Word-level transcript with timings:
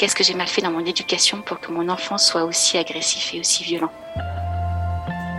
qu'est-ce 0.00 0.14
que 0.14 0.24
j'ai 0.24 0.32
mal 0.32 0.46
fait 0.46 0.62
dans 0.62 0.70
mon 0.70 0.86
éducation 0.86 1.42
pour 1.42 1.60
que 1.60 1.70
mon 1.70 1.90
enfant 1.90 2.16
soit 2.16 2.44
aussi 2.44 2.78
agressif 2.78 3.34
et 3.34 3.40
aussi 3.40 3.64
violent. 3.64 3.92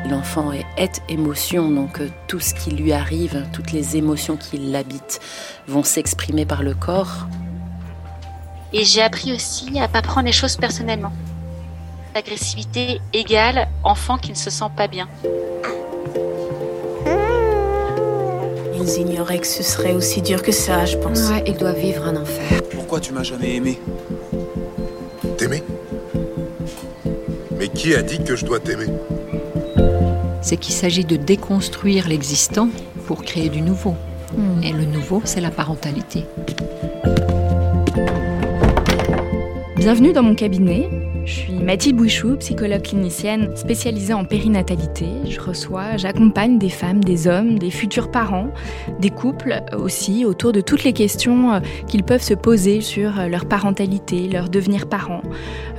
L'enfant 0.07 0.52
est, 0.52 1.02
émotion, 1.10 1.71
donc 1.71 2.00
euh, 2.00 2.11
tout 2.28 2.39
ce 2.39 2.54
qui 2.54 2.70
lui 2.70 2.93
arrive, 2.93 3.43
toutes 3.54 3.71
les 3.71 3.97
émotions 3.97 4.38
qui 4.38 4.60
l'habitent 4.60 5.20
vont 5.68 5.82
s'exprimer 5.82 6.46
par 6.46 6.61
le 6.61 6.75
corps. 6.75 7.25
Et 8.71 8.86
j'ai 8.86 9.02
appris 9.02 9.34
aussi 9.34 9.79
à 9.79 9.88
pas 9.88 10.04
prendre 10.04 10.28
les 10.28 10.32
choses 10.32 10.57
personnellement. 10.57 11.12
L'agressivité 12.14 13.02
égale 13.14 13.68
enfant 13.84 14.20
qui 14.20 14.30
ne 14.30 14.38
se 14.38 14.52
sent 14.52 14.70
pas 14.78 14.88
bien. 14.88 15.09
Ils 18.75 19.00
ignoraient 19.00 19.39
que 19.39 19.48
ce 19.48 19.64
serait 19.64 19.93
aussi 19.93 20.21
dur 20.21 20.43
que 20.43 20.51
ça, 20.51 20.86
je 20.86 20.98
pense. 20.98 21.32
Ouais, 21.32 21.43
ils 21.48 21.57
doivent 21.57 21.79
vivre 21.79 22.06
un 22.06 22.15
enfer. 22.15 22.62
Pourquoi 22.70 23.00
tu 23.00 23.12
m'as 23.12 23.23
jamais 23.23 23.56
aimé? 23.56 23.79
Mais 27.61 27.68
qui 27.68 27.93
a 27.93 28.01
dit 28.01 28.18
que 28.24 28.36
je 28.36 28.43
dois 28.43 28.60
t'aimer 28.60 28.88
C'est 30.42 30.57
qu'il 30.57 30.74
s'agit 30.74 31.06
de 31.06 31.15
déconstruire 31.15 32.08
l'existant 32.08 32.70
pour 33.06 33.23
créer 33.23 33.50
du 33.50 33.61
nouveau. 33.61 33.94
Hmm. 34.36 34.64
Et 34.64 34.72
le 34.72 34.84
nouveau, 34.86 35.22
c'est 35.25 35.42
la 35.42 35.52
parentalité. 35.52 36.25
Bienvenue 39.75 40.11
dans 40.11 40.23
mon 40.23 40.34
cabinet. 40.34 40.89
Je 41.25 41.34
suis 41.34 41.53
Mathilde 41.53 41.97
Bouichou, 41.97 42.36
psychologue 42.38 42.81
clinicienne 42.81 43.56
spécialisée 43.56 44.14
en 44.14 44.25
périnatalité. 44.25 45.06
Je 45.30 45.39
reçois, 45.39 45.95
j'accompagne 45.98 46.58
des 46.58 46.70
femmes, 46.70 47.03
des 47.03 47.28
hommes, 47.28 47.59
des 47.59 47.70
futurs 47.70 48.09
parents, 48.09 48.52
des 49.00 49.12
couples 49.12 49.62
aussi, 49.78 50.26
autour 50.26 50.52
de 50.52 50.62
toutes 50.62 50.84
les 50.84 50.94
questions 50.94 51.54
euh, 51.54 51.59
qu'ils 51.88 52.04
peuvent 52.04 52.23
se 52.23 52.34
poser 52.34 52.82
sur 52.82 53.20
euh, 53.20 53.28
leur 53.28 53.45
parentalité, 53.45 54.28
leur 54.28 54.50
devenir 54.50 54.88
parent. 54.88 55.22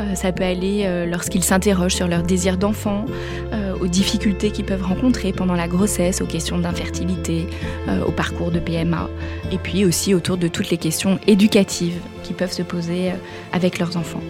Euh, 0.03 0.15
Ça 0.15 0.33
peut 0.33 0.45
aller 0.45 0.83
euh, 0.85 1.07
lorsqu'ils 1.07 1.45
s'interrogent 1.45 1.95
sur 1.95 2.09
leur 2.09 2.23
désir 2.23 2.57
d'enfant, 2.57 3.07
euh, 3.53 3.75
aux 3.79 3.87
difficultés 3.87 4.51
qu'ils 4.51 4.65
peuvent 4.65 4.83
rencontrer 4.83 5.33
pendant 5.33 5.55
la 5.55 5.69
grossesse, 5.69 6.21
aux 6.21 6.27
questions 6.27 6.59
d'infertilité, 6.59 7.47
au 8.07 8.13
parcours 8.13 8.51
de 8.51 8.59
PMA, 8.59 9.09
et 9.51 9.59
puis 9.59 9.85
aussi 9.85 10.15
autour 10.15 10.37
de 10.37 10.49
toutes 10.49 10.71
les 10.71 10.77
questions 10.77 11.19
éducatives 11.27 11.99
qu'ils 12.23 12.37
peuvent 12.37 12.53
se 12.53 12.63
poser 12.63 13.13
avec 13.53 13.79
leurs 13.79 13.97
enfants. 13.97 14.21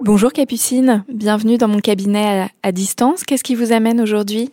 Bonjour 0.00 0.32
Capucine, 0.32 1.04
bienvenue 1.12 1.58
dans 1.58 1.68
mon 1.68 1.80
cabinet 1.80 2.48
à 2.62 2.72
distance. 2.72 3.24
Qu'est-ce 3.24 3.44
qui 3.44 3.54
vous 3.54 3.72
amène 3.72 4.00
aujourd'hui? 4.00 4.50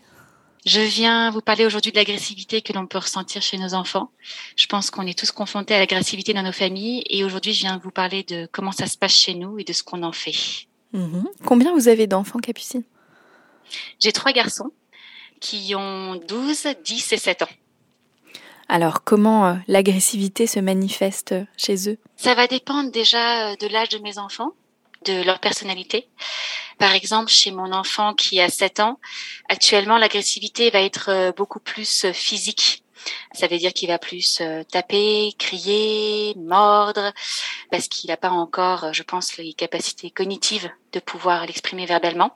Je 0.66 0.82
viens 0.82 1.30
vous 1.30 1.42
parler 1.42 1.64
aujourd'hui 1.64 1.92
de 1.92 1.98
l'agressivité 1.98 2.62
que 2.62 2.74
l'on 2.74 2.88
peut 2.88 2.98
ressentir 2.98 3.44
chez 3.44 3.60
nos 3.60 3.76
enfants. 3.76 4.10
Je 4.56 4.66
pense 4.66 4.90
qu'on 4.90 5.06
est 5.06 5.18
tous 5.18 5.32
confrontés 5.32 5.76
à 5.76 5.80
l'agressivité 5.80 6.34
dans 6.34 6.42
nos 6.42 6.52
familles 6.52 7.04
et 7.08 7.24
aujourd'hui 7.24 7.54
je 7.54 7.60
viens 7.60 7.80
vous 7.84 7.92
parler 7.92 8.24
de 8.24 8.50
comment 8.52 8.72
ça 8.72 8.88
se 8.88 8.98
passe 8.98 9.16
chez 9.16 9.36
nous 9.36 9.60
et 9.60 9.64
de 9.64 9.74
ce 9.74 9.84
qu'on 9.84 10.02
en 10.02 10.12
fait. 10.12 10.66
Mhm. 10.94 11.28
Combien 11.46 11.72
vous 11.72 11.88
avez 11.88 12.08
d'enfants 12.08 12.40
Capucine? 12.40 12.84
J'ai 14.00 14.12
trois 14.12 14.32
garçons 14.32 14.72
qui 15.40 15.76
ont 15.76 16.16
12, 16.28 16.68
10 16.84 17.14
et 17.14 17.18
7 17.18 17.44
ans. 17.44 17.50
Alors 18.68 19.04
comment 19.04 19.46
euh, 19.46 19.54
l'agressivité 19.68 20.48
se 20.48 20.60
manifeste 20.60 21.36
chez 21.58 21.90
eux? 21.90 21.98
Ça 22.16 22.34
va 22.34 22.48
dépendre 22.48 22.92
déjà 22.92 23.52
euh, 23.52 23.56
de 23.58 23.68
l'âge 23.68 23.90
de 23.90 24.00
mes 24.00 24.18
enfants, 24.18 24.54
de 25.06 25.24
leur 25.24 25.40
personnalité. 25.40 26.10
Par 26.78 26.94
exemple, 26.94 27.32
chez 27.32 27.52
mon 27.52 27.72
enfant 27.72 28.14
qui 28.14 28.40
a 28.42 28.50
7 28.50 28.82
ans, 28.82 29.00
actuellement, 29.48 29.98
l'agressivité 29.98 30.70
va 30.70 30.82
être 30.82 31.10
euh, 31.10 31.32
beaucoup 31.32 31.60
plus 31.60 32.06
euh, 32.06 32.14
physique. 32.14 32.84
Ça 33.34 33.48
veut 33.48 33.58
dire 33.58 33.72
qu'il 33.72 33.88
va 33.88 34.00
plus 34.00 34.40
euh, 34.42 34.64
taper, 34.64 35.34
crier, 35.38 36.34
mordre, 36.38 37.14
parce 37.72 37.88
qu'il 37.88 38.10
n'a 38.10 38.18
pas 38.18 38.32
encore, 38.32 38.94
je 38.94 39.04
pense, 39.04 39.38
les 39.38 39.54
capacités 39.54 40.10
cognitives 40.10 40.70
de 40.92 41.00
pouvoir 41.00 41.46
l'exprimer 41.46 41.86
verbalement. 41.86 42.36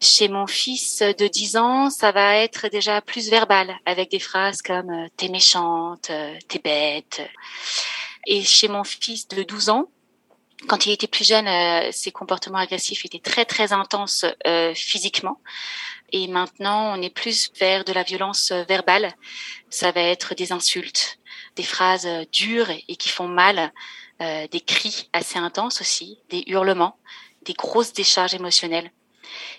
Chez 0.00 0.28
mon 0.28 0.46
fils 0.46 1.00
de 1.00 1.26
10 1.26 1.56
ans, 1.56 1.90
ça 1.90 2.12
va 2.12 2.36
être 2.36 2.68
déjà 2.68 3.00
plus 3.02 3.28
verbal, 3.30 3.74
avec 3.84 4.10
des 4.10 4.18
phrases 4.18 4.62
comme 4.62 5.08
t'es 5.16 5.28
méchante, 5.28 6.10
t'es 6.48 6.58
bête. 6.58 7.20
Et 8.26 8.42
chez 8.42 8.68
mon 8.68 8.84
fils 8.84 9.28
de 9.28 9.42
12 9.42 9.68
ans, 9.68 9.90
quand 10.66 10.86
il 10.86 10.92
était 10.92 11.06
plus 11.06 11.26
jeune, 11.26 11.48
euh, 11.48 11.90
ses 11.92 12.12
comportements 12.12 12.58
agressifs 12.58 13.04
étaient 13.04 13.18
très 13.18 13.44
très 13.44 13.72
intenses 13.72 14.24
euh, 14.46 14.74
physiquement. 14.74 15.40
Et 16.12 16.28
maintenant, 16.28 16.96
on 16.96 17.02
est 17.02 17.14
plus 17.14 17.50
vers 17.58 17.84
de 17.84 17.92
la 17.92 18.02
violence 18.02 18.50
euh, 18.50 18.64
verbale. 18.64 19.12
Ça 19.70 19.92
va 19.92 20.00
être 20.00 20.34
des 20.34 20.52
insultes, 20.52 21.18
des 21.56 21.62
phrases 21.62 22.06
euh, 22.06 22.24
dures 22.32 22.70
et 22.70 22.96
qui 22.96 23.08
font 23.08 23.28
mal, 23.28 23.72
euh, 24.20 24.46
des 24.48 24.60
cris 24.60 25.08
assez 25.12 25.38
intenses 25.38 25.80
aussi, 25.80 26.18
des 26.28 26.44
hurlements, 26.46 26.96
des 27.42 27.54
grosses 27.54 27.92
décharges 27.92 28.34
émotionnelles. 28.34 28.90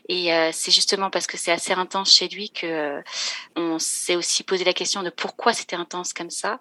Et 0.10 0.34
euh, 0.34 0.50
c'est 0.54 0.72
justement 0.72 1.10
parce 1.10 1.28
que 1.28 1.38
c'est 1.38 1.52
assez 1.52 1.74
intense 1.74 2.12
chez 2.14 2.28
lui 2.28 2.50
que 2.50 2.66
euh, 2.66 3.02
on 3.56 3.80
s'est 3.80 4.16
aussi 4.16 4.44
posé 4.44 4.64
la 4.64 4.74
question 4.74 5.04
de 5.04 5.10
pourquoi 5.10 5.54
c'était 5.54 5.76
intense 5.76 6.14
comme 6.14 6.30
ça. 6.30 6.60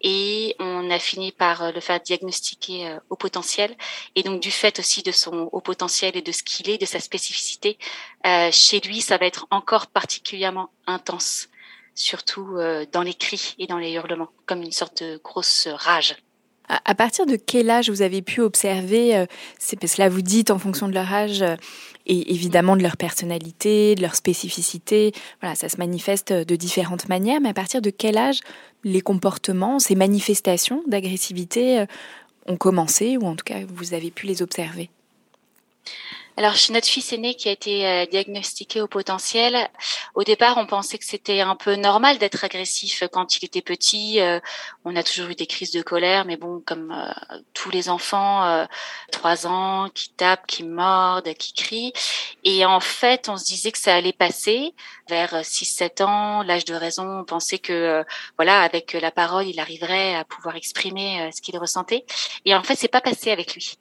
Et 0.00 0.56
on 0.58 0.90
a 0.90 0.98
fini 0.98 1.32
par 1.32 1.62
euh, 1.62 1.72
le 1.72 1.80
faire 1.80 2.00
diagnostiquer 2.00 2.88
euh, 2.88 2.98
au 3.10 3.16
potentiel. 3.16 3.76
Et 4.16 4.22
donc 4.22 4.40
du 4.40 4.50
fait 4.50 4.78
aussi 4.78 5.02
de 5.02 5.12
son 5.12 5.48
haut 5.52 5.60
potentiel 5.60 6.16
et 6.16 6.22
de 6.22 6.32
ce 6.32 6.42
qu'il 6.42 6.68
est, 6.68 6.78
de 6.78 6.86
sa 6.86 7.00
spécificité, 7.00 7.78
euh, 8.26 8.50
chez 8.52 8.80
lui, 8.80 9.00
ça 9.00 9.16
va 9.16 9.26
être 9.26 9.46
encore 9.50 9.86
particulièrement 9.86 10.70
intense, 10.86 11.48
surtout 11.94 12.56
euh, 12.56 12.86
dans 12.92 13.02
les 13.02 13.14
cris 13.14 13.54
et 13.58 13.66
dans 13.66 13.78
les 13.78 13.92
hurlements, 13.92 14.30
comme 14.46 14.62
une 14.62 14.72
sorte 14.72 15.02
de 15.02 15.20
grosse 15.22 15.68
rage. 15.68 16.16
À, 16.70 16.94
partir 16.94 17.26
de 17.26 17.36
quel 17.36 17.68
âge 17.68 17.90
vous 17.90 18.02
avez 18.02 18.22
pu 18.22 18.40
observer 18.40 19.16
euh, 19.16 19.26
C'est 19.58 19.78
vous 20.08 20.22
dites 20.22 20.50
en 20.50 20.58
fonction 20.58 20.88
de 20.88 20.94
leur 20.94 21.12
âge 21.12 21.42
euh, 21.42 21.56
et 22.06 22.32
évidemment 22.32 22.76
de 22.76 22.82
leur 22.82 22.96
personnalité, 22.96 23.94
de 23.96 24.02
leur 24.02 24.14
spécificité. 24.14 25.12
Voilà, 25.40 25.56
ça 25.56 25.68
se 25.68 25.78
manifeste 25.78 26.32
de 26.32 26.56
différentes 26.56 27.08
manières. 27.08 27.40
Mais 27.40 27.48
à 27.48 27.54
partir 27.54 27.82
de 27.82 27.90
quel 27.90 28.16
âge 28.16 28.40
les 28.84 29.00
comportements, 29.00 29.78
ces 29.78 29.96
manifestations 29.96 30.82
d'agressivité 30.86 31.80
euh, 31.80 31.86
ont 32.46 32.56
commencé 32.56 33.16
ou 33.16 33.26
en 33.26 33.34
tout 33.34 33.44
cas 33.44 33.58
vous 33.68 33.92
avez 33.94 34.10
pu 34.10 34.26
les 34.26 34.42
observer? 34.42 34.90
Alors, 36.40 36.56
chez 36.56 36.72
notre 36.72 36.86
fils 36.86 37.12
aîné 37.12 37.34
qui 37.34 37.50
a 37.50 37.52
été 37.52 37.86
euh, 37.86 38.06
diagnostiqué 38.06 38.80
au 38.80 38.86
potentiel, 38.86 39.68
au 40.14 40.24
départ, 40.24 40.56
on 40.56 40.64
pensait 40.64 40.96
que 40.96 41.04
c'était 41.04 41.42
un 41.42 41.54
peu 41.54 41.74
normal 41.74 42.16
d'être 42.16 42.42
agressif 42.44 43.04
quand 43.12 43.36
il 43.36 43.44
était 43.44 43.60
petit. 43.60 44.22
Euh, 44.22 44.40
on 44.86 44.96
a 44.96 45.02
toujours 45.02 45.28
eu 45.28 45.34
des 45.34 45.46
crises 45.46 45.70
de 45.70 45.82
colère, 45.82 46.24
mais 46.24 46.38
bon, 46.38 46.62
comme 46.64 46.92
euh, 46.92 47.36
tous 47.52 47.68
les 47.68 47.90
enfants, 47.90 48.66
trois 49.12 49.46
ans, 49.46 49.90
qui 49.92 50.14
tapent, 50.14 50.46
qui 50.46 50.64
mordent, 50.64 51.34
qui 51.34 51.52
crient. 51.52 51.92
Et 52.42 52.64
en 52.64 52.80
fait, 52.80 53.28
on 53.28 53.36
se 53.36 53.44
disait 53.44 53.70
que 53.70 53.78
ça 53.78 53.94
allait 53.94 54.14
passer 54.14 54.74
vers 55.10 55.42
6-7 55.42 56.02
ans, 56.02 56.42
l'âge 56.42 56.64
de 56.64 56.74
raison. 56.74 57.20
On 57.20 57.24
pensait 57.24 57.58
que, 57.58 58.02
voilà, 58.38 58.62
avec 58.62 58.94
la 58.94 59.10
parole, 59.10 59.46
il 59.46 59.60
arriverait 59.60 60.14
à 60.14 60.24
pouvoir 60.24 60.56
exprimer 60.56 61.30
ce 61.36 61.42
qu'il 61.42 61.58
ressentait. 61.58 62.06
Et 62.46 62.54
en 62.54 62.62
fait, 62.62 62.76
c'est 62.76 62.88
pas 62.88 63.02
passé 63.02 63.30
avec 63.30 63.52
lui. 63.54 63.76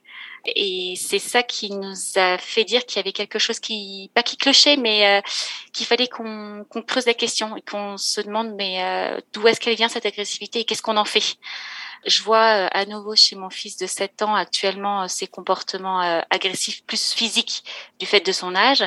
Et 0.45 0.95
c'est 0.95 1.19
ça 1.19 1.43
qui 1.43 1.71
nous 1.71 1.95
a 2.15 2.37
dire 2.63 2.85
qu'il 2.85 2.97
y 2.97 2.99
avait 2.99 3.11
quelque 3.11 3.39
chose 3.39 3.59
qui, 3.59 4.11
pas 4.13 4.23
qui 4.23 4.37
clochait, 4.37 4.77
mais 4.77 5.05
euh, 5.05 5.21
qu'il 5.73 5.85
fallait 5.85 6.07
qu'on 6.07 6.65
qu'on 6.69 6.81
creuse 6.81 7.05
la 7.05 7.13
question 7.13 7.55
et 7.55 7.61
qu'on 7.61 7.97
se 7.97 8.21
demande 8.21 8.53
mais 8.55 8.83
euh, 8.83 9.19
d'où 9.33 9.47
est-ce 9.47 9.59
qu'elle 9.59 9.75
vient 9.75 9.89
cette 9.89 10.05
agressivité 10.05 10.59
et 10.59 10.65
qu'est-ce 10.65 10.81
qu'on 10.81 10.97
en 10.97 11.05
fait? 11.05 11.35
Je 12.05 12.21
vois 12.23 12.65
euh, 12.65 12.67
à 12.71 12.85
nouveau 12.85 13.13
chez 13.15 13.35
mon 13.35 13.49
fils 13.49 13.77
de 13.77 13.85
7 13.85 14.21
ans 14.21 14.33
actuellement 14.33 15.07
ses 15.09 15.27
comportements 15.27 15.99
agressifs 16.29 16.83
plus 16.85 17.13
physiques 17.13 17.63
du 17.99 18.05
fait 18.05 18.25
de 18.25 18.31
son 18.31 18.55
âge 18.55 18.85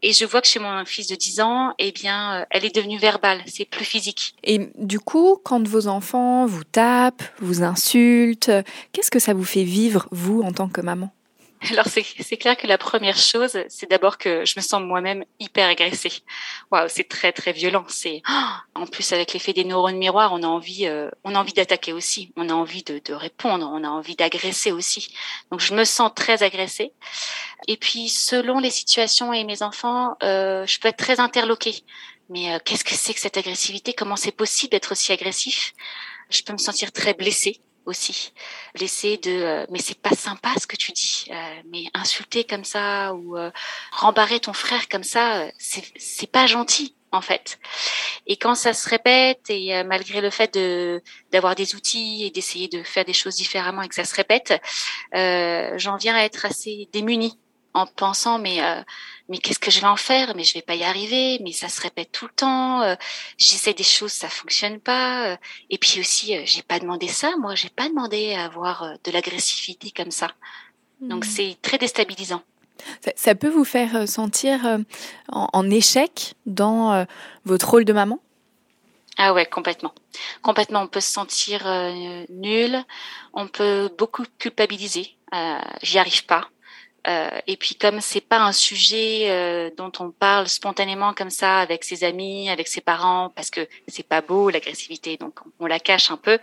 et 0.00 0.12
je 0.14 0.24
vois 0.24 0.40
que 0.40 0.48
chez 0.48 0.58
mon 0.58 0.84
fils 0.86 1.06
de 1.06 1.16
10 1.16 1.40
ans 1.40 1.74
eh 1.78 1.92
bien 1.92 2.46
elle 2.50 2.64
est 2.64 2.74
devenue 2.74 2.98
verbale, 2.98 3.42
c'est 3.46 3.66
plus 3.66 3.84
physique. 3.84 4.34
Et 4.42 4.70
du 4.76 5.00
coup, 5.00 5.38
quand 5.44 5.66
vos 5.68 5.86
enfants 5.86 6.46
vous 6.46 6.64
tapent, 6.64 7.24
vous 7.40 7.62
insultent, 7.62 8.50
qu'est-ce 8.92 9.10
que 9.10 9.18
ça 9.18 9.34
vous 9.34 9.44
fait 9.44 9.64
vivre, 9.64 10.08
vous, 10.10 10.40
en 10.42 10.52
tant 10.52 10.68
que 10.68 10.80
maman? 10.80 11.12
Alors 11.70 11.86
c'est 11.86 12.36
clair 12.36 12.56
que 12.56 12.66
la 12.66 12.78
première 12.78 13.16
chose, 13.16 13.58
c'est 13.68 13.90
d'abord 13.90 14.18
que 14.18 14.44
je 14.44 14.54
me 14.56 14.62
sens 14.62 14.80
moi-même 14.82 15.24
hyper 15.40 15.68
agressée. 15.68 16.12
Waouh, 16.70 16.88
c'est 16.88 17.08
très 17.08 17.32
très 17.32 17.52
violent. 17.52 17.84
C'est 17.88 18.22
oh, 18.28 18.52
en 18.74 18.86
plus 18.86 19.12
avec 19.12 19.32
l'effet 19.32 19.52
des 19.52 19.64
neurones 19.64 19.96
miroirs, 19.96 20.32
on 20.32 20.42
a 20.42 20.46
envie, 20.46 20.86
euh, 20.86 21.10
on 21.24 21.34
a 21.34 21.38
envie 21.38 21.54
d'attaquer 21.54 21.92
aussi, 21.92 22.32
on 22.36 22.48
a 22.50 22.52
envie 22.52 22.82
de, 22.82 23.00
de 23.04 23.14
répondre, 23.14 23.68
on 23.72 23.82
a 23.84 23.88
envie 23.88 24.16
d'agresser 24.16 24.70
aussi. 24.70 25.14
Donc 25.50 25.60
je 25.60 25.74
me 25.74 25.84
sens 25.84 26.12
très 26.14 26.42
agressée. 26.42 26.92
Et 27.68 27.76
puis 27.76 28.08
selon 28.08 28.58
les 28.58 28.70
situations 28.70 29.32
et 29.32 29.44
mes 29.44 29.62
enfants, 29.62 30.16
euh, 30.22 30.66
je 30.66 30.78
peux 30.78 30.88
être 30.88 30.98
très 30.98 31.20
interloquée. 31.20 31.84
Mais 32.28 32.54
euh, 32.54 32.58
qu'est-ce 32.64 32.84
que 32.84 32.94
c'est 32.94 33.14
que 33.14 33.20
cette 33.20 33.38
agressivité? 33.38 33.92
Comment 33.92 34.16
c'est 34.16 34.32
possible 34.32 34.72
d'être 34.72 34.92
aussi 34.92 35.12
agressif? 35.12 35.72
Je 36.28 36.42
peux 36.42 36.52
me 36.52 36.58
sentir 36.58 36.92
très 36.92 37.14
blessée 37.14 37.60
aussi 37.86 38.32
blessée 38.74 39.16
de 39.16 39.30
euh, 39.30 39.66
mais 39.70 39.78
c'est 39.78 39.98
pas 39.98 40.14
sympa 40.14 40.50
ce 40.60 40.66
que 40.66 40.76
tu 40.76 40.92
dis 40.92 41.26
euh, 41.30 41.34
mais 41.72 41.84
insulter 41.94 42.44
comme 42.44 42.64
ça 42.64 43.14
ou 43.14 43.36
euh, 43.36 43.50
rembarrer 43.92 44.40
ton 44.40 44.52
frère 44.52 44.88
comme 44.88 45.04
ça 45.04 45.42
euh, 45.42 45.50
c'est 45.58 45.84
c'est 45.96 46.30
pas 46.30 46.46
gentil 46.46 46.96
en 47.12 47.20
fait. 47.20 47.58
Et 48.26 48.36
quand 48.36 48.54
ça 48.54 48.72
se 48.74 48.88
répète 48.88 49.48
et 49.48 49.74
euh, 49.74 49.84
malgré 49.84 50.20
le 50.20 50.30
fait 50.30 50.52
de 50.54 51.02
d'avoir 51.32 51.54
des 51.54 51.74
outils 51.74 52.24
et 52.24 52.30
d'essayer 52.30 52.68
de 52.68 52.82
faire 52.82 53.04
des 53.04 53.12
choses 53.12 53.36
différemment 53.36 53.82
et 53.82 53.88
que 53.88 53.94
ça 53.94 54.04
se 54.04 54.14
répète, 54.14 54.60
euh, 55.14 55.72
j'en 55.78 55.96
viens 55.96 56.14
à 56.14 56.22
être 56.22 56.44
assez 56.44 56.88
démunie 56.92 57.38
en 57.76 57.86
pensant 57.86 58.38
mais 58.38 58.62
euh, 58.62 58.82
mais 59.28 59.38
qu'est-ce 59.38 59.58
que 59.58 59.70
je 59.70 59.80
vais 59.80 59.86
en 59.86 59.96
faire? 59.96 60.34
Mais 60.36 60.44
je 60.44 60.54
vais 60.54 60.62
pas 60.62 60.76
y 60.76 60.84
arriver. 60.84 61.38
Mais 61.42 61.52
ça 61.52 61.68
se 61.68 61.80
répète 61.80 62.12
tout 62.12 62.26
le 62.26 62.32
temps. 62.32 62.80
Euh, 62.82 62.94
J'essaie 63.38 63.74
des 63.74 63.82
choses, 63.82 64.12
ça 64.12 64.28
fonctionne 64.28 64.78
pas. 64.78 65.26
Euh, 65.26 65.36
et 65.68 65.78
puis 65.78 66.00
aussi, 66.00 66.46
j'ai 66.46 66.62
pas 66.62 66.78
demandé 66.78 67.08
ça. 67.08 67.32
Moi, 67.36 67.54
j'ai 67.54 67.68
pas 67.68 67.88
demandé 67.88 68.34
à 68.34 68.44
avoir 68.44 68.94
de 69.02 69.10
l'agressivité 69.10 69.90
comme 69.90 70.12
ça. 70.12 70.28
Donc 71.00 71.26
mmh. 71.26 71.28
c'est 71.28 71.56
très 71.60 71.78
déstabilisant. 71.78 72.42
Ça, 73.16 73.34
peut 73.34 73.48
vous 73.48 73.64
faire 73.64 74.08
sentir 74.08 74.78
en, 75.28 75.70
échec 75.70 76.34
dans 76.44 77.06
votre 77.44 77.68
rôle 77.68 77.84
de 77.84 77.92
maman? 77.92 78.20
Ah 79.16 79.32
ouais, 79.32 79.46
complètement. 79.46 79.92
Complètement, 80.42 80.82
on 80.82 80.86
peut 80.86 81.00
se 81.00 81.10
sentir 81.10 81.66
nul, 82.28 82.84
on 83.32 83.48
peut 83.48 83.90
beaucoup 83.98 84.24
culpabiliser. 84.38 85.16
J'y 85.82 85.98
arrive 85.98 86.26
pas. 86.26 86.48
Euh, 87.08 87.30
et 87.46 87.56
puis 87.56 87.76
comme 87.76 88.00
c'est 88.00 88.20
pas 88.20 88.40
un 88.40 88.52
sujet 88.52 89.30
euh, 89.30 89.70
dont 89.76 89.92
on 90.00 90.10
parle 90.10 90.48
spontanément 90.48 91.14
comme 91.14 91.30
ça 91.30 91.60
avec 91.60 91.84
ses 91.84 92.02
amis, 92.02 92.50
avec 92.50 92.66
ses 92.66 92.80
parents, 92.80 93.30
parce 93.36 93.50
que 93.50 93.68
c'est 93.86 94.06
pas 94.06 94.22
beau 94.22 94.50
l'agressivité, 94.50 95.16
donc 95.16 95.38
on, 95.60 95.66
la 95.66 95.78
cache 95.78 96.10
un 96.10 96.16
peu. 96.16 96.38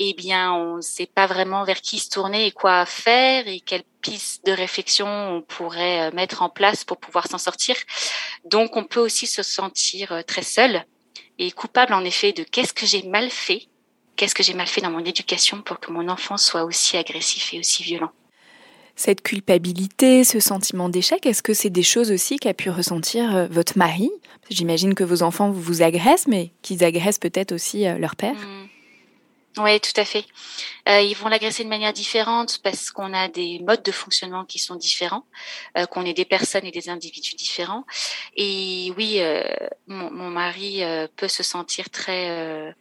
Eh 0.00 0.12
bien, 0.14 0.52
on 0.52 0.76
ne 0.76 0.80
sait 0.82 1.06
pas 1.06 1.26
vraiment 1.26 1.64
vers 1.64 1.80
qui 1.80 2.00
se 2.00 2.10
tourner 2.10 2.46
et 2.46 2.50
quoi 2.50 2.84
faire 2.84 3.46
et 3.46 3.60
quelles 3.60 3.84
pistes 4.02 4.44
de 4.44 4.52
réflexion 4.52 5.06
on 5.06 5.42
pourrait 5.42 6.08
euh, 6.08 6.14
mettre 6.14 6.42
en 6.42 6.48
place 6.48 6.84
pour 6.84 6.98
pouvoir 6.98 7.28
s'en 7.28 7.38
sortir. 7.38 7.76
Donc, 8.44 8.76
on 8.76 8.84
peut 8.84 9.00
aussi 9.00 9.26
se 9.26 9.42
sentir 9.42 10.22
très 10.26 10.42
seul 10.42 10.84
et 11.38 11.50
coupable 11.52 11.94
en 11.94 12.04
effet 12.04 12.32
de 12.32 12.42
qu'est-ce 12.42 12.72
que 12.72 12.86
j'ai 12.86 13.04
mal 13.04 13.30
fait, 13.30 13.68
qu'est-ce 14.16 14.34
que 14.34 14.42
j'ai 14.42 14.54
mal 14.54 14.66
fait 14.66 14.80
dans 14.80 14.90
mon 14.90 15.04
éducation 15.04 15.62
pour 15.62 15.78
que 15.78 15.92
mon 15.92 16.08
enfant 16.08 16.36
soit 16.36 16.64
aussi 16.64 16.96
agressif 16.96 17.54
et 17.54 17.60
aussi 17.60 17.82
violent 17.84 18.12
cette 18.96 19.22
culpabilité, 19.22 20.24
ce 20.24 20.40
sentiment 20.40 20.88
d'échec, 20.88 21.24
est-ce 21.26 21.42
que 21.42 21.52
c'est 21.52 21.70
des 21.70 21.82
choses 21.82 22.10
aussi 22.10 22.38
qu'a 22.38 22.54
pu 22.54 22.70
ressentir 22.70 23.36
euh, 23.36 23.46
votre 23.48 23.76
mari? 23.76 24.10
J'imagine 24.48 24.94
que 24.94 25.04
vos 25.04 25.22
enfants 25.22 25.50
vous 25.50 25.82
agressent, 25.82 26.26
mais 26.26 26.50
qu'ils 26.62 26.82
agressent 26.82 27.18
peut-être 27.18 27.52
aussi 27.52 27.86
euh, 27.86 27.98
leur 27.98 28.16
père. 28.16 28.34
Mmh. 28.34 28.68
Oui, 29.58 29.80
tout 29.80 29.98
à 29.98 30.04
fait. 30.04 30.24
Euh, 30.88 31.00
ils 31.00 31.14
vont 31.14 31.28
l'agresser 31.28 31.64
de 31.64 31.68
manière 31.68 31.92
différente 31.92 32.58
parce 32.62 32.90
qu'on 32.90 33.14
a 33.14 33.28
des 33.28 33.58
modes 33.60 33.82
de 33.82 33.92
fonctionnement 33.92 34.44
qui 34.44 34.58
sont 34.58 34.74
différents, 34.74 35.24
qu'on 35.90 36.04
est 36.04 36.12
des 36.12 36.26
personnes 36.26 36.66
et 36.66 36.70
des 36.70 36.90
individus 36.90 37.34
différents. 37.36 37.86
Et 38.36 38.92
oui, 38.98 39.18
mon, 39.86 40.10
mon, 40.10 40.28
mari 40.28 40.82
peut 41.16 41.28
se 41.28 41.42
sentir 41.42 41.88
très 41.88 42.74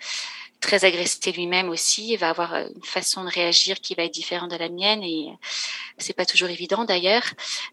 très 0.66 0.84
agressé 0.84 1.32
lui-même 1.32 1.70
aussi, 1.70 2.14
il 2.14 2.18
va 2.18 2.30
avoir 2.30 2.56
une 2.56 2.84
façon 2.84 3.24
de 3.24 3.30
réagir 3.30 3.80
qui 3.80 3.94
va 3.94 4.04
être 4.04 4.14
différente 4.14 4.50
de 4.50 4.56
la 4.56 4.68
mienne 4.68 5.04
et 5.04 5.28
c'est 6.00 6.16
pas 6.16 6.26
toujours 6.26 6.50
évident 6.50 6.86
d'ailleurs, 6.86 7.24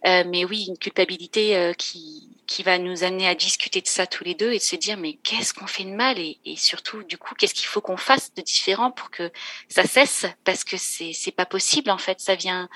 euh, 0.06 0.24
mais 0.28 0.44
oui, 0.44 0.66
une 0.68 0.76
culpabilité 0.76 1.56
euh, 1.56 1.72
qui 1.72 2.28
qui 2.46 2.62
va 2.62 2.76
nous 2.76 3.02
amener 3.02 3.28
à 3.28 3.34
discuter 3.34 3.80
de 3.80 3.86
ça 3.86 4.06
tous 4.06 4.24
les 4.24 4.34
deux 4.34 4.52
et 4.52 4.58
de 4.58 4.62
se 4.62 4.76
dire 4.76 4.98
mais 4.98 5.14
qu'est-ce 5.14 5.54
qu'on 5.54 5.66
fait 5.66 5.84
de 5.84 5.94
mal 5.94 6.18
et, 6.18 6.36
surtout 6.56 7.02
du 7.02 7.16
coup 7.16 7.34
qu'est-ce 7.34 7.54
qu'il 7.54 7.66
faut 7.66 7.80
qu'on 7.80 7.96
fasse 7.96 8.34
de 8.34 8.42
différent 8.42 8.90
pour 8.90 9.10
que 9.10 9.30
ça 9.68 9.84
cesse? 9.84 10.26
Parce 10.44 10.62
que 10.62 10.76
c'est 10.76 11.12
c'est 11.14 11.32
pas 11.32 11.46
possible 11.46 11.90
en 11.90 11.98
fait, 11.98 12.20
ça 12.20 12.34
vient 12.34 12.68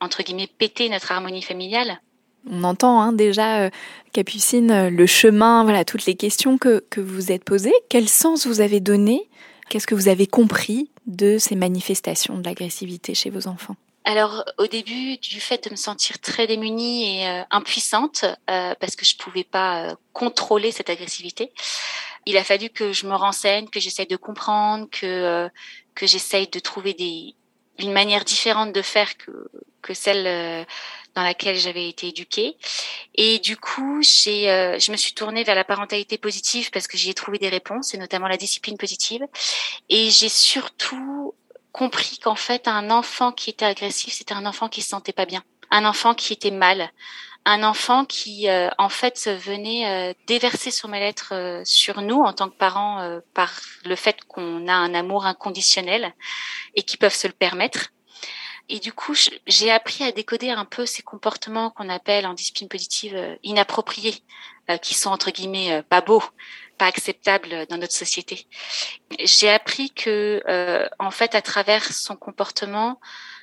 entre 0.00 0.22
guillemets 0.22 0.46
péter 0.46 0.88
notre 0.88 1.12
harmonie 1.12 1.42
familiale. 1.42 2.00
On 2.50 2.64
entend 2.64 3.02
hein, 3.02 3.12
déjà, 3.12 3.64
euh, 3.64 3.70
Capucine, 4.14 4.88
le 4.88 5.06
chemin, 5.06 5.64
voilà, 5.64 5.84
toutes 5.84 6.06
les 6.06 6.14
questions 6.14 6.56
que, 6.56 6.82
que 6.88 7.00
vous 7.02 7.30
êtes 7.32 7.44
posées. 7.44 7.74
Quel 7.90 8.08
sens 8.08 8.46
vous 8.46 8.60
avez 8.60 8.80
donné 8.80 9.28
Qu'est-ce 9.68 9.86
que 9.86 9.94
vous 9.94 10.08
avez 10.08 10.26
compris 10.26 10.90
de 11.06 11.38
ces 11.38 11.54
manifestations 11.54 12.38
de 12.38 12.44
l'agressivité 12.44 13.14
chez 13.14 13.30
vos 13.30 13.46
enfants? 13.48 13.76
Alors 14.04 14.44
au 14.56 14.66
début, 14.66 15.18
du 15.18 15.38
fait 15.38 15.64
de 15.66 15.70
me 15.70 15.76
sentir 15.76 16.18
très 16.20 16.46
démunie 16.46 17.20
et 17.20 17.28
euh, 17.28 17.42
impuissante, 17.50 18.24
euh, 18.48 18.74
parce 18.80 18.96
que 18.96 19.04
je 19.04 19.16
pouvais 19.16 19.44
pas 19.44 19.82
euh, 19.82 19.94
contrôler 20.14 20.72
cette 20.72 20.88
agressivité, 20.88 21.52
il 22.24 22.38
a 22.38 22.44
fallu 22.44 22.70
que 22.70 22.94
je 22.94 23.06
me 23.06 23.14
renseigne, 23.14 23.68
que 23.68 23.80
j'essaye 23.80 24.06
de 24.06 24.16
comprendre, 24.16 24.88
que 24.90 25.50
que 25.94 26.06
j'essaye 26.06 26.48
de 26.48 26.58
trouver 26.58 26.94
des 26.94 27.34
une 27.78 27.92
manière 27.92 28.24
différente 28.24 28.72
de 28.72 28.82
faire 28.82 29.16
que 29.18 29.50
que 29.82 29.92
celle 29.92 30.66
dans 31.18 31.24
laquelle 31.24 31.56
j'avais 31.56 31.88
été 31.88 32.06
éduquée. 32.06 32.56
Et 33.16 33.40
du 33.40 33.56
coup, 33.56 34.00
j'ai, 34.02 34.48
euh, 34.52 34.78
je 34.78 34.92
me 34.92 34.96
suis 34.96 35.14
tournée 35.14 35.42
vers 35.42 35.56
la 35.56 35.64
parentalité 35.64 36.16
positive 36.16 36.70
parce 36.70 36.86
que 36.86 36.96
j'y 36.96 37.10
ai 37.10 37.14
trouvé 37.14 37.38
des 37.38 37.48
réponses, 37.48 37.92
et 37.92 37.98
notamment 37.98 38.28
la 38.28 38.36
discipline 38.36 38.78
positive. 38.78 39.26
Et 39.88 40.10
j'ai 40.10 40.28
surtout 40.28 41.34
compris 41.72 42.18
qu'en 42.18 42.36
fait, 42.36 42.68
un 42.68 42.90
enfant 42.90 43.32
qui 43.32 43.50
était 43.50 43.64
agressif, 43.64 44.14
c'était 44.14 44.34
un 44.34 44.46
enfant 44.46 44.68
qui 44.68 44.80
se 44.80 44.90
sentait 44.90 45.12
pas 45.12 45.26
bien, 45.26 45.42
un 45.72 45.84
enfant 45.84 46.14
qui 46.14 46.32
était 46.32 46.52
mal, 46.52 46.88
un 47.44 47.64
enfant 47.64 48.04
qui, 48.04 48.48
euh, 48.48 48.70
en 48.78 48.88
fait, 48.88 49.28
venait 49.44 49.88
euh, 49.88 50.14
déverser 50.28 50.70
son 50.70 50.86
mal-être 50.86 51.62
sur 51.64 52.00
nous 52.00 52.20
en 52.20 52.32
tant 52.32 52.48
que 52.48 52.56
parents 52.56 53.20
par 53.34 53.60
le 53.84 53.96
fait 53.96 54.22
qu'on 54.28 54.68
a 54.68 54.74
un 54.74 54.94
amour 54.94 55.26
inconditionnel 55.26 56.14
et 56.76 56.82
qui 56.82 56.96
peuvent 56.96 57.12
se 57.12 57.26
le 57.26 57.32
permettre. 57.32 57.88
Et 58.70 58.80
du 58.80 58.92
coup, 58.92 59.14
j'ai 59.46 59.70
appris 59.70 60.04
à 60.04 60.12
décoder 60.12 60.50
un 60.50 60.66
peu 60.66 60.84
ces 60.84 61.02
comportements 61.02 61.70
qu'on 61.70 61.88
appelle 61.88 62.26
en 62.26 62.34
discipline 62.34 62.68
positive 62.68 63.14
euh, 63.16 63.36
inappropriés, 63.42 64.16
euh, 64.68 64.76
qui 64.76 64.94
sont 64.94 65.10
entre 65.10 65.30
guillemets 65.30 65.72
euh, 65.72 65.82
pas 65.82 66.02
beaux, 66.02 66.22
pas 66.76 66.86
acceptables 66.86 67.66
dans 67.68 67.78
notre 67.78 67.94
société. 67.94 68.46
J'ai 69.20 69.48
appris 69.48 69.90
que, 69.90 70.40
en 71.00 71.10
fait, 71.10 71.34
à 71.34 71.42
travers 71.42 71.92
son 71.92 72.14
comportement, 72.14 73.00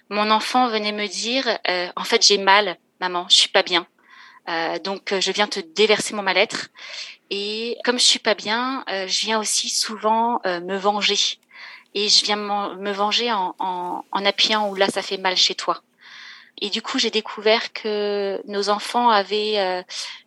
mon 0.09 0.31
enfant 0.31 0.69
venait 0.69 0.93
me 0.93 1.05
dire, 1.07 1.57
en 1.97 2.03
fait, 2.05 2.25
j'ai 2.25 2.37
mal, 2.37 2.77
maman, 3.01 3.27
je 3.29 3.35
suis 3.35 3.49
pas 3.49 3.61
bien. 3.61 3.87
donc, 4.85 5.13
je 5.19 5.31
viens 5.33 5.47
te 5.47 5.59
déverser 5.59 6.15
mon 6.15 6.21
mal-être. 6.21 6.69
Et 7.29 7.77
comme 7.83 7.99
je 7.99 8.05
suis 8.05 8.19
pas 8.19 8.35
bien, 8.35 8.85
je 8.87 9.25
viens 9.25 9.37
aussi 9.37 9.69
souvent 9.69 10.39
me 10.45 10.77
venger 10.77 11.17
et 11.95 12.09
je 12.09 12.25
viens 12.25 12.35
me 12.35 12.91
venger 12.91 13.31
en, 13.31 13.55
en, 13.57 14.03
en, 14.11 14.25
appuyant 14.25 14.69
où 14.69 14.75
là 14.75 14.87
ça 14.89 15.01
fait 15.01 15.17
mal 15.17 15.37
chez 15.37 15.55
toi. 15.55 15.81
Et 16.61 16.69
du 16.69 16.81
coup, 16.81 16.99
j'ai 16.99 17.09
découvert 17.09 17.73
que 17.73 18.41
nos 18.47 18.69
enfants 18.69 19.09
avaient 19.09 19.57
euh, 19.59 19.81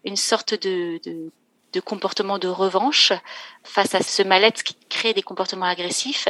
une 0.05 0.17
sorte 0.17 0.55
de, 0.55 0.99
de, 1.05 1.31
de, 1.73 1.81
comportement 1.81 2.39
de 2.39 2.49
revanche 2.49 3.13
face 3.65 3.95
à 3.95 4.03
ce 4.03 4.23
mal-être 4.23 4.63
qui 4.63 4.75
crée 4.89 5.15
des 5.15 5.23
comportements 5.23 5.67
agressifs 5.67 6.29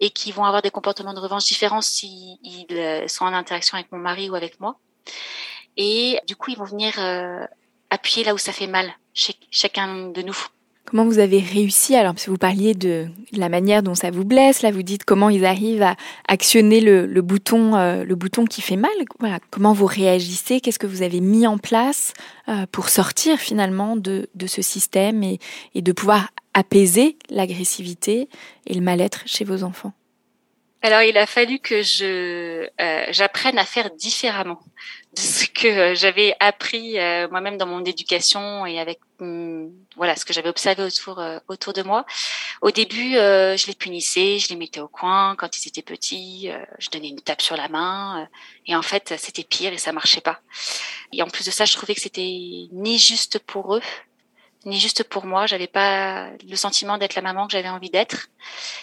et 0.00 0.10
qui 0.10 0.32
vont 0.32 0.44
avoir 0.44 0.62
des 0.62 0.70
comportements 0.70 1.14
de 1.14 1.20
revanche 1.20 1.44
différents 1.44 1.80
s'ils 1.80 2.66
euh, 2.72 3.06
sont 3.08 3.24
en 3.24 3.32
interaction 3.32 3.76
avec 3.76 3.92
mon 3.92 3.98
mari 3.98 4.28
ou 4.28 4.34
avec 4.34 4.60
moi. 4.60 4.78
Et 5.76 6.18
du 6.26 6.36
coup, 6.36 6.50
ils 6.50 6.58
vont 6.58 6.64
venir 6.64 6.94
euh, 6.98 7.44
appuyer 7.90 8.24
là 8.24 8.34
où 8.34 8.38
ça 8.38 8.52
fait 8.52 8.66
mal 8.66 8.92
chez 9.14 9.34
chacun 9.50 10.08
de 10.08 10.22
nous. 10.22 10.36
Comment 10.90 11.04
vous 11.04 11.20
avez 11.20 11.38
réussi 11.38 11.94
Alors, 11.94 12.14
si 12.16 12.30
vous 12.30 12.36
parliez 12.36 12.74
de 12.74 13.06
la 13.30 13.48
manière 13.48 13.84
dont 13.84 13.94
ça 13.94 14.10
vous 14.10 14.24
blesse, 14.24 14.62
là, 14.62 14.72
vous 14.72 14.82
dites 14.82 15.04
comment 15.04 15.30
ils 15.30 15.44
arrivent 15.44 15.82
à 15.82 15.94
actionner 16.26 16.80
le, 16.80 17.06
bouton, 17.22 17.76
euh, 17.76 18.02
le 18.02 18.16
bouton 18.16 18.44
qui 18.44 18.60
fait 18.60 18.74
mal. 18.74 18.90
Voilà, 19.20 19.38
comment 19.52 19.72
vous 19.72 19.86
réagissez 19.86 20.60
Qu'est-ce 20.60 20.80
que 20.80 20.88
vous 20.88 21.02
avez 21.02 21.20
mis 21.20 21.46
en 21.46 21.58
place 21.58 22.12
euh, 22.48 22.66
pour 22.72 22.88
sortir 22.88 23.38
finalement 23.38 23.94
de, 23.94 24.28
de 24.34 24.46
ce 24.48 24.62
système 24.62 25.22
et, 25.22 25.38
et 25.76 25.82
de 25.82 25.92
pouvoir 25.92 26.30
apaiser 26.54 27.16
l'agressivité 27.28 28.28
et 28.66 28.74
le 28.74 28.80
mal-être 28.80 29.22
chez 29.26 29.44
vos 29.44 29.62
enfants? 29.62 29.92
Alors, 30.82 31.02
il 31.02 31.18
a 31.18 31.26
fallu 31.26 31.58
que 31.58 31.82
je 31.82 32.66
euh, 32.80 33.06
j'apprenne 33.10 33.58
à 33.58 33.66
faire 33.66 33.90
différemment 33.90 34.60
de 35.14 35.20
ce 35.20 35.44
que 35.46 35.68
euh, 35.68 35.94
j'avais 35.94 36.34
appris 36.40 36.98
euh, 36.98 37.28
moi-même 37.30 37.58
dans 37.58 37.66
mon 37.66 37.84
éducation 37.84 38.64
et 38.64 38.80
avec 38.80 38.98
mm, 39.18 39.66
voilà 39.96 40.16
ce 40.16 40.24
que 40.24 40.32
j'avais 40.32 40.48
observé 40.48 40.82
autour 40.82 41.22
autour 41.48 41.74
de 41.74 41.82
moi. 41.82 42.06
Au 42.62 42.70
début, 42.70 43.12
je 43.12 43.66
les 43.66 43.74
punissais, 43.74 44.38
je 44.38 44.48
les 44.48 44.56
mettais 44.56 44.80
au 44.80 44.88
coin 44.88 45.34
quand 45.36 45.58
ils 45.58 45.68
étaient 45.68 45.82
petits, 45.82 46.50
je 46.78 46.88
donnais 46.90 47.08
une 47.08 47.20
tape 47.20 47.42
sur 47.42 47.56
la 47.56 47.68
main 47.68 48.26
et 48.66 48.74
en 48.74 48.82
fait, 48.82 49.14
c'était 49.18 49.44
pire 49.44 49.72
et 49.72 49.78
ça 49.78 49.92
marchait 49.92 50.22
pas. 50.22 50.40
Et 51.12 51.22
en 51.22 51.28
plus 51.28 51.44
de 51.44 51.50
ça, 51.50 51.66
je 51.66 51.74
trouvais 51.74 51.94
que 51.94 52.00
c'était 52.00 52.68
ni 52.72 52.98
juste 52.98 53.38
pour 53.38 53.76
eux 53.76 53.82
ni 54.64 54.78
juste 54.78 55.04
pour 55.04 55.24
moi. 55.24 55.46
J'avais 55.46 55.66
pas 55.66 56.28
le 56.48 56.56
sentiment 56.56 56.98
d'être 56.98 57.14
la 57.14 57.22
maman 57.22 57.46
que 57.46 57.52
j'avais 57.52 57.68
envie 57.68 57.90
d'être. 57.90 58.28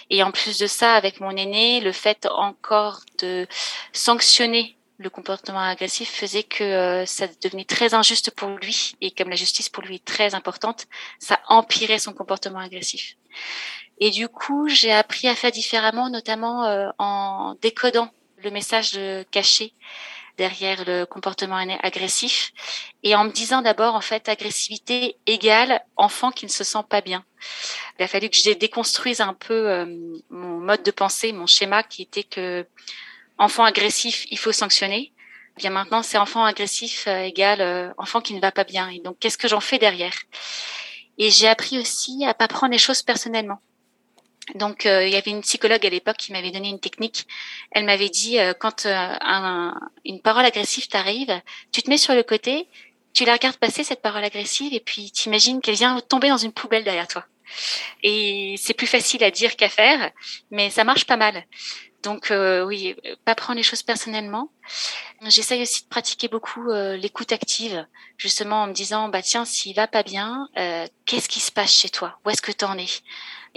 Et 0.10 0.24
en 0.24 0.32
plus 0.32 0.58
de 0.58 0.68
ça, 0.68 0.96
avec 0.96 1.20
mon 1.20 1.32
aîné, 1.32 1.80
le 1.82 1.92
fait 1.92 2.28
encore 2.32 3.02
de 3.20 3.48
sanctionner 3.94 4.78
le 5.00 5.10
comportement 5.12 5.60
agressif 5.60 6.10
faisait 6.10 6.44
que 6.44 6.64
euh, 6.64 7.06
ça 7.06 7.28
devenait 7.44 7.66
très 7.66 7.94
injuste 7.94 8.32
pour 8.32 8.50
lui. 8.50 8.96
Et 9.02 9.12
comme 9.12 9.30
la 9.30 9.36
justice 9.36 9.70
pour 9.70 9.84
lui 9.84 9.96
est 9.96 10.06
très 10.06 10.34
importante, 10.34 10.88
ça 11.20 11.40
empirait 11.48 12.00
son 12.00 12.14
comportement 12.14 12.60
agressif. 12.60 13.16
Et 14.00 14.10
du 14.10 14.28
coup, 14.28 14.68
j'ai 14.68 14.92
appris 14.92 15.28
à 15.28 15.36
faire 15.36 15.52
différemment, 15.52 16.10
notamment 16.10 16.66
euh, 16.66 16.90
en 16.98 17.56
décodant 17.62 18.10
le 18.44 18.52
message 18.52 19.00
caché 19.32 19.74
derrière 20.38 20.86
le 20.86 21.06
comportement 21.06 21.58
agressif 21.82 22.54
et 23.04 23.16
en 23.16 23.26
me 23.26 23.32
disant 23.32 23.62
d'abord 23.62 23.96
en 23.96 24.02
fait 24.02 24.30
agressivité 24.30 25.18
égale 25.26 25.82
enfant 25.96 26.32
qui 26.32 26.46
ne 26.46 26.52
se 26.52 26.64
sent 26.64 26.84
pas 26.90 27.02
bien. 27.02 27.26
Il 28.00 28.04
a 28.04 28.08
fallu 28.08 28.30
que 28.30 28.38
je 28.38 28.52
déconstruise 28.52 29.22
un 29.22 29.34
peu 29.34 29.70
euh, 29.70 29.86
mon 30.30 30.60
mode 30.60 30.84
de 30.84 30.92
pensée, 30.92 31.34
mon 31.34 31.48
schéma 31.48 31.84
qui 31.84 32.04
était 32.04 32.24
que 32.24 32.66
enfant 33.38 33.64
agressif, 33.64 34.26
il 34.32 34.38
faut 34.38 34.52
sanctionner. 34.52 35.14
Bien 35.58 35.72
maintenant, 35.72 36.04
c'est 36.04 36.20
enfant 36.20 36.46
agressif 36.46 37.06
euh, 37.08 37.22
égale 37.22 37.62
euh, 37.62 37.90
enfant 37.98 38.22
qui 38.22 38.34
ne 38.34 38.40
va 38.40 38.52
pas 38.52 38.64
bien. 38.64 38.90
Et 38.90 39.00
donc, 39.00 39.18
qu'est-ce 39.20 39.38
que 39.38 39.48
j'en 39.48 39.60
fais 39.60 39.80
derrière? 39.80 40.14
Et 41.18 41.32
j'ai 41.32 41.48
appris 41.48 41.80
aussi 41.80 42.26
à 42.26 42.36
pas 42.36 42.48
prendre 42.48 42.74
les 42.74 42.78
choses 42.78 43.02
personnellement. 43.02 43.60
Donc, 44.56 44.86
euh, 44.86 45.06
il 45.06 45.14
y 45.14 45.16
avait 45.16 45.32
une 45.32 45.42
psychologue 45.42 45.86
à 45.86 45.90
l'époque 45.90 46.18
qui 46.18 46.32
m'avait 46.32 46.52
donné 46.52 46.70
une 46.70 46.80
technique. 46.80 47.28
Elle 47.72 47.86
m'avait 47.86 48.10
dit, 48.10 48.40
euh, 48.40 48.54
quand 48.54 48.86
euh, 48.86 49.16
un, 49.22 49.74
une 50.06 50.22
parole 50.22 50.46
agressive 50.46 50.88
t'arrive, 50.88 51.34
tu 51.72 51.82
te 51.82 51.90
mets 51.90 51.98
sur 51.98 52.16
le 52.16 52.24
côté, 52.24 52.68
tu 53.14 53.26
la 53.26 53.34
regardes 53.34 53.58
passer, 53.58 53.84
cette 53.84 54.02
parole 54.02 54.24
agressive, 54.24 54.74
et 54.74 54.80
puis 54.80 55.12
tu 55.12 55.28
imagines 55.28 55.60
qu'elle 55.60 55.76
vient 55.76 56.00
tomber 56.00 56.30
dans 56.30 56.38
une 56.38 56.54
poubelle 56.54 56.84
derrière 56.84 57.08
toi. 57.08 57.26
Et 58.04 58.56
c'est 58.58 58.74
plus 58.74 58.88
facile 58.88 59.24
à 59.24 59.32
dire 59.32 59.56
qu'à 59.56 59.70
faire, 59.70 60.12
mais 60.52 60.70
ça 60.70 60.84
marche 60.84 61.06
pas 61.06 61.18
mal. 61.18 61.46
Donc 62.04 62.32
oui, 62.32 62.96
pas 63.26 63.36
prendre 63.36 63.58
les 63.58 63.64
choses 63.64 63.84
personnellement. 63.84 64.50
J'essaye 65.24 65.62
aussi 65.62 65.84
de 65.84 65.88
pratiquer 65.90 66.28
beaucoup 66.28 66.72
l'écoute 66.72 67.32
active, 67.32 67.86
justement 68.18 68.64
en 68.64 68.68
me 68.68 68.74
disant 68.74 69.10
bah 69.10 69.22
tiens 69.22 69.46
s'il 69.46 69.76
va 69.76 69.88
pas 69.88 70.04
bien, 70.04 70.48
qu'est-ce 71.06 71.28
qui 71.28 71.40
se 71.40 71.52
passe 71.52 71.74
chez 71.74 71.90
toi? 71.90 72.20
Où 72.24 72.30
est-ce 72.30 72.42
que 72.42 72.52
tu 72.52 72.66
en 72.66 72.78
es? 72.78 72.88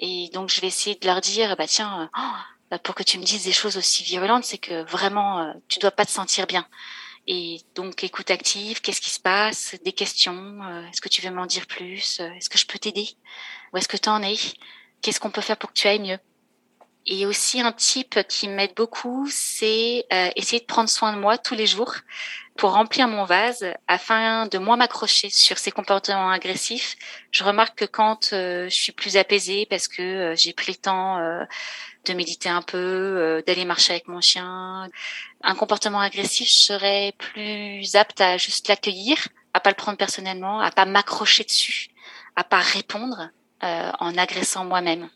Et 0.02 0.30
donc, 0.32 0.48
je 0.48 0.60
vais 0.60 0.68
essayer 0.68 0.96
de 0.96 1.06
leur 1.06 1.20
dire, 1.20 1.56
bah 1.56 1.66
tiens, 1.66 2.02
euh, 2.02 2.06
oh, 2.18 2.36
bah, 2.70 2.78
pour 2.78 2.94
que 2.94 3.02
tu 3.02 3.18
me 3.18 3.24
dises 3.24 3.44
des 3.44 3.52
choses 3.52 3.76
aussi 3.76 4.02
virulentes, 4.02 4.44
c'est 4.44 4.58
que 4.58 4.82
vraiment, 4.84 5.40
euh, 5.40 5.52
tu 5.68 5.78
dois 5.78 5.90
pas 5.90 6.06
te 6.06 6.10
sentir 6.10 6.46
bien. 6.46 6.66
Et 7.26 7.60
donc, 7.74 8.02
écoute 8.02 8.30
active, 8.30 8.80
qu'est-ce 8.80 9.00
qui 9.00 9.10
se 9.10 9.20
passe? 9.20 9.74
Des 9.84 9.92
questions. 9.92 10.62
Euh, 10.62 10.88
est-ce 10.88 11.02
que 11.02 11.10
tu 11.10 11.20
veux 11.20 11.30
m'en 11.30 11.46
dire 11.46 11.66
plus? 11.66 12.20
Est-ce 12.20 12.48
que 12.48 12.58
je 12.58 12.66
peux 12.66 12.78
t'aider? 12.78 13.10
Où 13.72 13.76
est-ce 13.76 13.88
que 13.88 13.98
tu 13.98 14.08
en 14.08 14.22
es? 14.22 14.36
Qu'est-ce 15.02 15.20
qu'on 15.20 15.30
peut 15.30 15.42
faire 15.42 15.58
pour 15.58 15.70
que 15.70 15.78
tu 15.78 15.86
ailles 15.86 16.00
mieux? 16.00 16.18
Et 17.06 17.26
aussi 17.26 17.60
un 17.60 17.72
type 17.72 18.20
qui 18.28 18.48
m'aide 18.48 18.74
beaucoup, 18.76 19.26
c'est 19.30 20.06
essayer 20.36 20.60
de 20.60 20.66
prendre 20.66 20.88
soin 20.88 21.12
de 21.12 21.18
moi 21.18 21.38
tous 21.38 21.54
les 21.54 21.66
jours 21.66 21.94
pour 22.60 22.72
remplir 22.72 23.08
mon 23.08 23.24
vase 23.24 23.64
afin 23.88 24.46
de 24.46 24.58
moins 24.58 24.76
m'accrocher 24.76 25.30
sur 25.30 25.56
ces 25.56 25.70
comportements 25.70 26.28
agressifs. 26.28 26.96
Je 27.30 27.42
remarque 27.42 27.78
que 27.78 27.84
quand 27.86 28.34
euh, 28.34 28.68
je 28.68 28.74
suis 28.74 28.92
plus 28.92 29.16
apaisée 29.16 29.66
parce 29.70 29.88
que 29.88 30.02
euh, 30.02 30.36
j'ai 30.36 30.52
pris 30.52 30.72
le 30.72 30.76
temps 30.76 31.16
euh, 31.16 31.42
de 32.04 32.12
méditer 32.12 32.50
un 32.50 32.60
peu, 32.60 33.42
d'aller 33.46 33.64
marcher 33.64 33.92
avec 33.92 34.08
mon 34.08 34.20
chien, 34.20 34.90
un 35.42 35.54
comportement 35.54 36.00
agressif, 36.00 36.48
je 36.48 36.52
serais 36.52 37.14
plus 37.16 37.94
apte 37.94 38.20
à 38.20 38.36
juste 38.36 38.68
l'accueillir, 38.68 39.16
à 39.54 39.60
pas 39.60 39.70
le 39.70 39.76
prendre 39.76 39.96
personnellement, 39.96 40.60
à 40.60 40.70
pas 40.70 40.84
m'accrocher 40.84 41.44
dessus, 41.44 41.88
à 42.36 42.44
pas 42.44 42.60
répondre 42.60 43.30
en 43.62 44.16
agressant 44.16 44.64
moi-même. 44.64 45.10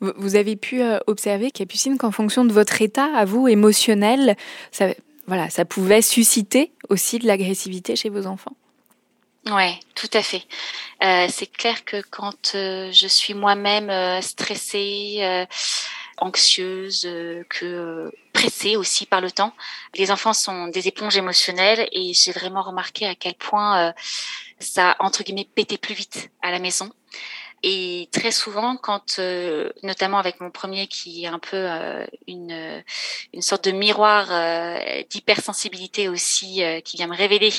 Vous 0.00 0.36
avez 0.36 0.56
pu 0.56 0.82
observer, 1.06 1.50
Capucine, 1.50 1.98
qu'en 1.98 2.10
fonction 2.10 2.44
de 2.44 2.52
votre 2.52 2.82
état, 2.82 3.06
à 3.14 3.24
vous, 3.24 3.48
émotionnel, 3.48 4.36
ça, 4.72 4.88
voilà, 5.28 5.50
ça 5.50 5.64
pouvait 5.64 6.02
susciter 6.02 6.72
aussi 6.88 7.18
de 7.18 7.26
l'agressivité 7.26 7.96
chez 7.96 8.08
vos 8.08 8.26
enfants. 8.26 8.56
Ouais, 9.46 9.78
tout 9.94 10.10
à 10.12 10.22
fait. 10.22 10.42
Euh, 11.02 11.26
c'est 11.30 11.46
clair 11.46 11.84
que 11.84 12.02
quand 12.10 12.54
euh, 12.54 12.90
je 12.92 13.06
suis 13.06 13.34
moi-même 13.34 13.88
euh, 13.88 14.20
stressée, 14.20 15.46
anxieuse, 16.18 17.08
que 17.48 18.10
pressée 18.32 18.76
aussi 18.76 19.06
par 19.06 19.20
le 19.20 19.30
temps, 19.30 19.52
les 19.94 20.10
enfants 20.10 20.32
sont 20.32 20.66
des 20.68 20.88
éponges 20.88 21.16
émotionnelles 21.16 21.88
et 21.92 22.12
j'ai 22.12 22.32
vraiment 22.32 22.62
remarqué 22.62 23.06
à 23.06 23.14
quel 23.14 23.34
point 23.34 23.94
ça 24.58 24.96
entre 24.98 25.22
guillemets 25.22 25.46
pétait 25.54 25.78
plus 25.78 25.94
vite 25.94 26.30
à 26.42 26.50
la 26.50 26.58
maison. 26.58 26.90
Et 27.62 28.08
très 28.12 28.30
souvent, 28.30 28.76
quand, 28.76 29.18
euh, 29.18 29.70
notamment 29.82 30.18
avec 30.18 30.40
mon 30.40 30.50
premier 30.50 30.86
qui 30.86 31.24
est 31.24 31.28
un 31.28 31.40
peu 31.40 31.56
euh, 31.56 32.06
une, 32.28 32.84
une 33.34 33.42
sorte 33.42 33.64
de 33.64 33.72
miroir 33.72 34.28
euh, 34.30 35.02
d'hypersensibilité 35.10 36.08
aussi, 36.08 36.62
qui 36.84 36.96
vient 36.96 37.08
me 37.08 37.16
révéler 37.16 37.52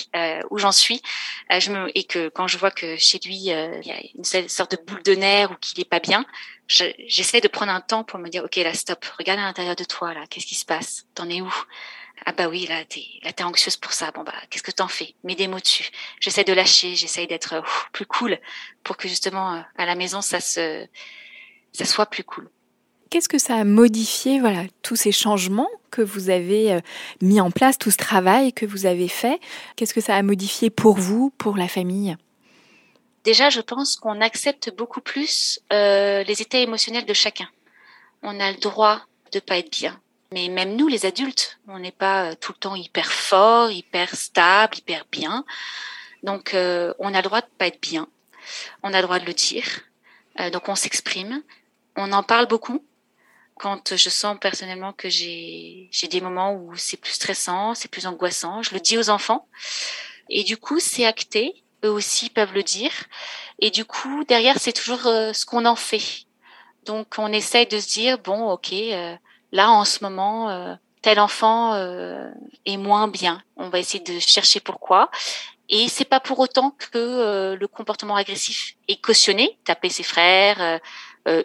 où 0.49 0.57
j'en 0.57 0.71
suis, 0.71 1.01
je 1.49 1.71
me, 1.71 1.97
et 1.97 2.03
que 2.03 2.29
quand 2.29 2.47
je 2.47 2.57
vois 2.57 2.71
que 2.71 2.95
chez 2.97 3.19
lui 3.25 3.35
il 3.35 3.43
y 3.43 3.51
a 3.51 3.99
une 4.15 4.49
sorte 4.49 4.71
de 4.71 4.81
boule 4.81 5.03
de 5.03 5.15
nerfs 5.15 5.51
ou 5.51 5.55
qu'il 5.55 5.79
est 5.81 5.89
pas 5.89 5.99
bien, 5.99 6.25
j'essaie 6.67 7.41
de 7.41 7.47
prendre 7.47 7.71
un 7.71 7.81
temps 7.81 8.03
pour 8.03 8.19
me 8.19 8.29
dire 8.29 8.43
ok 8.43 8.55
là 8.57 8.73
stop, 8.73 9.03
regarde 9.17 9.39
à 9.39 9.43
l'intérieur 9.43 9.75
de 9.75 9.83
toi 9.83 10.13
là, 10.13 10.25
qu'est-ce 10.29 10.45
qui 10.45 10.55
se 10.55 10.65
passe, 10.65 11.05
t'en 11.15 11.29
es 11.29 11.41
où? 11.41 11.53
Ah 12.25 12.31
bah 12.31 12.47
oui, 12.47 12.65
là 12.67 12.83
t'es 12.85 13.03
là 13.23 13.33
t'es 13.33 13.43
anxieuse 13.43 13.77
pour 13.77 13.93
ça. 13.93 14.11
Bon 14.11 14.23
bah 14.23 14.33
qu'est-ce 14.49 14.63
que 14.63 14.71
t'en 14.71 14.87
fais? 14.87 15.15
Mets 15.23 15.35
des 15.35 15.47
mots 15.47 15.59
dessus. 15.59 15.89
J'essaie 16.19 16.43
de 16.43 16.53
lâcher, 16.53 16.95
j'essaie 16.95 17.27
d'être 17.27 17.53
euh, 17.53 17.61
plus 17.93 18.05
cool 18.05 18.37
pour 18.83 18.97
que 18.97 19.07
justement 19.07 19.55
euh, 19.55 19.61
à 19.77 19.85
la 19.85 19.95
maison 19.95 20.21
ça 20.21 20.39
se 20.39 20.85
ça 21.71 21.85
soit 21.85 22.07
plus 22.07 22.23
cool. 22.23 22.49
Qu'est-ce 23.09 23.29
que 23.29 23.39
ça 23.39 23.55
a 23.55 23.63
modifié, 23.63 24.39
voilà, 24.39 24.65
tous 24.83 24.95
ces 24.95 25.11
changements 25.11 25.69
que 25.89 26.03
vous 26.03 26.29
avez 26.29 26.73
euh, 26.73 26.79
mis 27.21 27.41
en 27.41 27.49
place, 27.49 27.79
tout 27.79 27.89
ce 27.89 27.97
travail 27.97 28.53
que 28.53 28.67
vous 28.67 28.85
avez 28.85 29.07
fait? 29.07 29.39
Qu'est-ce 29.75 29.95
que 29.95 30.01
ça 30.01 30.15
a 30.15 30.21
modifié 30.21 30.69
pour 30.69 30.97
vous, 30.97 31.31
pour 31.39 31.57
la 31.57 31.67
famille? 31.67 32.15
Déjà, 33.23 33.49
je 33.49 33.61
pense 33.61 33.95
qu'on 33.95 34.21
accepte 34.21 34.75
beaucoup 34.75 35.01
plus 35.01 35.59
euh, 35.73 36.23
les 36.23 36.41
états 36.43 36.59
émotionnels 36.59 37.05
de 37.05 37.13
chacun. 37.13 37.49
On 38.21 38.39
a 38.39 38.51
le 38.51 38.57
droit 38.57 39.01
de 39.31 39.39
pas 39.39 39.57
être 39.57 39.71
bien. 39.71 39.99
Mais 40.31 40.47
même 40.47 40.75
nous, 40.75 40.87
les 40.87 41.07
adultes, 41.07 41.59
on 41.67 41.79
n'est 41.79 41.91
pas 41.91 42.29
euh, 42.29 42.35
tout 42.39 42.51
le 42.51 42.59
temps 42.59 42.75
hyper 42.75 43.11
fort, 43.11 43.71
hyper 43.71 44.15
stable, 44.15 44.77
hyper 44.77 45.05
bien. 45.11 45.43
Donc, 46.21 46.53
euh, 46.53 46.93
on 46.99 47.15
a 47.15 47.17
le 47.17 47.23
droit 47.23 47.41
de 47.41 47.47
pas 47.57 47.65
être 47.65 47.81
bien. 47.81 48.07
On 48.83 48.93
a 48.93 48.97
le 48.97 49.03
droit 49.07 49.17
de 49.17 49.25
le 49.25 49.33
dire. 49.33 49.65
Euh, 50.39 50.51
donc, 50.51 50.69
on 50.69 50.75
s'exprime. 50.75 51.41
On 51.95 52.11
en 52.13 52.21
parle 52.21 52.47
beaucoup. 52.47 52.85
Quand 53.55 53.95
je 53.95 54.09
sens 54.09 54.37
personnellement 54.39 54.93
que 54.93 55.09
j'ai 55.09 55.89
des 56.11 56.21
moments 56.21 56.53
où 56.53 56.75
c'est 56.77 56.97
plus 56.97 57.13
stressant, 57.13 57.73
c'est 57.73 57.89
plus 57.89 58.05
angoissant, 58.05 58.61
je 58.61 58.73
le 58.75 58.79
dis 58.79 58.99
aux 58.99 59.09
enfants. 59.09 59.47
Et 60.29 60.43
du 60.43 60.57
coup, 60.57 60.79
c'est 60.79 61.05
acté. 61.05 61.63
Eux 61.83 61.89
aussi 61.89 62.29
peuvent 62.29 62.53
le 62.53 62.63
dire. 62.63 62.91
Et 63.57 63.71
du 63.71 63.83
coup, 63.83 64.23
derrière, 64.25 64.59
c'est 64.59 64.73
toujours 64.73 65.01
ce 65.01 65.45
qu'on 65.45 65.65
en 65.65 65.75
fait. 65.75 66.25
Donc, 66.85 67.15
on 67.17 67.33
essaye 67.33 67.65
de 67.65 67.79
se 67.79 67.87
dire 67.87 68.19
bon, 68.19 68.51
ok 68.51 68.73
là 69.51 69.71
en 69.71 69.85
ce 69.85 70.03
moment 70.03 70.49
euh, 70.49 70.75
tel 71.01 71.19
enfant 71.19 71.73
euh, 71.73 72.29
est 72.65 72.77
moins 72.77 73.07
bien. 73.07 73.41
On 73.55 73.69
va 73.69 73.79
essayer 73.79 74.03
de 74.03 74.19
chercher 74.19 74.59
pourquoi. 74.59 75.09
Et 75.69 75.87
c'est 75.87 76.05
pas 76.05 76.19
pour 76.19 76.39
autant 76.39 76.71
que 76.71 76.97
euh, 76.97 77.55
le 77.55 77.67
comportement 77.67 78.15
agressif 78.15 78.75
est 78.87 79.01
cautionné. 79.01 79.57
Taper 79.65 79.89
ses 79.89 80.03
frères, 80.03 80.79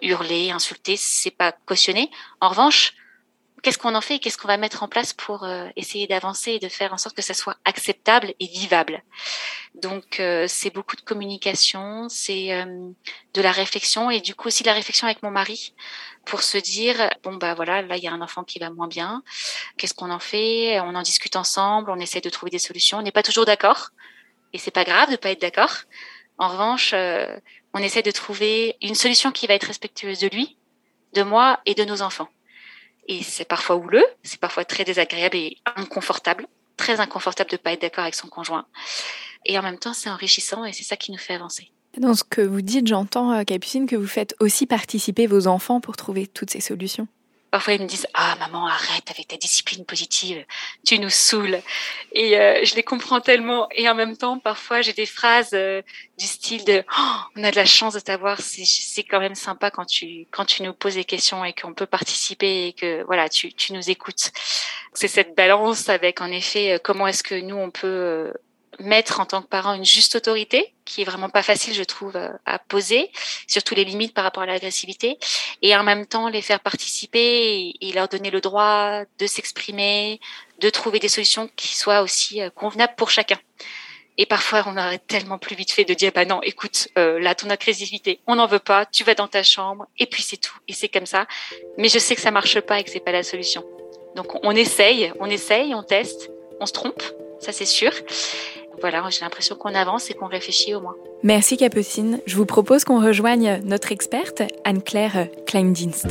hurler, 0.01 0.49
insulter, 0.51 0.97
c'est 0.97 1.31
pas 1.31 1.51
cautionné. 1.51 2.09
En 2.41 2.49
revanche, 2.49 2.95
qu'est-ce 3.65 3.79
qu'on 3.79 3.95
en 3.95 4.01
fait 4.01 4.17
et 4.17 4.19
qu'est-ce 4.19 4.37
qu'on 4.37 4.47
va 4.47 4.57
mettre 4.57 4.83
en 4.83 4.87
place 4.87 5.11
pour 5.11 5.43
euh, 5.43 5.67
essayer 5.75 6.05
d'avancer 6.05 6.51
et 6.51 6.59
de 6.59 6.69
faire 6.69 6.93
en 6.93 6.99
sorte 6.99 7.15
que 7.15 7.23
ça 7.23 7.33
soit 7.33 7.57
acceptable 7.65 8.35
et 8.39 8.45
vivable. 8.45 9.01
Donc 9.73 10.19
euh, 10.19 10.45
c'est 10.47 10.69
beaucoup 10.69 10.95
de 10.95 11.01
communication, 11.01 12.07
c'est 12.07 12.53
euh, 12.53 12.91
de 13.33 13.41
la 13.41 13.51
réflexion 13.51 14.11
et 14.11 14.21
du 14.21 14.35
coup 14.35 14.49
aussi 14.49 14.61
de 14.61 14.67
la 14.67 14.75
réflexion 14.75 15.07
avec 15.07 15.23
mon 15.23 15.31
mari 15.31 15.73
pour 16.27 16.43
se 16.43 16.59
dire 16.59 17.09
bon 17.23 17.37
bah 17.37 17.55
voilà 17.55 17.81
là 17.81 17.97
il 17.97 18.03
y 18.03 18.07
a 18.07 18.11
un 18.11 18.21
enfant 18.21 18.43
qui 18.43 18.59
va 18.59 18.69
moins 18.69 18.87
bien, 18.87 19.23
qu'est-ce 19.77 19.95
qu'on 19.95 20.11
en 20.11 20.19
fait? 20.19 20.79
On 20.81 20.93
en 20.93 21.01
discute 21.01 21.35
ensemble, 21.35 21.89
on 21.89 21.97
essaie 21.97 22.21
de 22.21 22.29
trouver 22.29 22.51
des 22.51 22.59
solutions. 22.59 22.99
On 22.99 23.01
n'est 23.01 23.11
pas 23.11 23.23
toujours 23.23 23.45
d'accord 23.45 23.89
et 24.53 24.59
c'est 24.59 24.69
pas 24.69 24.83
grave 24.83 25.09
de 25.09 25.15
pas 25.15 25.31
être 25.31 25.41
d'accord. 25.41 25.75
En 26.37 26.49
revanche, 26.49 26.93
on 27.73 27.79
essaie 27.79 28.03
de 28.03 28.11
trouver 28.11 28.75
une 28.83 28.95
solution 28.95 29.31
qui 29.31 29.47
va 29.47 29.55
être 29.55 29.63
respectueuse 29.63 30.19
de 30.19 30.27
lui, 30.27 30.59
de 31.13 31.23
moi 31.23 31.61
et 31.65 31.73
de 31.73 31.83
nos 31.83 32.03
enfants. 32.03 32.27
Et 33.07 33.23
c'est 33.23 33.45
parfois 33.45 33.75
houleux, 33.75 34.05
c'est 34.23 34.39
parfois 34.39 34.65
très 34.65 34.83
désagréable 34.83 35.37
et 35.37 35.57
inconfortable, 35.75 36.47
très 36.77 36.99
inconfortable 36.99 37.49
de 37.51 37.57
pas 37.57 37.73
être 37.73 37.81
d'accord 37.81 38.03
avec 38.03 38.15
son 38.15 38.27
conjoint. 38.27 38.65
Et 39.45 39.57
en 39.59 39.61
même 39.61 39.77
temps, 39.77 39.93
c'est 39.93 40.09
enrichissant 40.09 40.65
et 40.65 40.73
c'est 40.73 40.83
ça 40.83 40.97
qui 40.97 41.11
nous 41.11 41.17
fait 41.17 41.35
avancer. 41.35 41.71
Dans 41.97 42.13
ce 42.13 42.23
que 42.23 42.41
vous 42.41 42.61
dites, 42.61 42.87
j'entends, 42.87 43.31
euh, 43.31 43.43
Capucine, 43.43 43.87
que 43.87 43.95
vous 43.95 44.07
faites 44.07 44.35
aussi 44.39 44.65
participer 44.65 45.27
vos 45.27 45.47
enfants 45.47 45.79
pour 45.79 45.95
trouver 45.95 46.27
toutes 46.27 46.49
ces 46.49 46.59
solutions. 46.59 47.07
Parfois, 47.55 47.75
ils 47.75 47.81
me 47.81 47.87
disent 47.87 48.05
Ah, 48.13 48.35
maman, 48.37 48.67
arrête 48.67 49.09
avec 49.09 49.29
ta 49.29 49.37
discipline 49.37 49.85
positive, 49.85 50.43
tu 50.85 50.99
nous 50.99 51.09
saoules. 51.09 51.61
Et 52.11 52.37
euh, 52.37 52.65
je 52.65 52.75
les 52.75 52.83
comprends 52.83 53.21
tellement. 53.21 53.69
Et 53.71 53.87
en 53.87 53.95
même 53.95 54.17
temps, 54.17 54.39
parfois, 54.39 54.81
j'ai 54.81 54.91
des 54.91 55.05
phrases 55.05 55.51
euh, 55.53 55.81
du 56.17 56.25
style 56.25 56.65
de 56.65 56.83
oh, 56.99 57.15
On 57.37 57.45
a 57.45 57.51
de 57.51 57.55
la 57.55 57.63
chance 57.63 57.93
de 57.93 58.01
t'avoir, 58.01 58.41
c'est 58.41 59.03
quand 59.03 59.21
même 59.21 59.35
sympa 59.35 59.71
quand 59.71 59.85
tu, 59.85 60.27
quand 60.31 60.43
tu 60.43 60.63
nous 60.63 60.73
poses 60.73 60.95
des 60.95 61.05
questions 61.05 61.45
et 61.45 61.53
qu'on 61.53 61.73
peut 61.73 61.85
participer 61.85 62.67
et 62.67 62.73
que 62.73 63.03
voilà, 63.03 63.29
tu, 63.29 63.53
tu 63.53 63.71
nous 63.71 63.89
écoutes. 63.89 64.33
C'est 64.93 65.07
cette 65.07 65.33
balance 65.37 65.87
avec, 65.87 66.19
en 66.19 66.31
effet, 66.31 66.73
euh, 66.73 66.77
comment 66.83 67.07
est-ce 67.07 67.23
que 67.23 67.35
nous, 67.35 67.55
on 67.55 67.71
peut 67.71 68.33
mettre 68.79 69.19
en 69.19 69.25
tant 69.25 69.41
que 69.41 69.47
parent 69.47 69.73
une 69.73 69.85
juste 69.85 70.15
autorité, 70.15 70.73
qui 70.85 71.01
est 71.01 71.05
vraiment 71.05 71.29
pas 71.29 71.43
facile, 71.43 71.73
je 71.73 71.83
trouve, 71.83 72.15
euh, 72.15 72.29
à 72.45 72.59
poser, 72.59 73.11
surtout 73.47 73.75
les 73.75 73.85
limites 73.85 74.13
par 74.13 74.23
rapport 74.23 74.43
à 74.43 74.45
l'agressivité, 74.45 75.17
et 75.61 75.75
en 75.75 75.83
même 75.83 76.05
temps 76.05 76.29
les 76.29 76.41
faire 76.41 76.59
participer 76.59 77.73
et, 77.79 77.91
leur 77.93 78.07
donner 78.07 78.29
le 78.29 78.41
droit 78.41 79.01
de 79.19 79.27
s'exprimer, 79.27 80.19
de 80.59 80.69
trouver 80.69 80.99
des 80.99 81.09
solutions 81.09 81.49
qui 81.55 81.75
soient 81.75 82.01
aussi 82.01 82.41
euh, 82.41 82.49
convenables 82.49 82.95
pour 82.95 83.09
chacun. 83.09 83.37
Et 84.17 84.25
parfois, 84.25 84.63
on 84.67 84.77
aurait 84.77 84.99
tellement 84.99 85.37
plus 85.37 85.55
vite 85.55 85.71
fait 85.71 85.83
de 85.83 85.93
dire, 85.93 86.11
bah 86.13 86.23
non, 86.23 86.41
écoute, 86.41 86.87
euh, 86.97 87.19
là, 87.19 87.35
ton 87.35 87.49
agressivité, 87.49 88.19
on 88.27 88.35
n'en 88.35 88.47
veut 88.47 88.59
pas, 88.59 88.85
tu 88.85 89.03
vas 89.03 89.13
dans 89.13 89.27
ta 89.27 89.43
chambre, 89.43 89.87
et 89.99 90.05
puis 90.05 90.23
c'est 90.23 90.37
tout, 90.37 90.57
et 90.67 90.73
c'est 90.73 90.87
comme 90.87 91.05
ça. 91.05 91.27
Mais 91.77 91.89
je 91.89 91.99
sais 91.99 92.15
que 92.15 92.21
ça 92.21 92.31
marche 92.31 92.59
pas 92.61 92.79
et 92.79 92.83
que 92.83 92.89
c'est 92.89 93.01
pas 93.01 93.11
la 93.11 93.23
solution. 93.23 93.65
Donc, 94.15 94.43
on 94.45 94.51
essaye, 94.51 95.11
on 95.19 95.29
essaye, 95.29 95.75
on 95.75 95.83
teste, 95.83 96.31
on 96.61 96.65
se 96.65 96.71
trompe, 96.71 97.03
ça 97.39 97.51
c'est 97.51 97.65
sûr. 97.65 97.91
Voilà, 98.81 99.03
j'ai 99.09 99.21
l'impression 99.21 99.55
qu'on 99.55 99.73
avance 99.73 100.09
et 100.11 100.13
qu'on 100.13 100.27
réfléchit 100.27 100.75
au 100.75 100.81
moins. 100.81 100.95
Merci 101.23 101.57
Capucine. 101.57 102.19
Je 102.25 102.35
vous 102.35 102.45
propose 102.45 102.83
qu'on 102.83 103.03
rejoigne 103.03 103.61
notre 103.63 103.91
experte, 103.91 104.43
Anne-Claire 104.63 105.27
Kleindienst. 105.47 106.07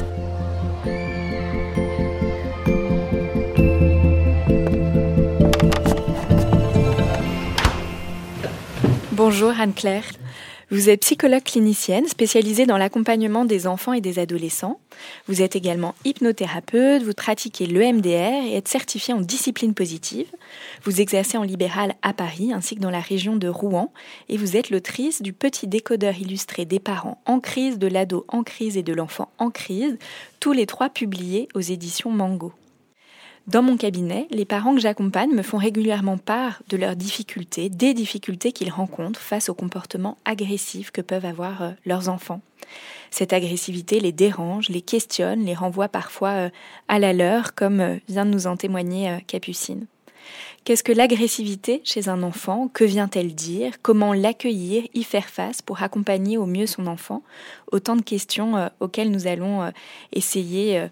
Bonjour 9.12 9.52
Anne-Claire. 9.59 10.04
Vous 10.71 10.88
êtes 10.88 11.00
psychologue 11.00 11.42
clinicienne 11.42 12.06
spécialisée 12.09 12.64
dans 12.64 12.78
l'accompagnement 12.78 13.44
des 13.44 13.66
enfants 13.66 13.92
et 13.92 14.00
des 14.00 14.18
adolescents. 14.18 14.80
Vous 15.28 15.42
êtes 15.42 15.56
également 15.56 15.94
hypnothérapeute, 16.04 17.02
vous 17.02 17.12
pratiquez 17.12 17.66
l'EMDR 17.66 18.47
et 18.47 18.54
êtes 18.54 18.68
certifiée 18.68 19.12
en 19.12 19.21
discipline 19.21 19.75
positive. 19.75 20.26
Vous 20.85 21.00
exercez 21.00 21.37
en 21.37 21.42
libéral 21.42 21.94
à 22.02 22.14
Paris 22.14 22.52
ainsi 22.52 22.76
que 22.76 22.80
dans 22.80 22.90
la 22.90 23.00
région 23.00 23.37
de 23.37 23.49
Rouen 23.49 23.92
et 24.28 24.38
vous 24.38 24.56
êtes 24.56 24.71
l'autrice 24.71 25.21
du 25.21 25.35
petit 25.35 25.66
décodeur 25.66 26.18
illustré 26.18 26.64
des 26.64 26.80
parents 26.80 27.21
en 27.26 27.40
crise, 27.40 27.78
de 27.78 27.87
l'ado 27.87 28.25
en 28.28 28.42
crise 28.42 28.78
et 28.78 28.83
de 28.83 28.94
l'enfant 28.94 29.30
en 29.38 29.50
crise, 29.50 29.99
tous 30.40 30.52
les 30.52 30.66
trois 30.66 30.88
publiés 30.88 31.49
aux 31.54 31.61
éditions 31.61 32.11
Mango. 32.11 32.52
Dans 33.46 33.62
mon 33.62 33.76
cabinet, 33.76 34.26
les 34.30 34.46
parents 34.46 34.74
que 34.74 34.80
j'accompagne 34.80 35.30
me 35.30 35.42
font 35.42 35.58
régulièrement 35.58 36.16
part 36.16 36.62
de 36.70 36.78
leurs 36.78 36.96
difficultés, 36.96 37.68
des 37.68 37.92
difficultés 37.92 38.52
qu'ils 38.52 38.70
rencontrent 38.70 39.20
face 39.20 39.50
au 39.50 39.54
comportement 39.54 40.16
agressif 40.24 40.90
que 40.90 41.02
peuvent 41.02 41.26
avoir 41.26 41.62
euh, 41.62 41.70
leurs 41.84 42.08
enfants. 42.08 42.40
Cette 43.10 43.34
agressivité 43.34 44.00
les 44.00 44.12
dérange, 44.12 44.70
les 44.70 44.80
questionne, 44.80 45.44
les 45.44 45.52
renvoie 45.52 45.88
parfois 45.88 46.30
euh, 46.30 46.50
à 46.88 46.98
la 46.98 47.12
leur, 47.12 47.54
comme 47.54 47.80
euh, 47.80 47.96
vient 48.08 48.24
de 48.24 48.30
nous 48.30 48.46
en 48.46 48.56
témoigner 48.56 49.18
Capucine. 49.26 49.86
Qu'est-ce 50.64 50.82
que 50.82 50.92
l'agressivité 50.92 51.82
chez 51.84 52.08
un 52.08 52.22
enfant? 52.22 52.68
Que 52.72 52.84
vient-elle 52.84 53.34
dire? 53.34 53.74
Comment 53.82 54.14
l'accueillir, 54.14 54.84
y 54.94 55.02
faire 55.02 55.28
face 55.28 55.60
pour 55.60 55.82
accompagner 55.82 56.38
au 56.38 56.46
mieux 56.46 56.66
son 56.66 56.86
enfant? 56.86 57.22
Autant 57.70 57.94
de 57.94 58.00
questions 58.00 58.70
auxquelles 58.80 59.10
nous 59.10 59.26
allons 59.26 59.70
essayer 60.12 60.88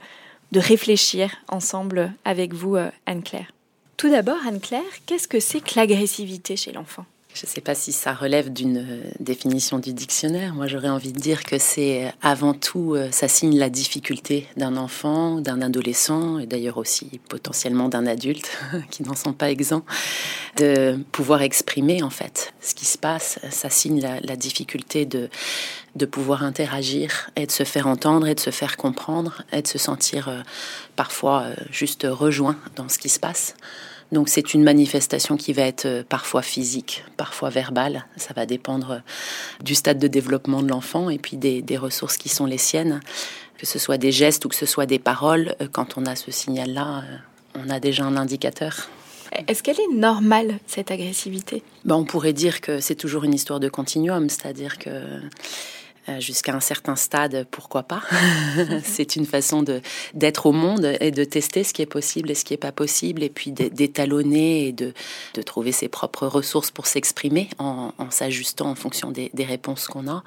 de 0.52 0.60
réfléchir 0.60 1.34
ensemble 1.48 2.12
avec 2.24 2.54
vous, 2.54 2.76
euh, 2.76 2.90
Anne-Claire. 3.06 3.52
Tout 3.96 4.10
d'abord, 4.10 4.38
Anne-Claire, 4.46 4.82
qu'est-ce 5.06 5.28
que 5.28 5.40
c'est 5.40 5.60
que 5.60 5.78
l'agressivité 5.78 6.56
chez 6.56 6.72
l'enfant? 6.72 7.06
Je 7.34 7.46
ne 7.46 7.48
sais 7.48 7.60
pas 7.60 7.74
si 7.74 7.92
ça 7.92 8.12
relève 8.12 8.52
d'une 8.52 8.78
euh, 8.78 9.10
définition 9.20 9.78
du 9.78 9.92
dictionnaire. 9.92 10.54
Moi, 10.54 10.66
j'aurais 10.66 10.88
envie 10.88 11.12
de 11.12 11.18
dire 11.18 11.44
que 11.44 11.58
c'est 11.58 12.06
euh, 12.06 12.10
avant 12.20 12.54
tout, 12.54 12.96
ça 13.10 13.28
signe 13.28 13.58
la 13.58 13.70
difficulté 13.70 14.46
d'un 14.56 14.76
enfant, 14.76 15.40
d'un 15.40 15.62
adolescent, 15.62 16.38
et 16.38 16.46
d'ailleurs 16.46 16.78
aussi 16.78 17.20
potentiellement 17.28 17.88
d'un 17.88 18.06
adulte, 18.06 18.50
qui 18.90 19.02
n'en 19.02 19.14
sont 19.14 19.32
pas 19.32 19.50
exempts, 19.50 19.84
de 20.56 20.98
pouvoir 21.12 21.42
exprimer 21.42 22.02
en 22.02 22.10
fait 22.10 22.54
ce 22.60 22.74
qui 22.74 22.84
se 22.84 22.98
passe. 22.98 23.38
Ça 23.50 23.70
signe 23.70 24.00
la, 24.00 24.36
difficulté 24.36 25.04
de 25.04 25.28
de 25.94 26.06
pouvoir 26.06 26.42
interagir 26.42 27.30
et 27.36 27.46
de 27.46 27.50
se 27.50 27.64
faire 27.64 27.86
entendre 27.86 28.26
et 28.26 28.34
de 28.34 28.40
se 28.40 28.50
faire 28.50 28.76
comprendre 28.76 29.42
et 29.52 29.62
de 29.62 29.68
se 29.68 29.78
sentir 29.78 30.28
euh, 30.28 30.40
parfois 30.96 31.42
euh, 31.42 31.54
juste 31.70 32.06
rejoint 32.08 32.56
dans 32.76 32.88
ce 32.88 32.98
qui 32.98 33.08
se 33.08 33.20
passe. 33.20 33.54
Donc 34.12 34.28
c'est 34.28 34.54
une 34.54 34.62
manifestation 34.62 35.36
qui 35.36 35.52
va 35.52 35.62
être 35.62 35.86
euh, 35.86 36.02
parfois 36.08 36.42
physique, 36.42 37.04
parfois 37.16 37.48
verbale. 37.48 38.06
Ça 38.16 38.34
va 38.34 38.46
dépendre 38.46 39.02
du 39.64 39.74
stade 39.74 39.98
de 39.98 40.06
développement 40.06 40.62
de 40.62 40.68
l'enfant 40.68 41.10
et 41.10 41.18
puis 41.18 41.36
des, 41.36 41.62
des, 41.62 41.78
ressources 41.78 42.18
qui 42.18 42.28
sont 42.28 42.46
les 42.46 42.58
siennes. 42.58 43.00
Que 43.58 43.66
ce 43.66 43.78
soit 43.78 43.98
des 43.98 44.12
gestes 44.12 44.44
ou 44.44 44.48
que 44.48 44.56
ce 44.56 44.66
soit 44.66 44.86
des 44.86 44.98
paroles, 44.98 45.54
quand 45.72 45.96
on 45.96 46.04
a 46.04 46.16
ce 46.16 46.30
signal-là, 46.30 47.04
on 47.54 47.70
a 47.70 47.80
déjà 47.80 48.04
un 48.04 48.16
indicateur. 48.16 48.88
Est-ce 49.48 49.62
qu'elle 49.62 49.80
est 49.80 49.94
normale, 49.94 50.58
cette 50.66 50.90
agressivité? 50.90 51.62
Ben, 51.84 51.94
On 51.94 52.04
pourrait 52.04 52.32
dire 52.32 52.60
que 52.60 52.80
c'est 52.80 52.94
toujours 52.94 53.24
une 53.24 53.34
histoire 53.34 53.60
de 53.60 53.68
continuum, 53.68 54.28
c'est-à-dire 54.28 54.78
que 54.78 54.90
euh, 56.08 56.20
jusqu'à 56.20 56.54
un 56.54 56.60
certain 56.60 56.96
stade, 56.96 57.46
pourquoi 57.50 57.84
pas 57.84 58.02
C'est 58.84 59.16
une 59.16 59.26
façon 59.26 59.62
de 59.62 59.80
d'être 60.14 60.46
au 60.46 60.52
monde 60.52 60.96
et 61.00 61.10
de 61.10 61.24
tester 61.24 61.64
ce 61.64 61.72
qui 61.72 61.82
est 61.82 61.86
possible 61.86 62.30
et 62.30 62.34
ce 62.34 62.44
qui 62.44 62.52
n'est 62.52 62.58
pas 62.58 62.72
possible, 62.72 63.22
et 63.22 63.28
puis 63.28 63.52
d'étalonner 63.52 64.68
et 64.68 64.72
de, 64.72 64.94
de 65.34 65.42
trouver 65.42 65.72
ses 65.72 65.88
propres 65.88 66.26
ressources 66.26 66.70
pour 66.70 66.86
s'exprimer 66.86 67.48
en, 67.58 67.92
s'ajustant 68.10 68.70
en 68.70 68.74
fonction 68.74 69.10
des, 69.10 69.30
des 69.34 69.44
réponses 69.44 69.86
qu'on 69.86 70.08
a. 70.08 70.24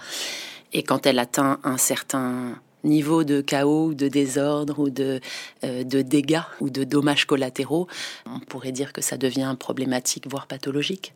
Et 0.73 0.83
quand 0.83 1.05
elle 1.05 1.19
atteint 1.19 1.59
un 1.63 1.77
certain 1.77 2.59
niveau 2.85 3.23
de 3.23 3.41
chaos, 3.41 3.93
de 3.93 4.07
désordre 4.07 4.79
ou 4.79 4.89
de, 4.89 5.19
euh, 5.63 5.83
de 5.83 6.01
dégâts 6.01 6.41
ou 6.61 6.69
de 6.69 6.83
dommages 6.83 7.25
collatéraux, 7.25 7.87
on 8.25 8.39
pourrait 8.39 8.71
dire 8.71 8.93
que 8.93 9.01
ça 9.01 9.17
devient 9.17 9.55
problématique, 9.59 10.29
voire 10.29 10.47
pathologique. 10.47 11.13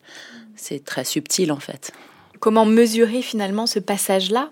C'est 0.55 0.83
très 0.83 1.05
subtil 1.05 1.51
en 1.51 1.59
fait. 1.59 1.93
Comment 2.39 2.65
mesurer 2.65 3.21
finalement 3.21 3.67
ce 3.67 3.79
passage-là 3.79 4.49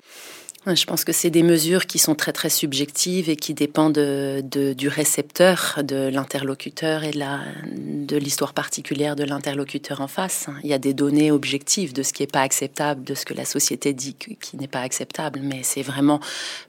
je 0.65 0.85
pense 0.85 1.03
que 1.03 1.13
c'est 1.13 1.29
des 1.29 1.43
mesures 1.43 1.85
qui 1.85 1.99
sont 1.99 2.15
très 2.15 2.33
très 2.33 2.49
subjectives 2.49 3.29
et 3.29 3.35
qui 3.35 3.53
dépendent 3.53 3.93
de, 3.93 4.73
du 4.73 4.87
récepteur, 4.87 5.79
de 5.83 6.09
l'interlocuteur 6.09 7.03
et 7.03 7.11
de 7.11 8.17
l'histoire 8.17 8.53
particulière 8.53 9.15
de 9.15 9.23
l'interlocuteur 9.23 10.01
en 10.01 10.07
face. 10.07 10.47
Il 10.63 10.69
y 10.69 10.73
a 10.73 10.77
des 10.77 10.93
données 10.93 11.31
objectives 11.31 11.93
de 11.93 12.03
ce 12.03 12.11
qui 12.11 12.23
n'est 12.23 12.27
pas 12.27 12.41
acceptable, 12.41 13.03
de 13.03 13.15
ce 13.15 13.25
que 13.25 13.33
la 13.33 13.45
société 13.45 13.93
dit 13.93 14.15
qui 14.15 14.57
n'est 14.57 14.67
pas 14.67 14.81
acceptable, 14.81 15.39
mais 15.41 15.61
c'est 15.63 15.81
vraiment 15.81 16.19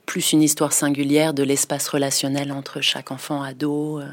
plus 0.05 0.31
une 0.31 0.41
histoire 0.41 0.71
singulière 0.73 1.33
de 1.33 1.43
l'espace 1.43 1.87
relationnel 1.87 2.51
entre 2.51 2.81
chaque 2.81 3.11
enfant, 3.11 3.41
ado 3.41 3.99
euh, 3.99 4.05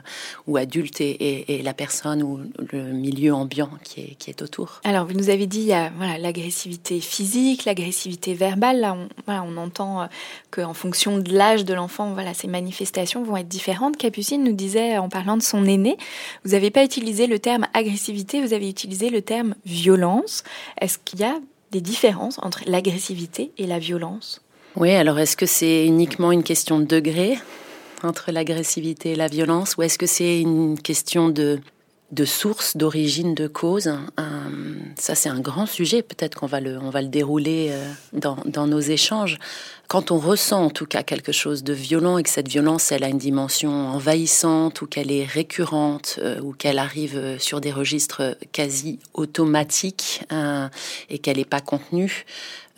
ou 0.47 0.57
adulte 0.57 1.01
et, 1.01 1.63
la 1.63 1.75
personne 1.75 2.23
ou 2.23 2.41
le 2.73 2.93
milieu 2.93 3.35
ambiant 3.35 3.71
qui 3.83 4.01
est, 4.01 4.15
qui 4.19 4.31
est 4.31 4.43
autour. 4.43 4.81
Alors, 4.85 5.07
vous 5.07 5.15
nous 5.15 5.31
avez 5.31 5.47
dit, 5.47 5.61
il 5.61 5.67
y 5.67 5.73
a 5.73 5.91
l'agressivité 6.19 7.01
physique, 7.01 7.65
l'agressivité 7.65 8.35
verbale. 8.35 8.81
Là, 8.81 8.95
on, 8.95 9.09
voilà, 9.27 9.43
on 9.43 9.57
entend 9.57 9.76
euh, 9.81 10.07
qu'en 10.51 10.75
fonction 10.75 11.19
de 11.19 11.33
l'âge 11.33 11.65
de 11.65 11.75
l'enfant, 11.75 12.13
voilà, 12.13 12.35
ces 12.35 12.49
manifestations 12.49 13.23
vont 13.23 13.37
être 13.37 13.49
différentes. 13.49 13.97
Capucine 13.97 14.45
nous 14.45 14.53
disait 14.53 14.99
en 14.99 15.09
parlant 15.09 15.37
de 15.37 15.43
son 15.43 15.65
aîné, 15.65 15.97
vous 16.45 16.53
n'avez 16.53 16.71
pas 16.71 16.85
utilisé 16.85 17.27
le 17.27 17.39
terme 17.39 17.67
agressivité, 17.75 18.41
vous 18.41 18.53
avez 18.53 18.69
utilisé 18.69 19.11
le 19.11 19.23
terme 19.23 19.55
violence. 19.65 20.45
Est-ce 20.81 20.99
qu'il 20.99 21.21
y 21.21 21.25
a 21.25 21.39
des 21.73 21.81
différences 21.81 22.39
entre 22.43 22.61
l'agressivité 22.67 23.53
et 23.59 23.67
la 23.67 23.79
violence? 23.79 24.41
Oui, 24.77 24.91
alors 24.95 25.19
est-ce 25.19 25.37
que 25.37 25.47
c'est 25.47 25.87
uniquement 25.87 26.33
une 26.33 26.43
question 26.43 26.79
de 26.79 26.85
degré 26.85 27.39
entre 28.03 28.31
l'agressivité 28.31 29.13
et 29.13 29.17
la 29.17 29.27
violence 29.27 29.77
ou 29.77 29.83
est-ce 29.83 29.99
que 29.99 30.07
c'est 30.07 30.41
une 30.41 30.79
question 30.79 31.29
de 31.29 31.61
de 32.13 32.25
source, 32.25 32.77
d'origine, 32.77 33.35
de 33.35 33.49
cause. 33.49 33.91
ça, 34.97 35.15
c'est 35.17 35.29
un 35.29 35.41
grand 35.41 35.67
sujet. 35.67 36.03
Peut-être 36.03 36.39
qu'on 36.39 36.47
va 36.47 36.61
le, 36.61 36.79
on 36.79 36.91
va 36.91 37.03
le 37.03 37.09
dérouler 37.09 37.71
euh, 37.71 37.93
dans, 38.13 38.39
dans, 38.45 38.69
nos 38.69 38.79
échanges. 38.79 39.39
Quand 39.89 40.13
on 40.13 40.19
ressent 40.19 40.65
en 40.65 40.71
tout 40.71 40.87
cas 40.87 41.03
quelque 41.03 41.33
chose 41.33 41.65
de 41.65 41.73
violent 41.73 42.19
et 42.19 42.23
que 42.23 42.31
cette 42.31 42.49
violence, 42.49 42.93
elle 42.93 43.03
a 43.03 43.09
une 43.09 43.19
dimension 43.19 43.71
envahissante 43.71 44.83
ou 44.83 44.87
qu'elle 44.87 45.11
est 45.11 45.25
récurrente 45.25 46.21
euh, 46.23 46.41
ou 46.41 46.53
qu'elle 46.53 46.79
arrive 46.79 47.17
euh, 47.17 47.39
sur 47.41 47.61
des 47.61 47.73
registres 47.73 48.37
quasi 48.53 49.01
automatiques 49.15 50.25
et 51.09 51.19
qu'elle 51.19 51.37
n'est 51.39 51.45
pas 51.45 51.61
contenue, 51.61 52.25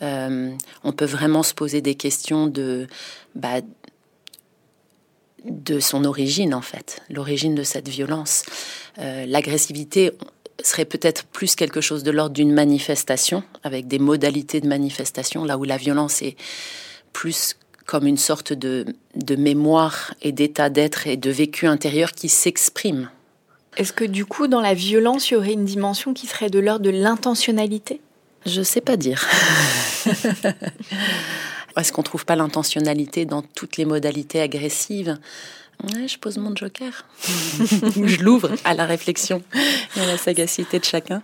on 0.01 0.91
peut 0.95 1.05
vraiment 1.05 1.43
se 1.43 1.53
poser 1.53 1.81
des 1.81 1.95
questions 1.95 2.47
de 2.47 2.87
bah, 3.35 3.61
de 5.45 5.79
son 5.79 6.05
origine 6.05 6.53
en 6.53 6.61
fait, 6.61 7.01
l'origine 7.09 7.55
de 7.55 7.63
cette 7.63 7.87
violence. 7.87 8.43
Euh, 8.97 9.25
l'agressivité 9.27 10.11
serait 10.63 10.85
peut-être 10.85 11.25
plus 11.25 11.55
quelque 11.55 11.81
chose 11.81 12.03
de 12.03 12.11
l'ordre 12.11 12.33
d'une 12.33 12.51
manifestation, 12.51 13.43
avec 13.63 13.87
des 13.87 13.99
modalités 13.99 14.59
de 14.59 14.67
manifestation, 14.67 15.45
là 15.45 15.57
où 15.57 15.63
la 15.63 15.77
violence 15.77 16.21
est 16.21 16.35
plus 17.13 17.55
comme 17.85 18.05
une 18.05 18.17
sorte 18.17 18.53
de, 18.53 18.85
de 19.15 19.35
mémoire 19.35 20.13
et 20.21 20.31
d'état 20.31 20.69
d'être 20.69 21.07
et 21.07 21.17
de 21.17 21.31
vécu 21.31 21.65
intérieur 21.65 22.11
qui 22.11 22.29
s'exprime. 22.29 23.09
Est-ce 23.77 23.93
que 23.93 24.03
du 24.03 24.25
coup, 24.25 24.47
dans 24.47 24.61
la 24.61 24.73
violence, 24.73 25.29
il 25.29 25.33
y 25.35 25.37
aurait 25.37 25.53
une 25.53 25.65
dimension 25.65 26.13
qui 26.13 26.27
serait 26.27 26.49
de 26.49 26.59
l'ordre 26.59 26.85
de 26.85 26.89
l'intentionnalité? 26.89 28.01
Je 28.45 28.59
ne 28.59 28.63
sais 28.63 28.81
pas 28.81 28.97
dire. 28.97 29.27
Est-ce 31.77 31.91
qu'on 31.91 32.01
ne 32.01 32.05
trouve 32.05 32.25
pas 32.25 32.35
l'intentionnalité 32.35 33.25
dans 33.25 33.41
toutes 33.41 33.77
les 33.77 33.85
modalités 33.85 34.41
agressives? 34.41 35.17
Je 35.87 36.17
pose 36.17 36.37
mon 36.37 36.55
joker. 36.55 37.05
je 37.23 38.21
l'ouvre 38.21 38.51
à 38.65 38.73
la 38.73 38.85
réflexion 38.85 39.41
et 39.95 40.01
à 40.01 40.05
la 40.05 40.17
sagacité 40.17 40.79
de 40.79 40.83
chacun. 40.83 41.21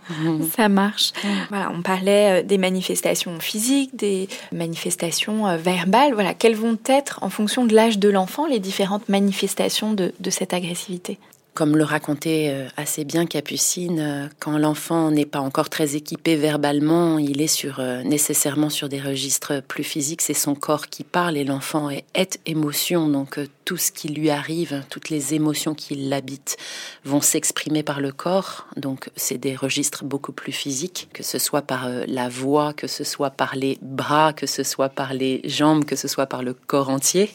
Ça 0.56 0.70
marche. 0.70 1.12
Voilà, 1.50 1.72
on 1.74 1.82
parlait 1.82 2.42
euh, 2.42 2.44
des 2.44 2.58
manifestations 2.58 3.40
physiques, 3.40 3.96
des 3.96 4.30
manifestations 4.52 5.48
euh, 5.48 5.58
verbales. 5.58 6.14
Voilà, 6.14 6.34
quelles 6.34 6.56
vont 6.56 6.78
être, 6.86 7.20
en 7.22 7.30
fonction 7.30 7.66
de 7.66 7.74
l'âge 7.74 8.00
de 8.00 8.10
l'enfant, 8.10 8.48
les 8.48 8.60
différentes 8.60 9.10
manifestations 9.10 9.94
de, 9.94 10.14
de 10.20 10.30
cette 10.30 10.54
agressivité? 10.54 11.20
Comme 11.56 11.78
le 11.78 11.86
racontait 11.86 12.50
euh, 12.50 12.68
assez 12.76 13.06
bien 13.06 13.26
Capucine, 13.26 14.00
euh, 14.00 14.28
quand 14.40 14.58
l'enfant 14.58 15.10
n'est 15.10 15.26
pas 15.26 15.40
encore 15.40 15.70
très 15.70 15.96
équipé 15.96 16.36
verbalement, 16.36 17.18
il 17.18 17.42
est 17.42 17.48
sur, 17.48 17.80
euh, 17.80 18.04
nécessairement 18.04 18.70
sur 18.70 18.90
des 18.90 19.00
registres 19.00 19.64
plus 19.66 19.86
physiques. 19.86 20.22
C'est 20.22 20.34
son 20.34 20.54
corps 20.54 20.88
qui 20.88 21.06
parle 21.06 21.38
et 21.38 21.46
l'enfant 21.46 21.90
est, 21.90 22.04
est, 22.14 22.42
émotion. 22.46 23.08
Donc 23.08 23.40
tout 23.64 23.78
ce 23.78 23.94
qui 23.94 24.10
lui 24.10 24.30
arrive, 24.30 24.84
toutes 24.90 25.10
les 25.10 25.34
émotions 25.34 25.76
qui 25.76 25.96
l'habitent 25.96 26.58
vont 27.06 27.22
s'exprimer 27.22 27.84
par 27.84 28.02
le 28.02 28.12
corps. 28.12 28.68
Donc 28.76 29.10
c'est 29.16 29.38
des 29.38 29.56
registres 29.56 30.04
beaucoup 30.04 30.34
plus 30.34 30.52
physiques, 30.52 31.08
que 31.14 31.24
ce 31.24 31.40
soit 31.40 31.62
par 31.62 31.90
la 32.06 32.28
voix, 32.28 32.74
que 32.74 32.88
ce 32.88 33.06
soit 33.06 33.30
par 33.30 33.56
les 33.56 33.80
bras, 33.82 34.34
que 34.34 34.46
ce 34.46 34.64
soit 34.64 34.90
par 34.90 35.14
les 35.14 35.42
jambes, 35.46 35.86
que 35.86 35.96
ce 35.96 36.10
soit 36.10 36.26
par 36.26 36.44
le 36.44 36.54
corps 36.54 36.90
entier. 36.90 37.32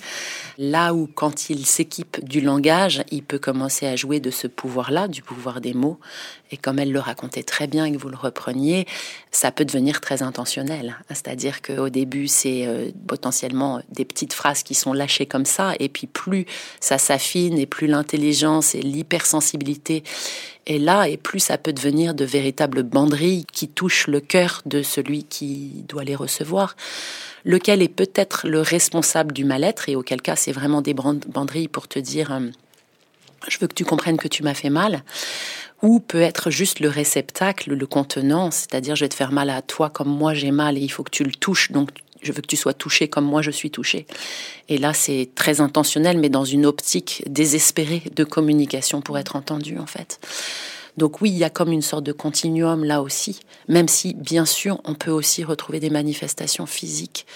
Là 0.58 0.92
où 0.92 1.06
quand 1.06 1.48
il 1.48 1.64
s'équipe 1.64 2.22
du 2.22 2.42
langage, 2.42 3.02
il 3.10 3.22
peut 3.22 3.38
commencer 3.38 3.86
à 3.86 3.96
jouer 3.96 4.09
de 4.18 4.30
ce 4.32 4.48
pouvoir-là, 4.48 5.06
du 5.06 5.22
pouvoir 5.22 5.60
des 5.60 5.74
mots. 5.74 6.00
Et 6.50 6.56
comme 6.56 6.80
elle 6.80 6.90
le 6.90 6.98
racontait 6.98 7.44
très 7.44 7.68
bien 7.68 7.84
et 7.84 7.92
que 7.92 7.98
vous 7.98 8.08
le 8.08 8.16
repreniez, 8.16 8.86
ça 9.30 9.52
peut 9.52 9.64
devenir 9.64 10.00
très 10.00 10.22
intentionnel. 10.22 10.96
C'est-à-dire 11.08 11.62
qu'au 11.62 11.88
début, 11.88 12.26
c'est 12.26 12.66
euh, 12.66 12.90
potentiellement 13.06 13.80
des 13.90 14.04
petites 14.04 14.32
phrases 14.32 14.64
qui 14.64 14.74
sont 14.74 14.92
lâchées 14.92 15.26
comme 15.26 15.44
ça. 15.44 15.74
Et 15.78 15.88
puis 15.88 16.08
plus 16.08 16.46
ça 16.80 16.98
s'affine 16.98 17.58
et 17.58 17.66
plus 17.66 17.86
l'intelligence 17.86 18.74
et 18.74 18.82
l'hypersensibilité 18.82 20.02
est 20.66 20.78
là, 20.78 21.08
et 21.08 21.16
plus 21.16 21.40
ça 21.40 21.58
peut 21.58 21.72
devenir 21.72 22.14
de 22.14 22.24
véritables 22.24 22.82
banderilles 22.82 23.44
qui 23.50 23.68
touchent 23.68 24.06
le 24.06 24.20
cœur 24.20 24.62
de 24.66 24.82
celui 24.82 25.24
qui 25.24 25.84
doit 25.88 26.04
les 26.04 26.14
recevoir 26.14 26.76
lequel 27.44 27.82
est 27.82 27.88
peut-être 27.88 28.46
le 28.46 28.60
responsable 28.60 29.32
du 29.32 29.44
mal-être, 29.44 29.88
et 29.88 29.96
auquel 29.96 30.22
cas 30.22 30.36
c'est 30.36 30.52
vraiment 30.52 30.82
des 30.82 30.94
banderilles 30.94 31.68
pour 31.68 31.88
te 31.88 31.98
dire 31.98 32.32
euh, 32.32 32.40
je 33.48 33.58
veux 33.58 33.66
que 33.66 33.74
tu 33.74 33.84
comprennes 33.84 34.16
que 34.16 34.28
tu 34.28 34.42
m'as 34.42 34.54
fait 34.54 34.70
mal, 34.70 35.02
ou 35.82 36.00
peut 36.00 36.20
être 36.20 36.50
juste 36.50 36.80
le 36.80 36.88
réceptacle, 36.88 37.72
le 37.72 37.86
contenant, 37.86 38.50
c'est-à-dire 38.50 38.96
je 38.96 39.04
vais 39.04 39.08
te 39.08 39.14
faire 39.14 39.32
mal 39.32 39.50
à 39.50 39.62
toi 39.62 39.90
comme 39.90 40.08
moi 40.08 40.34
j'ai 40.34 40.50
mal 40.50 40.76
et 40.76 40.80
il 40.80 40.90
faut 40.90 41.02
que 41.02 41.10
tu 41.10 41.24
le 41.24 41.32
touches, 41.32 41.72
donc 41.72 41.90
je 42.22 42.32
veux 42.32 42.42
que 42.42 42.46
tu 42.46 42.56
sois 42.56 42.74
touché 42.74 43.08
comme 43.08 43.24
moi 43.24 43.42
je 43.42 43.50
suis 43.50 43.70
touché. 43.70 44.06
Et 44.68 44.78
là, 44.78 44.92
c'est 44.92 45.30
très 45.34 45.60
intentionnel, 45.60 46.18
mais 46.18 46.28
dans 46.28 46.44
une 46.44 46.66
optique 46.66 47.22
désespérée 47.26 48.02
de 48.14 48.24
communication 48.24 49.00
pour 49.00 49.18
être 49.18 49.36
entendu, 49.36 49.78
en 49.78 49.86
fait. 49.86 50.20
Donc 50.96 51.22
oui, 51.22 51.30
il 51.30 51.38
y 51.38 51.44
a 51.44 51.50
comme 51.50 51.72
une 51.72 51.82
sorte 51.82 52.04
de 52.04 52.12
continuum 52.12 52.84
là 52.84 53.00
aussi, 53.00 53.40
même 53.68 53.88
si, 53.88 54.14
bien 54.14 54.44
sûr, 54.44 54.80
on 54.84 54.94
peut 54.94 55.10
aussi 55.10 55.44
retrouver 55.44 55.80
des 55.80 55.88
manifestations 55.88 56.66
physiques 56.66 57.26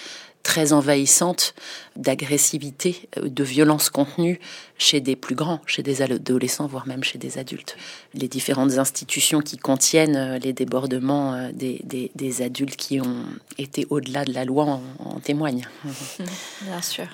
très 0.45 0.73
envahissante 0.73 1.55
d'agressivité, 1.97 3.09
euh, 3.19 3.29
de 3.29 3.43
violence 3.43 3.91
contenue 3.91 4.39
chez 4.79 5.01
des 5.01 5.17
plus 5.17 5.35
grands, 5.35 5.61
chez 5.67 5.83
des 5.83 6.03
adolescents, 6.03 6.69
voire 6.69 6.87
même 6.87 7.03
chez 7.03 7.19
des 7.19 7.39
adultes. 7.39 7.77
Les 8.13 8.29
différentes 8.29 8.79
institutions 8.79 9.41
qui 9.41 9.57
contiennent 9.57 10.17
euh, 10.17 10.39
les 10.39 10.53
débordements 10.53 11.35
euh, 11.35 11.51
des, 11.53 12.43
adultes 12.43 12.77
qui 12.77 13.01
ont 13.01 13.25
été 13.59 13.87
au-delà 13.91 14.25
de 14.25 14.33
la 14.33 14.45
loi 14.45 14.65
en, 14.65 14.83
en 15.01 15.19
témoignent. 15.19 15.67
Bien 16.63 16.83
sûr 16.83 17.07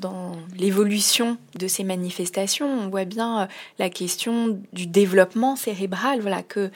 dans 0.00 0.32
l'évolution 0.56 1.36
de 1.56 1.68
ces 1.68 1.84
manifestations, 1.84 2.66
on 2.66 2.88
voit 2.88 3.04
bien 3.04 3.46
la 3.78 3.88
question 3.88 4.60
du 4.72 4.88
développement 4.88 5.54
cérébral, 5.54 6.20
voilà 6.20 6.42
que 6.42 6.72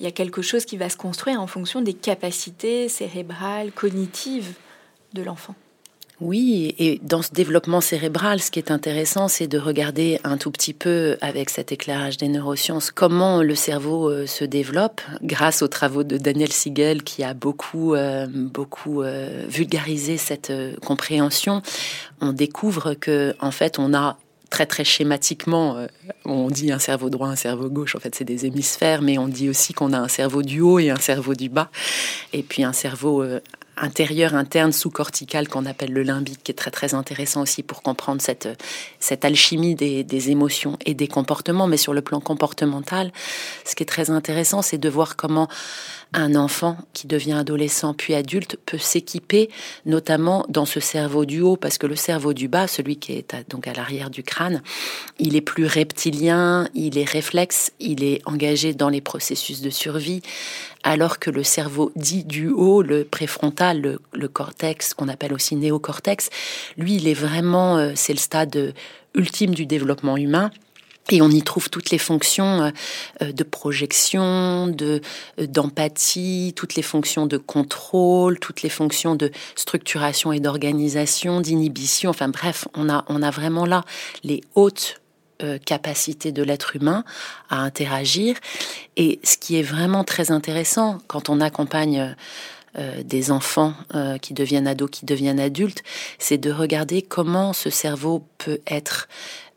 il 0.00 0.04
y 0.04 0.08
a 0.08 0.10
quelque 0.10 0.42
chose 0.42 0.64
qui 0.64 0.76
va 0.76 0.88
se 0.88 0.96
construire 0.96 1.40
en 1.40 1.46
fonction 1.46 1.82
des 1.82 1.94
capacités 1.94 2.88
cérébrales, 2.88 3.70
cognitives 3.70 4.54
de 5.12 5.22
l'enfant. 5.22 5.54
Oui, 6.20 6.74
et 6.80 7.00
dans 7.04 7.22
ce 7.22 7.30
développement 7.30 7.80
cérébral, 7.80 8.40
ce 8.40 8.50
qui 8.50 8.58
est 8.58 8.72
intéressant, 8.72 9.28
c'est 9.28 9.46
de 9.46 9.56
regarder 9.56 10.18
un 10.24 10.36
tout 10.36 10.50
petit 10.50 10.74
peu 10.74 11.16
avec 11.20 11.48
cet 11.48 11.70
éclairage 11.70 12.16
des 12.16 12.26
neurosciences 12.26 12.90
comment 12.90 13.40
le 13.40 13.54
cerveau 13.54 14.10
euh, 14.10 14.26
se 14.26 14.44
développe 14.44 15.00
grâce 15.22 15.62
aux 15.62 15.68
travaux 15.68 16.02
de 16.02 16.18
Daniel 16.18 16.50
Siegel 16.50 17.04
qui 17.04 17.22
a 17.22 17.34
beaucoup, 17.34 17.94
euh, 17.94 18.26
beaucoup 18.28 19.02
euh, 19.02 19.44
vulgarisé 19.48 20.16
cette 20.16 20.52
compréhension. 20.84 21.62
On 22.20 22.32
découvre 22.32 22.94
que, 22.94 23.36
en 23.38 23.52
fait, 23.52 23.78
on 23.78 23.94
a 23.94 24.18
très 24.50 24.66
très 24.66 24.82
schématiquement, 24.82 25.86
on 26.24 26.48
dit 26.48 26.72
un 26.72 26.78
cerveau 26.78 27.10
droit, 27.10 27.28
un 27.28 27.36
cerveau 27.36 27.68
gauche, 27.68 27.94
en 27.94 28.00
fait 28.00 28.14
c'est 28.14 28.24
des 28.24 28.46
hémisphères, 28.46 29.02
mais 29.02 29.18
on 29.18 29.28
dit 29.28 29.50
aussi 29.50 29.74
qu'on 29.74 29.92
a 29.92 29.98
un 29.98 30.08
cerveau 30.08 30.42
du 30.42 30.62
haut 30.62 30.78
et 30.78 30.88
un 30.88 30.96
cerveau 30.96 31.34
du 31.34 31.50
bas, 31.50 31.70
et 32.32 32.42
puis 32.42 32.64
un 32.64 32.72
cerveau 32.72 33.22
intérieur, 33.82 34.34
interne, 34.34 34.72
sous-cortical 34.72 35.48
qu'on 35.48 35.66
appelle 35.66 35.92
le 35.92 36.02
limbique, 36.02 36.42
qui 36.42 36.52
est 36.52 36.54
très 36.54 36.70
très 36.70 36.94
intéressant 36.94 37.42
aussi 37.42 37.62
pour 37.62 37.82
comprendre 37.82 38.20
cette, 38.20 39.24
alchimie 39.24 39.74
des, 39.74 40.30
émotions 40.30 40.78
et 40.84 40.94
des 40.94 41.08
comportements. 41.08 41.66
Mais 41.66 41.76
sur 41.76 41.94
le 41.94 42.02
plan 42.02 42.20
comportemental, 42.20 43.12
ce 43.64 43.74
qui 43.74 43.82
est 43.82 43.86
très 43.86 44.10
intéressant, 44.10 44.62
c'est 44.62 44.78
de 44.78 44.88
voir 44.88 45.16
comment 45.16 45.48
un 46.12 46.34
enfant 46.34 46.78
qui 46.94 47.06
devient 47.06 47.32
adolescent 47.32 47.94
puis 47.94 48.14
adulte 48.14 48.56
peut 48.64 48.78
s'équiper, 48.78 49.50
notamment 49.84 50.44
dans 50.48 50.64
ce 50.64 50.80
cerveau 50.80 51.24
du 51.24 51.40
haut, 51.40 51.56
parce 51.56 51.78
que 51.78 51.86
le 51.86 51.96
cerveau 51.96 52.32
du 52.32 52.48
bas, 52.48 52.66
celui 52.66 52.96
qui 52.96 53.12
est 53.12 53.34
à, 53.34 53.42
donc 53.48 53.66
à 53.66 53.72
l'arrière 53.72 54.10
du 54.10 54.22
crâne, 54.22 54.62
il 55.18 55.36
est 55.36 55.42
plus 55.42 55.66
reptilien, 55.66 56.68
il 56.74 56.96
est 56.98 57.08
réflexe, 57.08 57.72
il 57.78 58.02
est 58.02 58.22
engagé 58.24 58.72
dans 58.74 58.88
les 58.88 59.00
processus 59.00 59.60
de 59.60 59.70
survie, 59.70 60.22
alors 60.82 61.18
que 61.18 61.30
le 61.30 61.42
cerveau 61.42 61.92
dit 61.96 62.24
du 62.24 62.48
haut, 62.48 62.82
le 62.82 63.04
préfrontal, 63.04 63.80
le, 63.80 64.00
le 64.12 64.28
cortex, 64.28 64.94
qu'on 64.94 65.08
appelle 65.08 65.34
aussi 65.34 65.56
néocortex, 65.56 66.30
lui, 66.76 66.96
il 66.96 67.08
est 67.08 67.14
vraiment, 67.14 67.76
euh, 67.76 67.92
c'est 67.94 68.12
le 68.12 68.18
stade 68.18 68.74
ultime 69.14 69.54
du 69.54 69.66
développement 69.66 70.16
humain. 70.16 70.50
Et 71.10 71.22
on 71.22 71.30
y 71.30 71.42
trouve 71.42 71.70
toutes 71.70 71.90
les 71.90 71.98
fonctions 71.98 72.62
euh, 72.62 72.70
euh, 73.22 73.32
de 73.32 73.42
projection, 73.42 74.66
de 74.66 75.00
euh, 75.40 75.46
d'empathie, 75.46 76.52
toutes 76.54 76.74
les 76.74 76.82
fonctions 76.82 77.26
de 77.26 77.38
contrôle, 77.38 78.38
toutes 78.38 78.62
les 78.62 78.68
fonctions 78.68 79.14
de 79.14 79.30
structuration 79.54 80.32
et 80.32 80.40
d'organisation, 80.40 81.40
d'inhibition. 81.40 82.10
Enfin 82.10 82.28
bref, 82.28 82.68
on 82.74 82.90
a 82.90 83.04
on 83.08 83.22
a 83.22 83.30
vraiment 83.30 83.64
là 83.64 83.84
les 84.22 84.42
hautes 84.54 85.00
capacités 85.64 86.32
de 86.32 86.42
l'être 86.42 86.74
humain 86.74 87.04
à 87.48 87.58
interagir. 87.60 88.34
Et 88.96 89.20
ce 89.22 89.36
qui 89.36 89.56
est 89.56 89.62
vraiment 89.62 90.02
très 90.02 90.32
intéressant 90.32 90.98
quand 91.06 91.28
on 91.28 91.40
accompagne 91.40 92.16
des 93.04 93.30
enfants 93.30 93.72
qui 94.20 94.34
deviennent 94.34 94.66
ados, 94.66 94.90
qui 94.90 95.06
deviennent 95.06 95.38
adultes, 95.38 95.84
c'est 96.18 96.38
de 96.38 96.50
regarder 96.50 97.02
comment 97.02 97.52
ce 97.52 97.70
cerveau 97.70 98.26
peut 98.38 98.58
être 98.66 99.06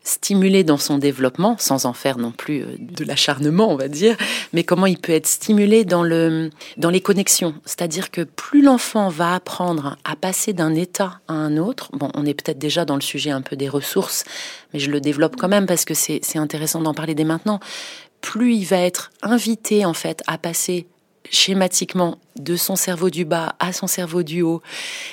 stimulé 0.04 0.64
dans 0.64 0.76
son 0.76 0.98
développement, 0.98 1.56
sans 1.58 1.86
en 1.86 1.92
faire 1.92 2.18
non 2.18 2.32
plus 2.32 2.62
euh, 2.62 2.76
de 2.78 3.04
l'acharnement, 3.04 3.70
on 3.70 3.76
va 3.76 3.88
dire, 3.88 4.16
mais 4.52 4.64
comment 4.64 4.86
il 4.86 4.98
peut 4.98 5.12
être 5.12 5.26
stimulé 5.26 5.84
dans, 5.84 6.02
le, 6.02 6.50
dans 6.76 6.90
les 6.90 7.00
connexions. 7.00 7.54
C'est-à-dire 7.64 8.10
que 8.10 8.22
plus 8.22 8.62
l'enfant 8.62 9.08
va 9.08 9.34
apprendre 9.34 9.96
à 10.04 10.16
passer 10.16 10.52
d'un 10.52 10.74
état 10.74 11.20
à 11.28 11.34
un 11.34 11.56
autre, 11.56 11.90
bon, 11.92 12.10
on 12.14 12.26
est 12.26 12.34
peut-être 12.34 12.58
déjà 12.58 12.84
dans 12.84 12.96
le 12.96 13.00
sujet 13.00 13.30
un 13.30 13.42
peu 13.42 13.56
des 13.56 13.68
ressources, 13.68 14.24
mais 14.72 14.80
je 14.80 14.90
le 14.90 15.00
développe 15.00 15.36
quand 15.36 15.48
même 15.48 15.66
parce 15.66 15.84
que 15.84 15.94
c'est 15.94 16.20
intéressant 16.36 16.80
d'en 16.80 16.94
parler 16.94 17.14
dès 17.14 17.24
maintenant, 17.24 17.60
plus 18.20 18.54
il 18.54 18.64
va 18.64 18.78
être 18.78 19.10
invité 19.22 19.84
en 19.84 19.94
fait 19.94 20.22
à 20.26 20.38
passer 20.38 20.86
schématiquement 21.30 22.18
de 22.36 22.56
son 22.56 22.76
cerveau 22.76 23.10
du 23.10 23.24
bas 23.24 23.54
à 23.58 23.72
son 23.72 23.86
cerveau 23.86 24.22
du 24.22 24.42
haut 24.42 24.62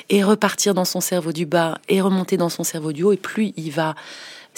et 0.09 0.23
repartir 0.23 0.73
dans 0.73 0.85
son 0.85 1.01
cerveau 1.01 1.31
du 1.31 1.45
bas 1.45 1.79
et 1.87 2.01
remonter 2.01 2.37
dans 2.37 2.49
son 2.49 2.63
cerveau 2.63 2.93
du 2.93 3.03
haut 3.03 3.11
et 3.11 3.17
plus 3.17 3.53
il 3.57 3.71
va 3.71 3.95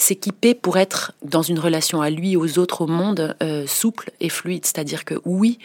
s'équiper 0.02 0.54
pour 0.54 0.78
être 0.78 1.12
dans 1.22 1.42
une 1.42 1.60
relation 1.60 2.02
à 2.02 2.10
lui, 2.10 2.36
aux 2.36 2.58
autres, 2.58 2.82
au 2.82 2.86
monde, 2.86 3.36
euh, 3.42 3.66
souple 3.66 4.10
et 4.20 4.28
fluide. 4.28 4.66
C'est-à-dire 4.66 5.04
que 5.04 5.14
oui, 5.24 5.58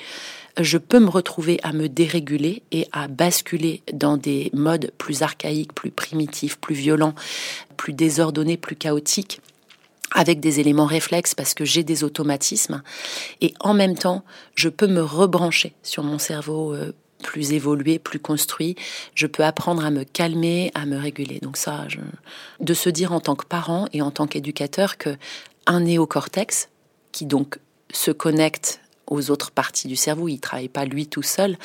je 0.60 0.78
peux 0.78 1.00
me 1.00 1.10
retrouver 1.10 1.60
à 1.64 1.74
me 1.74 1.90
déréguler 1.90 2.62
et 2.72 2.88
à 2.92 3.08
basculer 3.08 3.82
dans 3.92 4.16
des 4.16 4.52
modes 4.54 4.92
plus 4.98 5.24
archaïques, 5.24 5.74
plus 5.74 5.92
primitifs, 5.92 6.58
plus 6.58 6.76
violents, 6.76 7.16
plus 7.78 7.94
désordonnés, 7.94 8.58
plus 8.58 8.76
chaotiques 8.76 9.42
avec 10.12 10.40
des 10.40 10.60
éléments 10.60 10.86
réflexes 10.86 11.36
parce 11.36 11.54
que 11.54 11.66
j'ai 11.66 11.84
des 11.84 12.04
automatismes 12.06 12.82
et 13.42 13.54
en 13.60 13.74
même 13.74 13.98
temps 13.98 14.24
je 14.56 14.70
peux 14.70 14.88
me 14.88 15.02
rebrancher 15.02 15.74
sur 15.84 16.04
mon 16.04 16.18
cerveau 16.18 16.74
euh, 16.74 16.94
plus 17.24 17.54
évolué, 17.54 18.00
plus 18.00 18.20
construit, 18.20 18.76
je 19.16 19.28
peux 19.28 19.44
apprendre 19.44 19.86
à 19.86 19.92
me 19.92 20.04
calmer, 20.04 20.72
à 20.76 20.86
me 20.86 20.98
réguler. 20.98 21.40
Donc 21.40 21.58
ça, 21.58 21.88
de 22.60 22.74
se 22.74 22.90
dire 22.90 23.12
en 23.12 23.20
tant 23.20 23.36
que 23.36 23.46
parent 23.46 23.88
et 23.94 24.02
en 24.02 24.12
tant 24.12 24.28
qu'éducateur 24.28 24.98
que 24.98 25.18
un 25.66 25.82
néocortex 25.82 26.70
qui 27.12 27.26
donc 27.26 27.60
se 27.92 28.12
connecte 28.12 28.82
aux 29.08 29.32
autres 29.32 29.52
parties 29.52 29.88
du 29.88 29.96
cerveau, 29.96 30.28
il 30.28 30.40
travaille 30.40 30.70
pas 30.70 30.86
lui 30.86 31.08
tout 31.08 31.24
seul, 31.24 31.58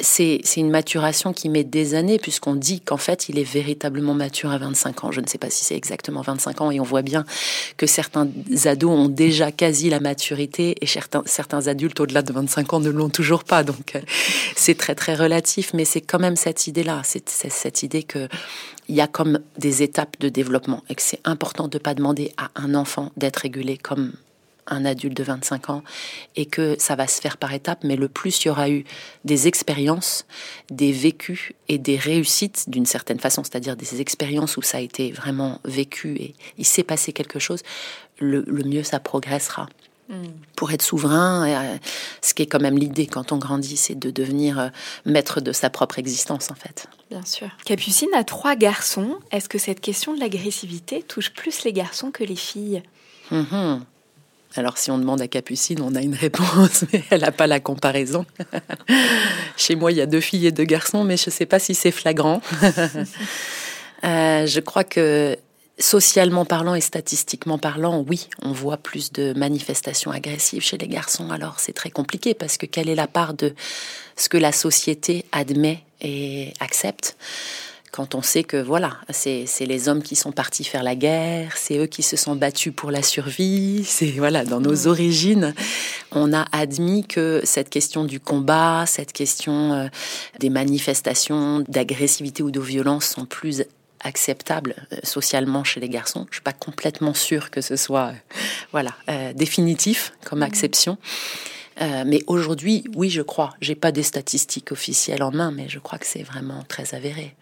c'est 0.00 0.42
une 0.56 0.70
maturation 0.70 1.32
qui 1.32 1.48
met 1.48 1.64
des 1.64 1.94
années, 1.94 2.18
puisqu'on 2.18 2.54
dit 2.54 2.80
qu'en 2.80 2.96
fait, 2.96 3.28
il 3.28 3.38
est 3.38 3.44
véritablement 3.44 4.14
mature 4.14 4.50
à 4.50 4.58
25 4.58 5.04
ans. 5.04 5.12
Je 5.12 5.20
ne 5.20 5.26
sais 5.26 5.38
pas 5.38 5.50
si 5.50 5.64
c'est 5.64 5.76
exactement 5.76 6.22
25 6.22 6.60
ans, 6.60 6.70
et 6.70 6.80
on 6.80 6.84
voit 6.84 7.02
bien 7.02 7.24
que 7.76 7.86
certains 7.86 8.28
ados 8.64 8.90
ont 8.90 9.08
déjà 9.08 9.52
quasi 9.52 9.90
la 9.90 10.00
maturité, 10.00 10.76
et 10.80 10.86
certains, 10.86 11.22
certains 11.26 11.66
adultes 11.66 12.00
au-delà 12.00 12.22
de 12.22 12.32
25 12.32 12.72
ans 12.72 12.80
ne 12.80 12.90
l'ont 12.90 13.10
toujours 13.10 13.44
pas. 13.44 13.62
Donc, 13.62 13.96
euh, 13.96 14.00
c'est 14.56 14.76
très, 14.76 14.94
très 14.94 15.14
relatif, 15.14 15.72
mais 15.74 15.84
c'est 15.84 16.00
quand 16.00 16.18
même 16.18 16.36
cette 16.36 16.66
idée-là, 16.66 17.02
c'est 17.04 17.28
cette 17.28 17.82
idée 17.82 18.02
que 18.02 18.28
il 18.88 18.94
y 18.94 19.00
a 19.00 19.06
comme 19.06 19.38
des 19.58 19.82
étapes 19.82 20.16
de 20.20 20.28
développement 20.28 20.82
et 20.88 20.94
que 20.94 21.02
c'est 21.02 21.20
important 21.24 21.68
de 21.68 21.78
ne 21.78 21.82
pas 21.82 21.94
demander 21.94 22.32
à 22.36 22.50
un 22.54 22.74
enfant 22.74 23.12
d'être 23.16 23.38
régulé 23.38 23.78
comme 23.78 24.12
un 24.66 24.84
adulte 24.84 25.16
de 25.16 25.22
25 25.22 25.70
ans 25.70 25.82
et 26.36 26.46
que 26.46 26.76
ça 26.78 26.94
va 26.94 27.06
se 27.06 27.20
faire 27.20 27.36
par 27.36 27.52
étapes, 27.52 27.84
mais 27.84 27.96
le 27.96 28.08
plus 28.08 28.44
il 28.44 28.48
y 28.48 28.50
aura 28.50 28.70
eu 28.70 28.84
des 29.24 29.48
expériences, 29.48 30.26
des 30.70 30.92
vécus 30.92 31.52
et 31.68 31.78
des 31.78 31.96
réussites 31.96 32.68
d'une 32.68 32.86
certaine 32.86 33.18
façon, 33.18 33.42
c'est-à-dire 33.44 33.76
des 33.76 34.00
expériences 34.00 34.56
où 34.56 34.62
ça 34.62 34.78
a 34.78 34.80
été 34.80 35.12
vraiment 35.12 35.60
vécu 35.64 36.16
et 36.16 36.34
il 36.58 36.64
s'est 36.64 36.82
passé 36.82 37.12
quelque 37.12 37.38
chose, 37.38 37.60
le, 38.18 38.44
mieux 38.64 38.82
ça 38.82 39.00
progressera. 39.00 39.68
Hmm. 40.10 40.24
Pour 40.54 40.70
être 40.70 40.82
souverain, 40.82 41.48
euh, 41.48 41.78
ce 42.20 42.34
qui 42.34 42.42
est 42.42 42.46
quand 42.46 42.60
même 42.60 42.76
l'idée 42.76 43.06
quand 43.06 43.32
on 43.32 43.38
grandit, 43.38 43.78
c'est 43.78 43.94
de 43.94 44.10
devenir 44.10 44.58
euh, 44.58 44.68
maître 45.06 45.40
de 45.40 45.50
sa 45.50 45.70
propre 45.70 45.98
existence 45.98 46.50
en 46.50 46.54
fait. 46.54 46.88
Bien 47.10 47.24
sûr. 47.24 47.48
Capucine 47.64 48.12
a 48.14 48.22
trois 48.22 48.54
garçons. 48.54 49.18
Est-ce 49.30 49.48
que 49.48 49.56
cette 49.56 49.80
question 49.80 50.14
de 50.14 50.20
l'agressivité 50.20 51.02
touche 51.02 51.32
plus 51.32 51.64
les 51.64 51.72
garçons 51.72 52.10
que 52.10 52.22
les 52.22 52.36
filles? 52.36 52.82
Hum, 53.30 53.82
alors 54.56 54.78
si 54.78 54.90
on 54.90 54.98
demande 54.98 55.20
à 55.20 55.28
Capucine, 55.28 55.80
on 55.82 55.94
a 55.94 56.00
une 56.00 56.14
réponse, 56.14 56.84
mais 56.92 57.02
elle 57.10 57.22
n'a 57.22 57.32
pas 57.32 57.46
la 57.46 57.60
comparaison. 57.60 58.24
Chez 59.56 59.74
moi, 59.74 59.90
il 59.92 59.98
y 59.98 60.00
a 60.00 60.06
deux 60.06 60.20
filles 60.20 60.46
et 60.46 60.52
deux 60.52 60.64
garçons, 60.64 61.04
mais 61.04 61.16
je 61.16 61.28
ne 61.28 61.32
sais 61.32 61.46
pas 61.46 61.58
si 61.58 61.74
c'est 61.74 61.90
flagrant. 61.90 62.40
Euh, 64.02 64.44
je 64.44 64.60
crois 64.60 64.84
que 64.84 65.38
socialement 65.78 66.44
parlant 66.44 66.74
et 66.74 66.82
statistiquement 66.82 67.56
parlant, 67.56 68.04
oui, 68.06 68.28
on 68.42 68.52
voit 68.52 68.76
plus 68.76 69.12
de 69.12 69.32
manifestations 69.32 70.10
agressives 70.10 70.62
chez 70.62 70.76
les 70.76 70.88
garçons. 70.88 71.30
Alors 71.30 71.58
c'est 71.58 71.72
très 71.72 71.88
compliqué 71.88 72.34
parce 72.34 72.58
que 72.58 72.66
quelle 72.66 72.90
est 72.90 72.94
la 72.94 73.06
part 73.06 73.32
de 73.32 73.54
ce 74.16 74.28
que 74.28 74.36
la 74.36 74.52
société 74.52 75.24
admet 75.32 75.82
et 76.02 76.52
accepte? 76.60 77.16
Quand 77.94 78.16
on 78.16 78.22
sait 78.22 78.42
que 78.42 78.56
voilà, 78.56 78.96
c'est 79.10 79.46
les 79.60 79.88
hommes 79.88 80.02
qui 80.02 80.16
sont 80.16 80.32
partis 80.32 80.64
faire 80.64 80.82
la 80.82 80.96
guerre, 80.96 81.56
c'est 81.56 81.78
eux 81.78 81.86
qui 81.86 82.02
se 82.02 82.16
sont 82.16 82.34
battus 82.34 82.72
pour 82.74 82.90
la 82.90 83.02
survie, 83.02 83.84
c'est 83.86 84.10
voilà, 84.10 84.44
dans 84.44 84.58
nos 84.58 84.88
origines, 84.88 85.54
on 86.10 86.32
a 86.32 86.44
admis 86.50 87.06
que 87.06 87.40
cette 87.44 87.70
question 87.70 88.02
du 88.02 88.18
combat, 88.18 88.84
cette 88.88 89.12
question 89.12 89.74
euh, 89.74 89.86
des 90.40 90.50
manifestations 90.50 91.60
d'agressivité 91.68 92.42
ou 92.42 92.50
de 92.50 92.58
violence 92.58 93.04
sont 93.04 93.26
plus 93.26 93.62
acceptables 94.00 94.74
euh, 94.92 94.96
socialement 95.04 95.62
chez 95.62 95.78
les 95.78 95.88
garçons. 95.88 96.26
Je 96.30 96.38
suis 96.38 96.42
pas 96.42 96.52
complètement 96.52 97.14
sûre 97.14 97.52
que 97.52 97.60
ce 97.60 97.76
soit 97.76 98.08
euh, 98.08 98.12
voilà 98.72 98.90
définitif 99.36 100.14
comme 100.24 100.42
acception. 100.42 100.98
Euh, 101.80 102.04
mais 102.06 102.20
aujourd'hui, 102.26 102.84
oui, 102.94 103.10
je 103.10 103.22
crois. 103.22 103.54
J'ai 103.60 103.74
pas 103.74 103.92
des 103.92 104.02
statistiques 104.02 104.72
officielles 104.72 105.22
en 105.22 105.32
main, 105.32 105.50
mais 105.50 105.68
je 105.68 105.78
crois 105.78 105.98
que 105.98 106.06
c'est 106.06 106.22
vraiment 106.22 106.62
très 106.68 106.94
avéré. 106.94 107.34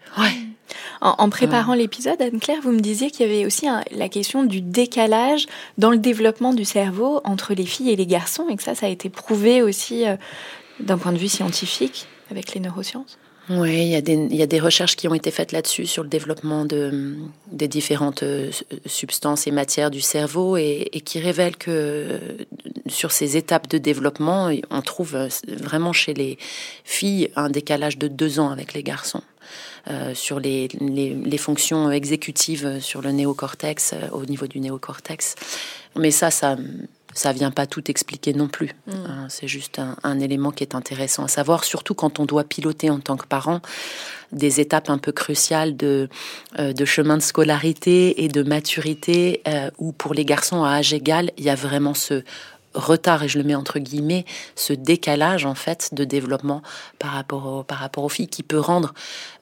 En, 1.01 1.29
préparant 1.29 1.73
l'épisode, 1.73 2.21
Anne-Claire, 2.21 2.61
vous 2.63 2.71
me 2.71 2.79
disiez 2.79 3.11
qu'il 3.11 3.27
y 3.27 3.29
avait 3.29 3.45
aussi 3.45 3.67
la 3.91 4.09
question 4.09 4.43
du 4.43 4.61
décalage 4.61 5.45
dans 5.77 5.91
le 5.91 5.97
développement 5.97 6.53
du 6.53 6.65
cerveau 6.65 7.21
entre 7.25 7.53
les 7.53 7.65
filles 7.65 7.91
et 7.91 7.95
les 7.95 8.07
garçons, 8.07 8.47
et 8.49 8.55
que 8.55 8.63
ça, 8.63 8.73
ça 8.73 8.85
a 8.85 8.89
été 8.89 9.09
prouvé 9.09 9.61
aussi 9.61 10.07
euh, 10.07 10.15
d'un 10.79 10.97
point 10.97 11.11
de 11.11 11.17
vue 11.17 11.27
scientifique 11.27 12.07
avec 12.31 12.53
les 12.53 12.61
neurosciences. 12.61 13.19
Oui, 13.49 13.91
il 13.91 14.09
y, 14.09 14.35
y 14.35 14.41
a 14.41 14.47
des 14.47 14.59
recherches 14.59 14.95
qui 14.95 15.07
ont 15.09 15.13
été 15.13 15.29
faites 15.29 15.51
là-dessus, 15.51 15.85
sur 15.85 16.03
le 16.03 16.09
développement 16.09 16.63
de, 16.63 17.17
des 17.51 17.67
différentes 17.67 18.23
euh, 18.23 18.51
substances 18.85 19.47
et 19.47 19.51
matières 19.51 19.91
du 19.91 19.99
cerveau, 19.99 20.55
et, 20.55 20.89
qui 21.03 21.19
révèlent 21.19 21.57
que 21.57 22.19
sur 22.87 23.11
ces 23.11 23.35
étapes 23.35 23.67
de 23.67 23.77
développement, 23.77 24.49
on 24.69 24.81
trouve 24.81 25.27
vraiment 25.47 25.91
chez 25.91 26.13
les 26.13 26.37
filles 26.85 27.31
un 27.35 27.49
décalage 27.49 27.97
de 27.97 28.07
deux 28.07 28.39
ans 28.39 28.49
avec 28.49 28.73
les 28.73 28.83
garçons. 28.83 29.23
Euh, 29.89 30.13
sur 30.13 30.39
les, 30.39 30.69
les, 30.79 31.13
les, 31.13 31.37
fonctions 31.37 31.91
exécutives 31.91 32.79
sur 32.79 33.01
le 33.01 33.11
néocortex, 33.11 33.91
euh, 33.91 34.07
au 34.13 34.25
niveau 34.25 34.47
du 34.47 34.61
néocortex. 34.61 35.35
Mais 35.97 36.09
ça, 36.09 36.31
ça 36.31 36.55
ça 37.13 37.31
vient 37.31 37.51
pas 37.51 37.65
tout 37.65 37.89
expliquer 37.89 38.33
non 38.33 38.47
plus. 38.47 38.71
Mm. 38.87 38.91
Hein, 38.91 39.25
c'est 39.29 39.47
juste 39.47 39.79
un, 39.79 40.19
élément 40.19 40.51
qui 40.51 40.63
est 40.63 40.75
intéressant 40.75 41.23
à 41.23 41.27
savoir, 41.27 41.63
surtout 41.63 41.93
quand 41.93 42.19
on 42.19 42.25
doit 42.25 42.43
piloter 42.43 42.89
en 42.89 42.99
tant 42.99 43.17
que 43.17 43.25
parent 43.25 43.61
des 44.31 44.59
étapes 44.59 44.89
un 44.89 44.97
peu 44.97 45.11
cruciales 45.11 45.77
de, 45.77 46.09
euh, 46.59 46.73
de 46.73 46.85
chemin 46.85 47.17
de 47.17 47.21
scolarité 47.21 48.23
et 48.23 48.27
de 48.27 48.41
maturité, 48.43 49.41
euh, 49.47 49.69
où 49.77 49.91
pour 49.91 50.13
les 50.13 50.25
garçons 50.25 50.63
à 50.63 50.71
âge 50.71 50.93
égal, 50.93 51.31
il 51.37 51.43
y 51.43 51.49
a 51.49 51.55
vraiment 51.55 51.93
ce 51.93 52.23
retard, 52.73 53.23
et 53.23 53.27
je 53.27 53.37
le 53.37 53.43
mets 53.43 53.55
entre 53.55 53.79
guillemets, 53.79 54.25
ce 54.55 54.73
décalage 54.73 55.45
en 55.45 55.55
fait 55.55 55.89
de 55.93 56.03
développement 56.03 56.61
par 56.99 57.11
rapport, 57.11 57.65
par 57.65 57.79
rapport 57.79 58.03
aux 58.03 58.09
filles 58.09 58.27
qui 58.27 58.43
peut 58.43 58.59
rendre 58.59 58.93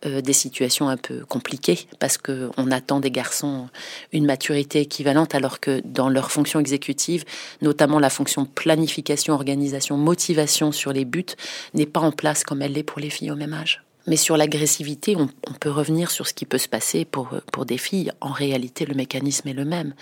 euh, 0.05 0.21
des 0.21 0.33
situations 0.33 0.89
un 0.89 0.97
peu 0.97 1.25
compliquées 1.25 1.87
parce 1.99 2.17
qu'on 2.17 2.71
attend 2.71 2.99
des 2.99 3.11
garçons 3.11 3.69
une 4.11 4.25
maturité 4.25 4.81
équivalente 4.81 5.35
alors 5.35 5.59
que 5.59 5.81
dans 5.85 6.09
leur 6.09 6.31
fonction 6.31 6.59
exécutive, 6.59 7.25
notamment 7.61 7.99
la 7.99 8.09
fonction 8.09 8.45
planification, 8.45 9.33
organisation, 9.33 9.97
motivation 9.97 10.71
sur 10.71 10.93
les 10.93 11.05
buts, 11.05 11.25
n'est 11.73 11.85
pas 11.85 11.99
en 11.99 12.11
place 12.11 12.43
comme 12.43 12.61
elle 12.61 12.73
l'est 12.73 12.83
pour 12.83 12.99
les 12.99 13.09
filles 13.09 13.31
au 13.31 13.35
même 13.35 13.53
âge. 13.53 13.83
Mais 14.07 14.15
sur 14.15 14.35
l'agressivité, 14.35 15.15
on, 15.15 15.27
peut 15.59 15.69
revenir 15.69 16.09
sur 16.09 16.27
ce 16.27 16.33
qui 16.33 16.45
peut 16.45 16.57
se 16.57 16.67
passer 16.67 17.05
pour, 17.05 17.29
pour 17.51 17.65
des 17.65 17.77
filles. 17.77 18.11
En 18.19 18.31
réalité, 18.31 18.85
le 18.85 18.95
mécanisme 18.95 19.47
est 19.47 19.53
le 19.53 19.65
même. 19.65 19.93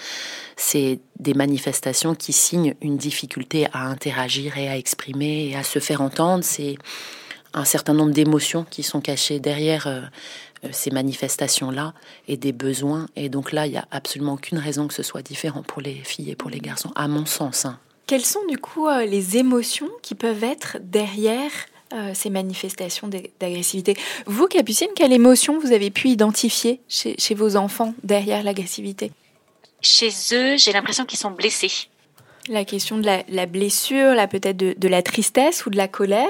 C'est 0.56 1.00
des 1.20 1.34
manifestations 1.34 2.16
qui 2.16 2.32
signent 2.32 2.76
une 2.82 2.98
difficulté 2.98 3.68
à 3.74 3.86
interagir 3.88 4.58
et 4.58 4.70
à 4.70 4.78
exprimer 4.78 5.50
et 5.50 5.56
à 5.56 5.64
se 5.64 5.80
faire 5.80 6.02
entendre. 6.02 6.44
C'est 6.46 6.78
un 7.54 7.66
certain 7.66 7.94
nombre 7.94 8.14
d'émotions 8.14 8.66
qui 8.70 8.84
sont 8.84 9.02
cachées 9.02 9.40
derrière 9.40 9.88
euh, 9.88 10.02
euh, 10.64 10.70
ces 10.72 10.92
manifestations-là 10.92 11.94
et 12.28 12.38
des 12.38 12.52
besoins. 12.52 13.08
Et 13.16 13.30
donc 13.30 13.52
là, 13.52 13.66
il 13.66 13.72
n'y 13.72 13.78
a 13.78 13.88
absolument 13.92 14.34
aucune 14.34 14.58
raison 14.58 14.88
que 14.88 14.94
ce 14.94 15.04
soit 15.04 15.22
différent 15.22 15.64
pour 15.64 15.82
les 15.82 15.96
filles 15.96 16.32
et 16.32 16.36
pour 16.36 16.50
les 16.50 16.60
garçons, 16.60 16.92
à 16.96 17.08
mon 17.08 17.26
sens. 17.26 17.66
Hein. 17.66 17.80
Quelles 18.08 18.26
sont 18.26 18.46
du 18.48 18.58
coup 18.58 18.88
euh, 18.88 19.06
les 19.06 19.38
émotions 19.38 19.90
qui 20.02 20.16
peuvent 20.16 20.44
être 20.44 20.78
derrière 20.82 21.52
euh, 21.94 22.12
ces 22.14 22.30
manifestations 22.30 23.10
d'agressivité. 23.40 23.96
Vous, 24.26 24.48
Capucine, 24.48 24.90
quelle 24.96 25.12
émotion 25.12 25.60
vous 25.60 25.72
avez 25.72 25.90
pu 25.90 26.10
identifier 26.10 26.82
chez, 26.88 27.16
vos 27.36 27.56
enfants 27.56 27.94
derrière 28.04 28.44
l'agressivité? 28.44 29.12
Chez 29.82 30.10
eux, 30.34 30.58
j'ai 30.58 30.72
l'impression 30.72 31.06
qu'ils 31.06 31.20
sont 31.20 31.32
blessés. 31.32 31.88
La 32.48 32.66
question 32.66 32.98
de 32.98 33.06
la, 33.28 33.46
blessure, 33.46 34.14
là 34.14 34.28
peut-être 34.28 34.58
de, 34.58 34.88
la 34.88 35.02
tristesse 35.02 35.66
ou 35.66 35.70
de 35.70 35.78
la 35.78 35.88
colère. 35.88 36.28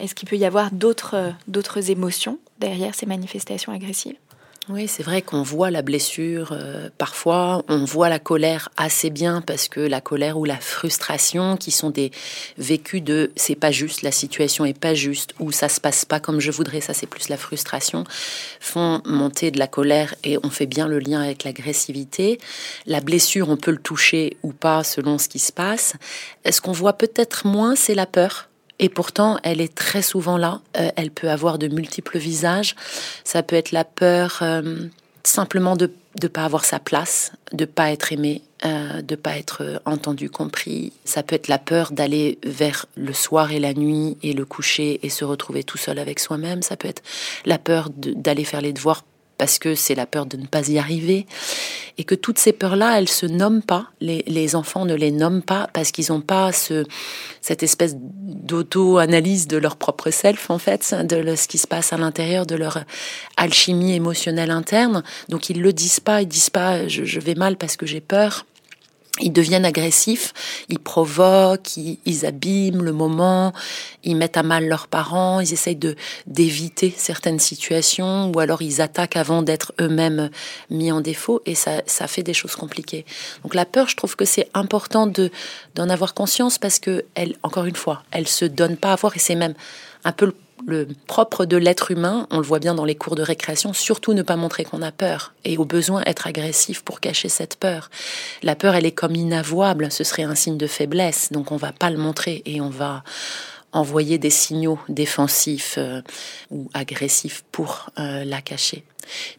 Est-ce 0.00 0.14
qu'il 0.14 0.28
peut 0.28 0.36
y 0.36 0.44
avoir 0.44 0.70
d'autres 0.70 1.90
émotions 1.90 2.38
derrière 2.58 2.94
ces 2.94 3.06
manifestations 3.06 3.72
agressives? 3.72 4.16
Oui, 4.72 4.88
c'est 4.88 5.02
vrai 5.02 5.20
qu'on 5.20 5.42
voit 5.42 5.70
la 5.70 5.82
blessure 5.82 6.52
euh, 6.52 6.88
parfois, 6.96 7.62
on 7.68 7.84
voit 7.84 8.08
la 8.08 8.18
colère 8.18 8.70
assez 8.76 9.10
bien 9.10 9.42
parce 9.42 9.68
que 9.68 9.80
la 9.80 10.00
colère 10.00 10.38
ou 10.38 10.44
la 10.44 10.56
frustration 10.56 11.56
qui 11.56 11.70
sont 11.70 11.90
des 11.90 12.10
vécus 12.56 13.02
de 13.02 13.32
c'est 13.36 13.54
pas 13.54 13.70
juste, 13.70 14.02
la 14.02 14.12
situation 14.12 14.64
est 14.64 14.78
pas 14.78 14.94
juste 14.94 15.34
ou 15.40 15.52
ça 15.52 15.68
se 15.68 15.80
passe 15.80 16.04
pas 16.04 16.20
comme 16.20 16.40
je 16.40 16.50
voudrais, 16.50 16.80
ça 16.80 16.94
c'est 16.94 17.06
plus 17.06 17.28
la 17.28 17.36
frustration, 17.36 18.04
font 18.60 19.02
monter 19.04 19.50
de 19.50 19.58
la 19.58 19.66
colère 19.66 20.14
et 20.24 20.38
on 20.42 20.50
fait 20.50 20.66
bien 20.66 20.88
le 20.88 20.98
lien 20.98 21.20
avec 21.20 21.44
l'agressivité. 21.44 22.38
La 22.86 23.00
blessure, 23.00 23.50
on 23.50 23.56
peut 23.56 23.72
le 23.72 23.78
toucher 23.78 24.38
ou 24.42 24.52
pas 24.52 24.84
selon 24.84 25.18
ce 25.18 25.28
qui 25.28 25.38
se 25.38 25.52
passe. 25.52 25.94
Ce 26.50 26.60
qu'on 26.60 26.72
voit 26.72 26.94
peut-être 26.94 27.46
moins, 27.46 27.76
c'est 27.76 27.94
la 27.94 28.06
peur? 28.06 28.48
Et 28.78 28.88
pourtant, 28.88 29.38
elle 29.42 29.60
est 29.60 29.74
très 29.74 30.02
souvent 30.02 30.36
là. 30.36 30.60
Euh, 30.76 30.90
elle 30.96 31.10
peut 31.10 31.30
avoir 31.30 31.58
de 31.58 31.68
multiples 31.68 32.18
visages. 32.18 32.74
Ça 33.24 33.42
peut 33.42 33.56
être 33.56 33.72
la 33.72 33.84
peur 33.84 34.40
euh, 34.42 34.86
simplement 35.24 35.76
de 35.76 35.92
ne 36.20 36.28
pas 36.28 36.44
avoir 36.44 36.64
sa 36.64 36.78
place, 36.78 37.32
de 37.52 37.64
pas 37.64 37.90
être 37.90 38.12
aimé, 38.12 38.42
euh, 38.66 39.00
de 39.00 39.14
pas 39.14 39.38
être 39.38 39.80
entendu, 39.84 40.30
compris. 40.30 40.92
Ça 41.04 41.22
peut 41.22 41.36
être 41.36 41.48
la 41.48 41.58
peur 41.58 41.92
d'aller 41.92 42.38
vers 42.44 42.86
le 42.96 43.12
soir 43.12 43.52
et 43.52 43.60
la 43.60 43.72
nuit 43.72 44.18
et 44.22 44.32
le 44.32 44.44
coucher 44.44 45.00
et 45.04 45.08
se 45.08 45.24
retrouver 45.24 45.64
tout 45.64 45.78
seul 45.78 45.98
avec 45.98 46.18
soi-même. 46.18 46.62
Ça 46.62 46.76
peut 46.76 46.88
être 46.88 47.02
la 47.46 47.58
peur 47.58 47.88
d'aller 47.94 48.44
faire 48.44 48.60
les 48.60 48.72
devoirs 48.72 49.04
parce 49.42 49.58
que 49.58 49.74
c'est 49.74 49.96
la 49.96 50.06
peur 50.06 50.26
de 50.26 50.36
ne 50.36 50.46
pas 50.46 50.68
y 50.68 50.78
arriver, 50.78 51.26
et 51.98 52.04
que 52.04 52.14
toutes 52.14 52.38
ces 52.38 52.52
peurs-là, 52.52 52.96
elles 52.96 53.08
se 53.08 53.26
nomment 53.26 53.64
pas. 53.64 53.88
Les, 54.00 54.54
enfants 54.54 54.84
ne 54.84 54.94
les 54.94 55.10
nomment 55.10 55.42
pas 55.42 55.68
parce 55.72 55.90
qu'ils 55.90 56.12
n'ont 56.12 56.20
pas 56.20 56.52
ce, 56.52 56.84
cette 57.40 57.64
espèce 57.64 57.96
d'auto-analyse 57.96 59.48
de 59.48 59.56
leur 59.56 59.74
propre 59.74 60.10
self, 60.12 60.48
en 60.48 60.58
fait, 60.58 60.94
de 60.94 61.34
ce 61.34 61.48
qui 61.48 61.58
se 61.58 61.66
passe 61.66 61.92
à 61.92 61.96
l'intérieur 61.96 62.46
de 62.46 62.54
leur 62.54 62.84
alchimie 63.36 63.94
émotionnelle 63.94 64.52
interne. 64.52 65.02
Donc 65.28 65.50
ils 65.50 65.60
le 65.60 65.72
disent 65.72 65.98
pas, 65.98 66.22
ils 66.22 66.28
disent 66.28 66.50
pas 66.50 66.86
je, 66.86 67.04
je 67.04 67.18
vais 67.18 67.34
mal 67.34 67.56
parce 67.56 67.76
que 67.76 67.84
j'ai 67.84 68.00
peur. 68.00 68.46
Ils 69.20 69.32
deviennent 69.32 69.66
agressifs, 69.66 70.32
ils 70.70 70.78
provoquent, 70.78 71.76
ils, 71.76 72.26
abîment 72.26 72.82
le 72.82 72.92
moment, 72.92 73.52
ils 74.04 74.16
mettent 74.16 74.38
à 74.38 74.42
mal 74.42 74.66
leurs 74.66 74.88
parents, 74.88 75.40
ils 75.40 75.52
essayent 75.52 75.76
de 75.76 75.96
d'éviter 76.26 76.94
certaines 76.96 77.38
situations 77.38 78.32
ou 78.34 78.40
alors 78.40 78.62
ils 78.62 78.80
attaquent 78.80 79.16
avant 79.16 79.42
d'être 79.42 79.74
eux-mêmes 79.80 80.30
mis 80.70 80.90
en 80.90 81.02
défaut 81.02 81.42
et 81.44 81.54
ça, 81.54 81.82
ça 81.86 82.08
fait 82.08 82.22
des 82.22 82.32
choses 82.32 82.56
compliquées. 82.56 83.04
Donc 83.42 83.54
la 83.54 83.66
peur, 83.66 83.88
je 83.88 83.96
trouve 83.96 84.16
que 84.16 84.24
c'est 84.24 84.48
important 84.54 85.06
de 85.06 85.30
d'en 85.74 85.90
avoir 85.90 86.14
conscience 86.14 86.56
parce 86.56 86.78
que 86.78 87.04
elle, 87.14 87.34
encore 87.42 87.66
une 87.66 87.76
fois, 87.76 88.02
elle 88.12 88.26
se 88.26 88.46
donne 88.46 88.78
pas 88.78 88.92
à 88.92 88.96
voir 88.96 89.14
et 89.14 89.18
c'est 89.18 89.34
même 89.34 89.54
un 90.04 90.12
peu 90.12 90.34
le 90.66 90.86
propre 91.06 91.44
de 91.44 91.56
l'être 91.56 91.90
humain, 91.90 92.26
on 92.30 92.36
le 92.38 92.44
voit 92.44 92.58
bien 92.58 92.74
dans 92.74 92.84
les 92.84 92.94
cours 92.94 93.16
de 93.16 93.22
récréation, 93.22 93.72
surtout 93.72 94.14
ne 94.14 94.22
pas 94.22 94.36
montrer 94.36 94.64
qu'on 94.64 94.82
a 94.82 94.92
peur 94.92 95.34
et 95.44 95.58
au 95.58 95.64
besoin 95.64 96.02
être 96.06 96.26
agressif 96.26 96.82
pour 96.82 97.00
cacher 97.00 97.28
cette 97.28 97.56
peur. 97.56 97.90
La 98.42 98.54
peur, 98.54 98.74
elle 98.74 98.86
est 98.86 98.92
comme 98.92 99.16
inavouable, 99.16 99.90
ce 99.90 100.04
serait 100.04 100.22
un 100.22 100.34
signe 100.34 100.58
de 100.58 100.66
faiblesse, 100.66 101.32
donc 101.32 101.52
on 101.52 101.56
va 101.56 101.72
pas 101.72 101.90
le 101.90 101.98
montrer 101.98 102.42
et 102.46 102.60
on 102.60 102.70
va 102.70 103.02
envoyer 103.72 104.18
des 104.18 104.30
signaux 104.30 104.78
défensifs 104.88 105.76
euh, 105.78 106.02
ou 106.50 106.68
agressifs 106.74 107.44
pour 107.52 107.90
euh, 107.98 108.24
la 108.24 108.40
cacher. 108.40 108.84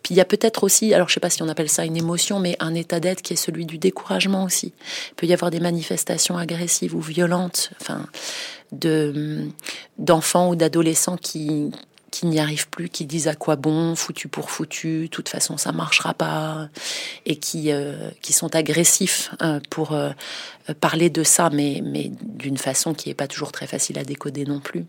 Puis 0.01 0.13
il 0.13 0.17
y 0.17 0.21
a 0.21 0.25
peut-être 0.25 0.63
aussi, 0.63 0.93
alors 0.93 1.07
je 1.07 1.13
sais 1.13 1.19
pas 1.19 1.29
si 1.29 1.41
on 1.41 1.47
appelle 1.47 1.69
ça 1.69 1.85
une 1.85 1.95
émotion, 1.95 2.39
mais 2.39 2.55
un 2.59 2.73
état 2.73 2.99
d'être 2.99 3.21
qui 3.21 3.33
est 3.33 3.37
celui 3.37 3.65
du 3.65 3.77
découragement 3.77 4.43
aussi. 4.43 4.73
Il 5.11 5.15
peut 5.15 5.27
y 5.27 5.33
avoir 5.33 5.51
des 5.51 5.59
manifestations 5.59 6.37
agressives 6.37 6.95
ou 6.95 7.01
violentes, 7.01 7.71
enfin, 7.79 8.05
de 8.71 9.47
d'enfants 9.97 10.49
ou 10.49 10.55
d'adolescents 10.55 11.17
qui 11.17 11.71
qui 12.13 12.27
n'y 12.27 12.39
arrivent 12.39 12.69
plus, 12.69 12.89
qui 12.89 13.05
disent 13.05 13.27
à 13.27 13.33
quoi 13.33 13.55
bon, 13.55 13.95
foutu 13.95 14.27
pour 14.27 14.51
foutu, 14.51 15.05
de 15.05 15.07
toute 15.07 15.29
façon 15.29 15.57
ça 15.57 15.71
marchera 15.71 16.13
pas, 16.13 16.69
et 17.25 17.37
qui 17.37 17.71
euh, 17.71 18.11
qui 18.21 18.33
sont 18.33 18.55
agressifs 18.55 19.31
euh, 19.41 19.59
pour 19.71 19.93
euh, 19.93 20.11
parler 20.79 21.09
de 21.09 21.23
ça, 21.23 21.49
mais 21.49 21.81
mais 21.83 22.11
d'une 22.21 22.59
façon 22.59 22.93
qui 22.93 23.09
est 23.09 23.15
pas 23.15 23.27
toujours 23.27 23.51
très 23.51 23.65
facile 23.65 23.97
à 23.97 24.03
décoder 24.03 24.45
non 24.45 24.59
plus. 24.59 24.85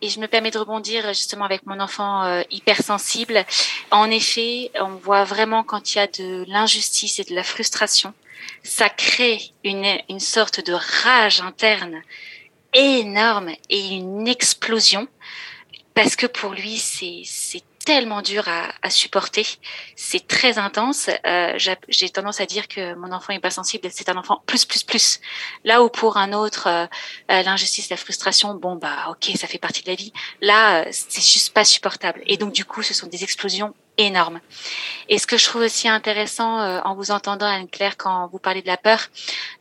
Et 0.00 0.10
je 0.10 0.20
me 0.20 0.28
permets 0.28 0.52
de 0.52 0.58
rebondir 0.58 1.08
justement 1.08 1.44
avec 1.44 1.66
mon 1.66 1.80
enfant 1.80 2.40
hypersensible. 2.52 3.44
En 3.90 4.08
effet, 4.08 4.70
on 4.80 4.90
voit 4.90 5.24
vraiment 5.24 5.64
quand 5.64 5.92
il 5.92 5.98
y 5.98 6.00
a 6.00 6.06
de 6.06 6.44
l'injustice 6.46 7.18
et 7.18 7.24
de 7.24 7.34
la 7.34 7.42
frustration, 7.42 8.14
ça 8.62 8.88
crée 8.90 9.40
une, 9.64 9.98
une 10.08 10.20
sorte 10.20 10.64
de 10.64 10.72
rage 10.72 11.40
interne 11.40 12.00
énorme 12.74 13.50
et 13.70 13.88
une 13.88 14.28
explosion 14.28 15.08
parce 15.98 16.14
que 16.14 16.26
pour 16.26 16.52
lui 16.52 16.78
c'est 16.78 17.64
tellement 17.84 18.22
dur 18.22 18.46
à, 18.46 18.68
à 18.82 18.90
supporter, 18.90 19.44
c'est 19.96 20.28
très 20.28 20.56
intense. 20.56 21.10
Euh, 21.26 21.58
J'ai 21.88 22.08
tendance 22.08 22.40
à 22.40 22.46
dire 22.46 22.68
que 22.68 22.94
mon 22.94 23.10
enfant 23.10 23.32
est 23.32 23.40
pas 23.40 23.50
sensible, 23.50 23.88
c'est 23.90 24.08
un 24.08 24.16
enfant 24.16 24.40
plus 24.46 24.64
plus 24.64 24.84
plus. 24.84 25.18
Là 25.64 25.82
où 25.82 25.88
pour 25.88 26.16
un 26.16 26.32
autre 26.32 26.68
euh, 26.68 26.86
euh, 27.32 27.42
l'injustice, 27.42 27.90
la 27.90 27.96
frustration, 27.96 28.54
bon 28.54 28.76
bah 28.76 29.08
ok 29.10 29.36
ça 29.36 29.48
fait 29.48 29.58
partie 29.58 29.82
de 29.82 29.88
la 29.88 29.96
vie. 29.96 30.12
Là 30.40 30.82
euh, 30.82 30.88
c'est 30.92 31.20
juste 31.20 31.52
pas 31.52 31.64
supportable 31.64 32.22
et 32.26 32.36
donc 32.36 32.52
du 32.52 32.64
coup 32.64 32.84
ce 32.84 32.94
sont 32.94 33.08
des 33.08 33.24
explosions 33.24 33.74
énorme. 33.98 34.40
Et 35.08 35.18
ce 35.18 35.26
que 35.26 35.36
je 35.36 35.44
trouve 35.44 35.62
aussi 35.62 35.88
intéressant 35.88 36.60
euh, 36.60 36.80
en 36.84 36.94
vous 36.94 37.10
entendant, 37.10 37.46
Anne-Claire, 37.46 37.96
quand 37.96 38.28
vous 38.28 38.38
parlez 38.38 38.62
de 38.62 38.66
la 38.66 38.76
peur, 38.76 39.08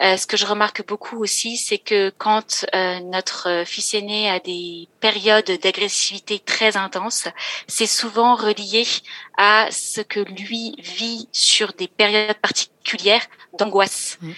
euh, 0.01 0.15
ce 0.15 0.27
que 0.27 0.37
je 0.37 0.45
remarque 0.45 0.85
beaucoup 0.85 1.21
aussi, 1.21 1.57
c'est 1.57 1.79
que 1.79 2.11
quand 2.17 2.65
euh, 2.75 2.99
notre 2.99 3.63
fils 3.65 3.93
aîné 3.93 4.29
a 4.29 4.39
des 4.39 4.87
périodes 4.99 5.51
d'agressivité 5.61 6.39
très 6.39 6.77
intenses, 6.77 7.27
c'est 7.67 7.87
souvent 7.87 8.35
relié 8.35 8.85
à 9.37 9.67
ce 9.71 10.01
que 10.01 10.19
lui 10.19 10.75
vit 10.79 11.29
sur 11.31 11.73
des 11.73 11.87
périodes 11.87 12.37
particulières 12.37 13.25
d'angoisse. 13.57 14.17
Mmh. 14.21 14.31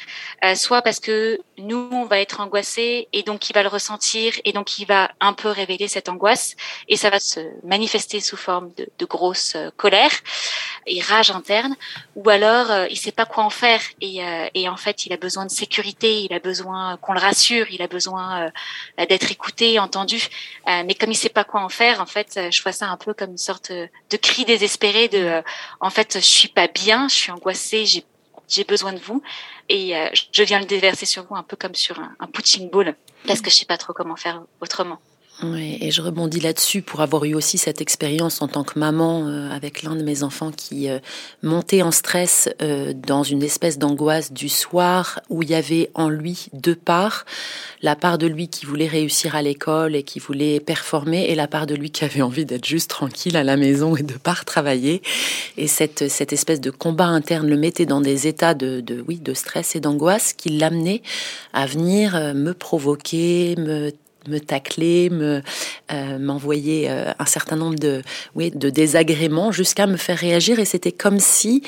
Euh, 0.46 0.56
soit 0.56 0.82
parce 0.82 1.00
que 1.00 1.40
nous, 1.58 1.90
on 1.92 2.06
va 2.06 2.20
être 2.20 2.40
angoissés 2.40 3.08
et 3.14 3.24
donc 3.24 3.50
il 3.50 3.54
va 3.54 3.64
le 3.64 3.70
ressentir 3.70 4.34
et 4.46 4.54
donc 4.54 4.80
il 4.80 4.86
va 4.86 5.12
un 5.20 5.34
peu 5.34 5.50
révéler 5.50 5.88
cette 5.88 6.10
angoisse 6.10 6.56
et 6.88 6.96
ça 6.96 7.10
va 7.10 7.20
se 7.20 7.40
manifester 7.64 8.20
sous 8.22 8.38
forme 8.38 8.72
de, 8.78 8.88
de 8.98 9.06
grosse 9.06 9.56
euh, 9.56 9.70
colère 9.76 10.12
et 10.88 11.02
rage 11.02 11.32
interne. 11.32 11.76
Ou 12.16 12.30
alors 12.30 12.72
euh, 12.72 12.88
il 12.90 12.98
sait 12.98 13.12
pas 13.12 13.26
quoi 13.26 13.44
en 13.44 13.50
faire 13.50 13.82
et, 14.02 14.24
euh, 14.24 14.48
et, 14.54 14.70
en 14.70 14.78
fait 14.78 15.06
il 15.06 15.14
a 15.14 15.18
besoin 15.18 15.46
de 15.46 15.52
sécurité, 15.52 16.22
il 16.22 16.34
a 16.34 16.40
besoin 16.40 16.98
qu'on 16.98 17.14
le 17.14 17.20
rassure, 17.20 17.68
il 17.72 17.82
a 17.82 17.88
besoin 17.88 18.52
d'être 18.98 19.32
écouté, 19.32 19.80
entendu. 19.80 20.28
mais 20.66 20.94
comme 20.94 21.12
il 21.12 21.16
sait 21.16 21.30
pas 21.30 21.44
quoi 21.44 21.62
en 21.62 21.70
faire, 21.70 22.02
en 22.02 22.06
fait, 22.06 22.40
je 22.52 22.62
vois 22.62 22.72
ça 22.72 22.88
un 22.88 22.98
peu 22.98 23.14
comme 23.14 23.32
une 23.32 23.38
sorte 23.38 23.72
de 23.72 24.18
cri 24.18 24.46
désespéré 24.46 24.89
de 25.08 25.42
en 25.80 25.90
fait 25.90 26.16
je 26.16 26.26
suis 26.26 26.48
pas 26.50 26.68
bien, 26.68 27.08
je 27.08 27.16
suis 27.16 27.32
angoissée, 27.32 27.86
j'ai 27.86 28.04
j'ai 28.48 28.64
besoin 28.64 28.94
de 28.94 29.00
vous 29.00 29.22
et 29.70 29.96
euh, 29.96 30.10
je 30.32 30.44
viens 30.44 30.60
le 30.60 30.66
déverser 30.66 31.06
sur 31.06 31.24
vous 31.24 31.36
un 31.36 31.44
peu 31.44 31.56
comme 31.56 31.76
sur 31.76 32.00
un, 32.00 32.16
un 32.20 32.28
punching 32.28 32.70
ball 32.70 32.96
parce 33.28 33.42
que 33.42 33.50
je 33.50 33.56
sais 33.56 33.66
pas 33.66 33.78
trop 33.78 33.94
comment 33.94 34.16
faire 34.16 34.42
autrement. 34.60 35.00
Oui, 35.42 35.78
et 35.80 35.90
je 35.90 36.02
rebondis 36.02 36.42
là-dessus 36.42 36.82
pour 36.82 37.00
avoir 37.00 37.24
eu 37.24 37.34
aussi 37.34 37.58
cette 37.58 37.80
expérience 37.80 38.42
en 38.42 38.50
tant 38.50 38.66
que 38.66 38.78
maman 38.78 39.26
euh, 39.26 39.50
avec 39.52 39.84
l'un 39.84 39.96
de 39.96 40.04
mes 40.04 40.24
enfants 40.24 40.52
qui 40.52 40.90
euh, 40.90 41.00
montait 41.44 41.82
en 41.82 41.92
stress 41.92 42.50
euh, 42.62 42.92
dans 42.94 43.24
une 43.24 43.42
espèce 43.42 43.78
d'angoisse 43.78 44.34
du 44.34 44.50
soir 44.50 45.22
où 45.30 45.42
il 45.42 45.52
y 45.52 45.56
avait 45.56 45.92
en 45.94 46.10
lui 46.10 46.48
deux 46.52 46.76
parts. 46.76 47.24
La 47.82 47.96
part 47.96 48.18
de 48.18 48.28
lui 48.28 48.50
qui 48.50 48.66
voulait 48.66 48.88
réussir 48.88 49.34
à 49.34 49.42
l'école 49.42 49.96
et 49.96 50.04
qui 50.04 50.20
voulait 50.20 50.60
performer 50.60 51.30
et 51.30 51.36
la 51.36 51.48
part 51.48 51.68
de 51.68 51.76
lui 51.76 51.90
qui 51.90 52.04
avait 52.04 52.22
envie 52.22 52.44
d'être 52.44 52.66
juste 52.66 52.90
tranquille 52.90 53.38
à 53.38 53.46
la 53.46 53.56
maison 53.56 53.96
et 53.96 54.04
de 54.04 54.16
pas 54.16 54.36
travailler. 54.46 55.02
Et 55.56 55.68
cette, 55.68 56.10
cette 56.10 56.34
espèce 56.34 56.60
de 56.60 56.70
combat 56.70 57.08
interne 57.08 57.48
le 57.48 57.56
mettait 57.56 57.86
dans 57.86 58.02
des 58.02 58.28
états 58.28 58.56
de, 58.56 58.82
de 58.82 59.06
oui, 59.08 59.20
de 59.20 59.34
stress 59.34 59.78
et 59.78 59.80
d'angoisse 59.80 60.34
qui 60.34 60.50
l'amenaient 60.50 61.02
à 61.54 61.66
venir 61.66 62.34
me 62.36 62.52
provoquer, 62.52 63.56
me 63.58 63.94
me 64.30 64.40
tacler, 64.40 65.10
me 65.10 65.42
euh, 65.92 66.20
m'envoyer 66.20 66.90
euh, 66.90 67.12
un 67.18 67.26
certain 67.26 67.56
nombre 67.56 67.78
de 67.80 68.70
désagréments 68.70 69.52
jusqu'à 69.52 69.88
me 69.88 69.98
faire 69.98 70.18
réagir. 70.18 70.60
Et 70.60 70.66
c'était 70.66 70.92
comme 70.92 71.20
si 71.20 71.64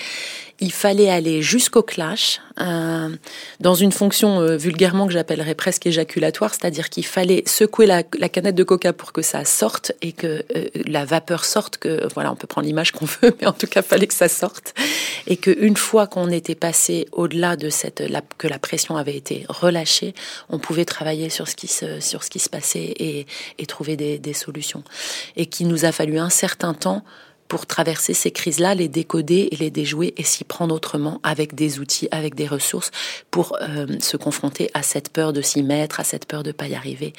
il 0.61 0.71
fallait 0.71 1.09
aller 1.09 1.41
jusqu'au 1.41 1.81
clash 1.81 2.39
euh, 2.59 3.09
dans 3.59 3.73
une 3.73 3.91
fonction 3.91 4.39
euh, 4.39 4.57
vulgairement 4.57 5.07
que 5.07 5.13
j'appellerais 5.13 5.55
presque 5.55 5.87
éjaculatoire, 5.87 6.51
c'est-à-dire 6.53 6.89
qu'il 6.89 7.05
fallait 7.05 7.41
secouer 7.47 7.87
la, 7.87 8.03
la, 8.19 8.29
canette 8.29 8.53
de 8.53 8.63
coca 8.63 8.93
pour 8.93 9.11
que 9.11 9.23
ça 9.23 9.43
sorte 9.43 9.91
et 10.03 10.11
que 10.11 10.45
euh, 10.55 10.67
la 10.85 11.03
vapeur 11.03 11.45
sorte. 11.45 11.77
Que 11.77 12.07
voilà, 12.13 12.31
on 12.31 12.35
peut 12.35 12.45
prendre 12.45 12.67
l'image 12.67 12.91
qu'on 12.91 13.05
veut, 13.05 13.35
mais 13.41 13.47
en 13.47 13.53
tout 13.53 13.65
cas, 13.65 13.81
fallait 13.81 14.05
que 14.05 14.13
ça 14.13 14.29
sorte 14.29 14.75
et 15.25 15.35
que 15.35 15.49
une 15.49 15.77
fois 15.77 16.05
qu'on 16.05 16.29
était 16.29 16.55
passé 16.55 17.07
au-delà 17.11 17.55
de 17.55 17.71
cette 17.71 17.99
la, 17.99 18.21
que 18.37 18.47
la 18.47 18.59
pression 18.59 18.97
avait 18.97 19.17
été 19.17 19.45
relâchée, 19.49 20.13
on 20.49 20.59
pouvait 20.59 20.85
travailler 20.85 21.29
sur 21.29 21.47
ce 21.47 21.55
qui 21.55 21.67
se 21.67 21.99
sur 21.99 22.23
ce 22.23 22.29
qui 22.29 22.39
se 22.39 22.49
passait 22.49 22.93
et, 22.99 23.25
et 23.57 23.65
trouver 23.65 23.95
des, 23.95 24.19
des 24.19 24.33
solutions. 24.33 24.83
Et 25.35 25.47
qu'il 25.47 25.67
nous 25.67 25.85
a 25.85 25.91
fallu 25.91 26.19
un 26.19 26.29
certain 26.29 26.75
temps 26.75 27.03
pour 27.51 27.65
traverser 27.65 28.13
ces 28.13 28.31
crises-là, 28.31 28.75
les 28.75 28.87
décoder 28.87 29.49
et 29.51 29.57
les 29.57 29.69
déjouer 29.69 30.13
et 30.15 30.23
s'y 30.23 30.45
prendre 30.45 30.73
autrement 30.73 31.19
avec 31.21 31.53
des 31.53 31.79
outils, 31.79 32.07
avec 32.11 32.33
des 32.33 32.47
ressources 32.47 32.91
pour 33.29 33.57
euh, 33.61 33.87
se 33.99 34.15
confronter 34.15 34.71
à 34.73 34.83
cette 34.83 35.11
peur 35.11 35.33
de 35.33 35.41
s'y 35.41 35.61
mettre, 35.61 35.99
à 35.99 36.05
cette 36.05 36.25
peur 36.25 36.43
de 36.43 36.53
pas 36.53 36.69
y 36.69 36.75
arriver, 36.75 37.11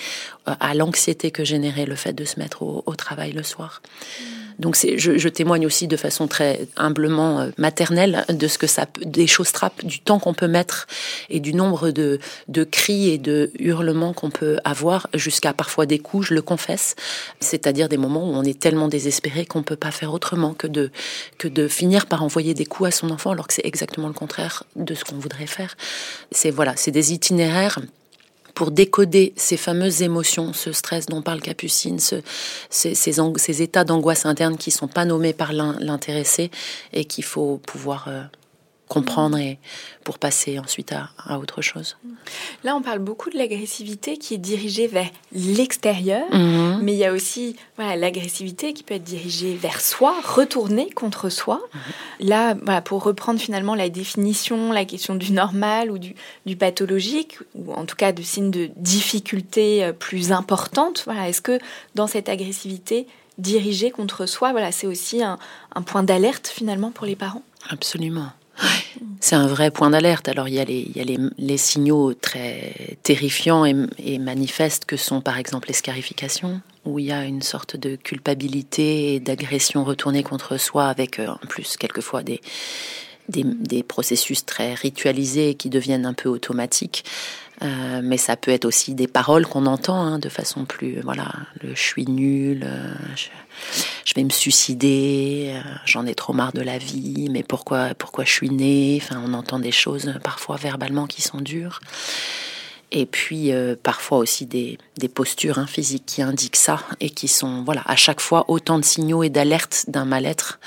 euh, 0.48 0.54
à 0.58 0.72
l'anxiété 0.72 1.32
que 1.32 1.44
générait 1.44 1.84
le 1.84 1.96
fait 1.96 2.14
de 2.14 2.24
se 2.24 2.40
mettre 2.40 2.62
au, 2.62 2.94
travail 2.96 3.32
le 3.32 3.42
soir. 3.42 3.82
Mmh. 3.84 4.41
Donc 4.58 4.76
je, 4.76 5.28
témoigne 5.28 5.66
aussi 5.66 5.86
de 5.88 5.96
façon 5.96 6.28
très 6.28 6.66
humblement 6.76 7.40
euh, 7.40 7.50
maternelle 7.58 8.24
de 8.28 8.46
ce 8.48 8.58
que 8.58 8.66
ça, 8.66 8.86
des 9.04 9.26
choses 9.26 9.52
trappes, 9.52 9.84
du 9.84 10.00
temps 10.00 10.18
qu'on 10.18 10.34
peut 10.34 10.48
mettre 10.48 10.86
et 11.30 11.40
du 11.40 11.54
nombre 11.54 11.90
de, 11.90 12.18
de 12.48 12.64
cris 12.64 13.10
et 13.10 13.18
de 13.18 13.50
hurlements 13.58 14.12
qu'on 14.12 14.30
peut 14.30 14.58
avoir, 14.64 15.08
jusqu'à 15.14 15.52
parfois 15.52 15.86
des 15.86 15.98
coups, 15.98 16.28
je 16.28 16.34
le 16.34 16.42
confesse. 16.42 16.94
C'est-à-dire 17.40 17.88
des 17.88 17.96
moments 17.96 18.28
où 18.28 18.34
on 18.34 18.44
est 18.44 18.58
tellement 18.58 18.88
désespéré 18.88 19.46
qu'on 19.46 19.62
peut 19.62 19.76
pas 19.76 19.90
faire 19.90 20.12
autrement 20.12 20.54
que 20.54 20.66
de 20.66 20.90
que 21.38 21.48
de 21.48 21.68
finir 21.68 22.06
par 22.06 22.22
envoyer 22.22 22.54
des 22.54 22.66
coups 22.66 22.88
à 22.88 22.90
son 22.90 23.10
enfant, 23.10 23.30
alors 23.30 23.46
que 23.46 23.54
c'est 23.54 23.66
exactement 23.66 24.08
le 24.08 24.14
contraire 24.14 24.64
de 24.76 24.94
ce 24.94 25.04
qu'on 25.04 25.16
voudrait 25.16 25.46
faire. 25.46 25.76
C'est 26.30 26.50
voilà, 26.50 26.74
c'est 26.76 26.90
des 26.90 27.12
itinéraires 27.12 27.78
pour 28.54 28.70
décoder 28.70 29.32
ces 29.36 29.56
fameuses 29.56 30.02
émotions, 30.02 30.52
ce 30.52 30.72
stress 30.72 31.06
dont 31.06 31.22
parle 31.22 31.40
Capucine, 31.40 31.98
ce, 31.98 32.16
ces, 32.70 33.62
états 33.62 33.84
d'angoisse 33.84 34.26
interne 34.26 34.56
qui 34.56 34.70
sont 34.70 34.88
pas 34.88 35.04
nommés 35.04 35.32
par 35.32 35.52
l'intéressé 35.52 36.50
et 36.92 37.04
qu'il 37.04 37.24
faut 37.24 37.60
pouvoir 37.66 38.08
euh, 38.08 38.22
comprendre 38.92 39.38
et 39.38 39.58
pour 40.04 40.18
passer 40.18 40.58
ensuite 40.58 40.92
à, 40.92 41.08
à, 41.16 41.38
autre 41.38 41.62
chose. 41.62 41.96
Là, 42.62 42.76
on 42.76 42.82
parle 42.82 42.98
beaucoup 42.98 43.30
de 43.30 43.38
l'agressivité 43.38 44.18
qui 44.18 44.34
est 44.34 44.38
dirigée 44.38 44.86
vers 44.86 45.08
l'extérieur, 45.32 46.22
mmh. 46.30 46.80
mais 46.82 46.92
il 46.92 46.98
y 46.98 47.06
a 47.06 47.12
aussi 47.12 47.56
voilà, 47.76 47.96
l'agressivité 47.96 48.74
qui 48.74 48.82
peut 48.82 48.94
être 48.94 49.04
dirigée 49.04 49.54
vers 49.54 49.80
soi, 49.80 50.14
retournée 50.22 50.90
contre 50.90 51.30
soi. 51.30 51.62
Mmh. 51.72 51.78
Là, 52.28 52.54
voilà, 52.62 52.82
pour 52.82 53.02
reprendre 53.02 53.40
finalement 53.40 53.74
la 53.74 53.88
définition, 53.88 54.72
la 54.72 54.84
question 54.84 55.14
du 55.14 55.32
normal 55.32 55.90
ou 55.90 55.96
du, 55.98 56.14
du 56.44 56.56
pathologique, 56.56 57.38
ou 57.54 57.72
en 57.72 57.86
tout 57.86 57.96
cas 57.96 58.12
de 58.12 58.20
signes 58.20 58.50
de 58.50 58.68
difficulté 58.76 59.84
euh, 59.84 59.92
plus 59.94 60.32
importantes, 60.32 61.02
voilà, 61.06 61.30
est-ce 61.30 61.40
que 61.40 61.58
dans 61.94 62.06
cette 62.06 62.28
agressivité 62.28 63.06
dirigée 63.38 63.90
contre 63.90 64.26
soi, 64.26 64.52
voilà, 64.52 64.70
c'est 64.70 64.86
aussi 64.86 65.22
un, 65.22 65.38
un 65.74 65.80
point 65.82 66.02
d'alerte 66.02 66.48
finalement 66.48 66.90
pour 66.90 67.06
les 67.06 67.16
parents? 67.16 67.42
Absolument. 67.70 68.32
C'est 69.20 69.36
un 69.36 69.46
vrai 69.46 69.70
point 69.70 69.90
d'alerte. 69.90 70.28
Alors 70.28 70.48
il 70.48 70.54
y 70.54 70.60
a 70.60 70.64
les, 70.64 71.56
signaux 71.56 72.12
très 72.14 72.98
terrifiants 73.02 73.64
et, 73.64 73.74
et, 73.98 74.18
manifestes 74.18 74.84
que 74.84 74.96
sont 74.96 75.20
par 75.20 75.38
exemple 75.38 75.68
les 75.68 75.74
scarifications, 75.74 76.60
où 76.84 76.98
il 76.98 77.06
y 77.06 77.12
a 77.12 77.24
une 77.24 77.42
sorte 77.42 77.76
de 77.76 77.96
culpabilité 77.96 79.14
et 79.14 79.20
d'agression 79.20 79.84
retournée 79.84 80.22
contre 80.22 80.56
soi 80.56 80.86
avec 80.86 81.18
euh, 81.18 81.28
en 81.28 81.46
plus 81.46 81.76
quelquefois 81.76 82.22
des, 82.22 82.40
des, 83.28 83.82
processus 83.82 84.44
très 84.44 84.74
ritualisés 84.74 85.54
qui 85.54 85.70
deviennent 85.70 86.06
un 86.06 86.14
peu 86.14 86.28
automatiques. 86.28 87.04
Euh, 87.62 88.00
mais 88.02 88.16
ça 88.16 88.36
peut 88.36 88.50
être 88.50 88.64
aussi 88.64 88.94
des 88.94 89.06
paroles 89.06 89.46
qu'on 89.46 89.66
entend 89.66 90.00
hein, 90.00 90.18
de 90.18 90.28
façon 90.28 90.64
plus, 90.64 91.00
voilà, 91.00 91.30
le 91.62 91.74
je 91.76 91.80
suis 91.80 92.06
nul, 92.06 92.64
euh, 92.64 92.92
je, 94.04 94.14
vais 94.14 94.24
me 94.24 94.30
suicider, 94.30 95.52
euh, 95.54 95.60
j'en 95.84 96.06
ai 96.06 96.14
trop 96.16 96.32
marre 96.32 96.52
de 96.52 96.62
la 96.62 96.78
vie, 96.78 97.28
mais 97.30 97.44
pourquoi, 97.44 97.94
pourquoi 97.94 98.24
je 98.24 98.32
suis 98.32 98.50
né 98.50 98.98
Enfin, 99.00 99.22
on 99.24 99.32
entend 99.32 99.60
des 99.60 99.70
choses 99.70 100.12
parfois 100.24 100.56
verbalement 100.56 101.06
qui 101.06 101.22
sont 101.22 101.40
dures. 101.40 101.78
Et 102.94 103.06
puis 103.06 103.52
parfois 103.82 104.18
aussi 104.18 104.44
des, 104.44 104.76
des 104.98 105.08
postures 105.08 105.58
hein, 105.58 105.66
physiques 105.66 106.04
qui 106.04 106.20
indiquent 106.20 106.56
ça 106.56 106.78
et 107.00 107.08
qui 107.08 107.26
sont, 107.26 107.62
voilà, 107.64 107.80
à 107.86 107.96
chaque 107.96 108.20
fois 108.20 108.44
autant 108.48 108.78
de 108.78 108.84
signaux 108.84 109.22
et 109.22 109.30
d'alertes 109.30 109.86
d'un 109.88 110.04
mal-être 110.04 110.60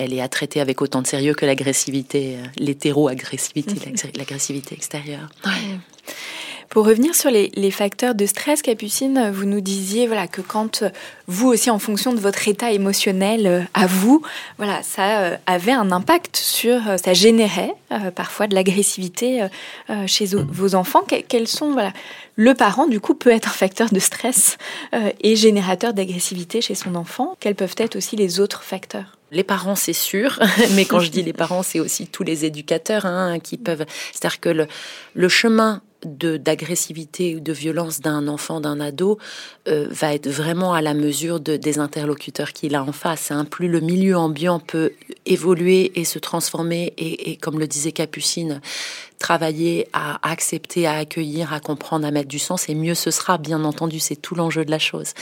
elle 0.00 0.14
est 0.14 0.20
à 0.20 0.28
traiter 0.28 0.60
avec 0.60 0.82
autant 0.82 1.02
de 1.02 1.06
sérieux 1.06 1.34
que 1.34 1.46
l'agressivité, 1.46 2.36
euh, 2.36 2.46
l'hétéro-agressivité, 2.56 3.74
l'agressivité 4.16 4.74
extérieure. 4.74 5.28
Ouais. 5.44 5.78
Pour 6.68 6.86
revenir 6.86 7.16
sur 7.16 7.30
les, 7.30 7.50
les, 7.56 7.72
facteurs 7.72 8.14
de 8.14 8.26
stress, 8.26 8.62
Capucine, 8.62 9.30
vous 9.32 9.44
nous 9.44 9.60
disiez 9.60 10.06
voilà 10.06 10.28
que 10.28 10.40
quand 10.40 10.84
vous 11.26 11.48
aussi, 11.48 11.68
en 11.68 11.80
fonction 11.80 12.12
de 12.12 12.20
votre 12.20 12.46
état 12.46 12.70
émotionnel 12.70 13.46
euh, 13.46 13.62
à 13.74 13.86
vous, 13.86 14.22
voilà, 14.56 14.82
ça 14.84 15.20
euh, 15.20 15.36
avait 15.46 15.72
un 15.72 15.90
impact 15.90 16.36
sur, 16.36 16.80
ça 17.02 17.12
générait 17.12 17.74
euh, 17.92 18.12
parfois 18.12 18.46
de 18.46 18.54
l'agressivité 18.54 19.42
euh, 19.90 20.06
chez 20.06 20.26
vos 20.26 20.76
enfants. 20.76 21.02
Quels 21.26 21.48
sont 21.48 21.72
voilà, 21.72 21.92
le 22.36 22.54
parent 22.54 22.86
du 22.86 23.00
coup 23.00 23.14
peut 23.14 23.30
être 23.30 23.48
un 23.48 23.52
facteur 23.52 23.90
de 23.90 23.98
stress 23.98 24.58
euh, 24.94 25.10
et 25.22 25.34
générateur 25.34 25.92
d'agressivité 25.92 26.60
chez 26.60 26.76
son 26.76 26.94
enfant? 26.94 27.36
Quels 27.40 27.56
peuvent 27.56 27.74
être 27.78 27.96
aussi 27.96 28.14
les 28.14 28.38
autres 28.38 28.62
facteurs? 28.62 29.18
Les 29.32 29.44
parents, 29.44 29.76
c'est 29.76 29.92
sûr, 29.92 30.38
mais 30.74 30.84
quand 30.84 31.00
je 31.00 31.10
dis 31.10 31.22
les 31.22 31.32
parents, 31.32 31.62
c'est 31.62 31.80
aussi 31.80 32.06
tous 32.06 32.22
les 32.22 32.44
éducateurs 32.44 33.06
hein, 33.06 33.38
qui 33.38 33.56
peuvent. 33.56 33.84
C'est-à-dire 34.12 34.40
que 34.40 34.48
le, 34.48 34.66
le 35.14 35.28
chemin 35.28 35.82
d'agressivité 36.04 37.36
ou 37.36 37.40
de 37.40 37.52
violence 37.52 38.00
d'un 38.00 38.26
enfant, 38.26 38.60
d'un 38.60 38.80
ado, 38.80 39.18
euh, 39.68 39.86
va 39.90 40.14
être 40.14 40.28
vraiment 40.28 40.72
à 40.72 40.80
la 40.80 40.94
mesure 40.94 41.40
de, 41.40 41.56
des 41.56 41.78
interlocuteurs 41.78 42.52
qu'il 42.52 42.74
a 42.74 42.82
en 42.82 42.92
face. 42.92 43.30
Hein. 43.30 43.44
Plus 43.44 43.68
le 43.68 43.80
milieu 43.80 44.16
ambiant 44.16 44.60
peut 44.60 44.92
évoluer 45.26 45.92
et 45.96 46.04
se 46.04 46.18
transformer, 46.18 46.94
et, 46.96 47.30
et 47.30 47.36
comme 47.36 47.58
le 47.58 47.66
disait 47.66 47.92
Capucine, 47.92 48.60
travailler 49.20 49.86
à 49.92 50.18
accepter, 50.28 50.86
à 50.86 50.94
accueillir, 50.94 51.52
à 51.52 51.60
comprendre, 51.60 52.06
à 52.06 52.10
mettre 52.10 52.28
du 52.28 52.40
sens, 52.40 52.68
et 52.68 52.74
mieux 52.74 52.94
ce 52.94 53.12
sera, 53.12 53.38
bien 53.38 53.62
entendu, 53.64 54.00
c'est 54.00 54.16
tout 54.16 54.34
l'enjeu 54.34 54.64
de 54.64 54.70
la 54.70 54.80
chose. 54.80 55.12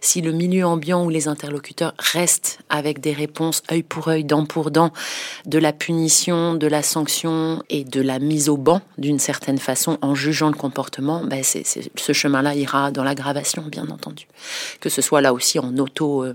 Si 0.00 0.20
le 0.20 0.30
milieu 0.30 0.64
ambiant 0.66 1.04
ou 1.04 1.08
les 1.08 1.26
interlocuteurs 1.26 1.94
restent 1.98 2.60
avec 2.68 3.00
des 3.00 3.14
réponses 3.14 3.62
œil 3.72 3.82
pour 3.82 4.08
œil, 4.08 4.24
dent 4.24 4.44
pour 4.44 4.70
dent, 4.70 4.92
de 5.46 5.58
la 5.58 5.72
punition, 5.72 6.54
de 6.54 6.66
la 6.66 6.82
sanction 6.82 7.62
et 7.70 7.82
de 7.82 8.00
la 8.02 8.18
mise 8.18 8.50
au 8.50 8.58
banc, 8.58 8.82
d'une 8.98 9.18
certaine 9.18 9.58
façon, 9.58 9.98
en 10.02 10.14
jugeant 10.14 10.50
le 10.50 10.56
comportement, 10.56 11.24
ben 11.24 11.42
c'est, 11.42 11.64
ce 11.64 12.12
chemin-là 12.12 12.54
ira 12.54 12.90
dans 12.90 13.04
l'aggravation, 13.04 13.62
bien 13.62 13.88
entendu. 13.88 14.28
Que 14.80 14.90
ce 14.90 15.00
soit 15.00 15.22
là 15.22 15.32
aussi 15.32 15.58
en 15.58 15.76
auto... 15.78 16.24
Euh, 16.24 16.34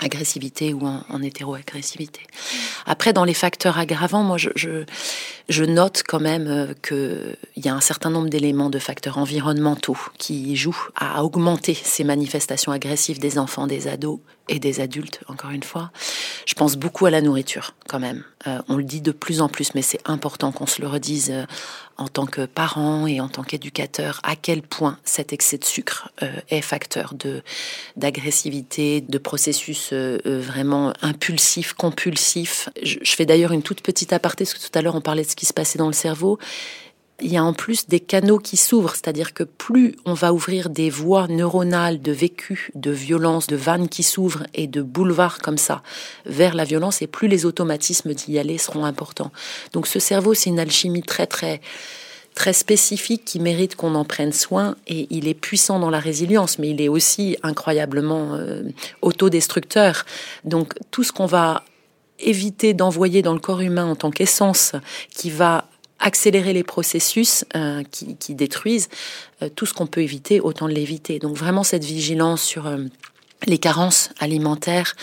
agressivité 0.00 0.74
ou 0.74 0.86
en, 0.86 1.22
hétéro-agressivité. 1.22 2.20
Après, 2.86 3.12
dans 3.12 3.24
les 3.24 3.34
facteurs 3.34 3.78
aggravants, 3.78 4.22
moi, 4.22 4.38
je, 4.38 4.50
je, 4.54 4.84
je 5.48 5.64
note 5.64 6.02
quand 6.06 6.20
même 6.20 6.46
euh, 6.46 6.74
qu'il 6.86 7.64
y 7.64 7.68
a 7.68 7.74
un 7.74 7.80
certain 7.80 8.10
nombre 8.10 8.28
d'éléments 8.28 8.70
de 8.70 8.78
facteurs 8.78 9.18
environnementaux 9.18 9.98
qui 10.18 10.56
jouent 10.56 10.88
à 10.96 11.24
augmenter 11.24 11.74
ces 11.74 12.04
manifestations 12.04 12.72
agressives 12.72 13.18
des 13.18 13.38
enfants, 13.38 13.66
des 13.66 13.88
ados 13.88 14.20
et 14.48 14.58
des 14.58 14.80
adultes, 14.80 15.20
encore 15.28 15.50
une 15.50 15.62
fois. 15.62 15.90
Je 16.46 16.54
pense 16.54 16.76
beaucoup 16.76 17.06
à 17.06 17.10
la 17.10 17.20
nourriture, 17.20 17.74
quand 17.88 18.00
même. 18.00 18.24
Euh, 18.46 18.58
on 18.68 18.76
le 18.76 18.84
dit 18.84 19.00
de 19.00 19.12
plus 19.12 19.40
en 19.40 19.48
plus, 19.48 19.74
mais 19.74 19.82
c'est 19.82 20.00
important 20.04 20.52
qu'on 20.52 20.66
se 20.66 20.80
le 20.80 20.88
redise 20.88 21.30
euh, 21.30 21.44
en 21.96 22.08
tant 22.08 22.26
que 22.26 22.46
parent 22.46 23.06
et 23.06 23.20
en 23.20 23.28
tant 23.28 23.42
qu'éducateur, 23.42 24.20
à 24.22 24.36
quel 24.36 24.62
point 24.62 24.98
cet 25.04 25.32
excès 25.32 25.58
de 25.58 25.64
sucre 25.64 26.10
euh, 26.22 26.32
est 26.48 26.60
facteur 26.60 27.14
de 27.14 27.42
d'agressivité, 27.96 29.00
de 29.00 29.18
processus 29.18 29.92
vraiment 29.92 30.92
impulsif, 31.02 31.72
compulsif. 31.72 32.68
Je, 32.82 32.98
je 33.02 33.14
fais 33.14 33.26
d'ailleurs 33.26 33.52
une 33.52 33.62
toute 33.62 33.80
petite 33.82 34.12
aparté, 34.12 34.44
parce 34.44 34.54
que 34.54 34.70
tout 34.70 34.78
à 34.78 34.82
l'heure 34.82 34.94
on 34.94 35.00
parlait 35.00 35.24
de 35.24 35.28
ce 35.28 35.36
qui 35.36 35.46
se 35.46 35.52
passait 35.52 35.78
dans 35.78 35.88
le 35.88 35.92
cerveau 35.92 36.38
il 37.20 37.32
y 37.32 37.36
a 37.36 37.42
en 37.42 37.52
plus 37.52 37.88
des 37.88 37.98
canaux 37.98 38.38
qui 38.38 38.56
s'ouvrent, 38.56 38.94
c'est-à-dire 38.94 39.34
que 39.34 39.42
plus 39.42 39.96
on 40.04 40.14
va 40.14 40.32
ouvrir 40.32 40.70
des 40.70 40.88
voies 40.88 41.26
neuronales 41.26 42.00
de 42.00 42.12
vécu, 42.12 42.70
de 42.74 42.92
violence, 42.92 43.48
de 43.48 43.56
vannes 43.56 43.88
qui 43.88 44.04
s'ouvrent 44.04 44.44
et 44.54 44.68
de 44.68 44.82
boulevards 44.82 45.38
comme 45.38 45.58
ça 45.58 45.82
vers 46.26 46.54
la 46.54 46.64
violence, 46.64 47.02
et 47.02 47.08
plus 47.08 47.26
les 47.26 47.44
automatismes 47.44 48.14
d'y 48.14 48.38
aller 48.38 48.56
seront 48.56 48.84
importants. 48.84 49.32
Donc 49.72 49.88
ce 49.88 49.98
cerveau, 49.98 50.34
c'est 50.34 50.50
une 50.50 50.60
alchimie 50.60 51.02
très 51.02 51.26
très 51.26 51.60
très 52.34 52.52
spécifique 52.52 53.24
qui 53.24 53.40
mérite 53.40 53.74
qu'on 53.74 53.96
en 53.96 54.04
prenne 54.04 54.32
soin 54.32 54.76
et 54.86 55.08
il 55.10 55.26
est 55.26 55.34
puissant 55.34 55.80
dans 55.80 55.90
la 55.90 55.98
résilience, 55.98 56.60
mais 56.60 56.70
il 56.70 56.80
est 56.80 56.86
aussi 56.88 57.36
incroyablement 57.42 58.36
euh, 58.36 58.62
autodestructeur. 59.02 60.04
Donc 60.44 60.74
tout 60.92 61.02
ce 61.02 61.10
qu'on 61.10 61.26
va 61.26 61.64
éviter 62.20 62.74
d'envoyer 62.74 63.22
dans 63.22 63.32
le 63.32 63.40
corps 63.40 63.60
humain 63.60 63.86
en 63.86 63.96
tant 63.96 64.12
qu'essence 64.12 64.72
qui 65.10 65.30
va 65.30 65.68
accélérer 65.98 66.52
les 66.52 66.62
processus 66.62 67.44
euh, 67.56 67.82
qui, 67.90 68.34
détruisent 68.34 68.88
euh, 69.42 69.48
tout 69.48 69.66
ce 69.66 69.74
qu'on 69.74 69.86
peut 69.86 70.02
éviter, 70.02 70.40
autant 70.40 70.66
l'éviter. 70.66 71.18
Donc 71.18 71.36
vraiment 71.36 71.64
cette 71.64 71.84
vigilance 71.84 72.42
sur 72.42 72.66
euh, 72.66 72.84
les 73.46 73.58
carences 73.58 74.10
alimentaires, 74.18 74.96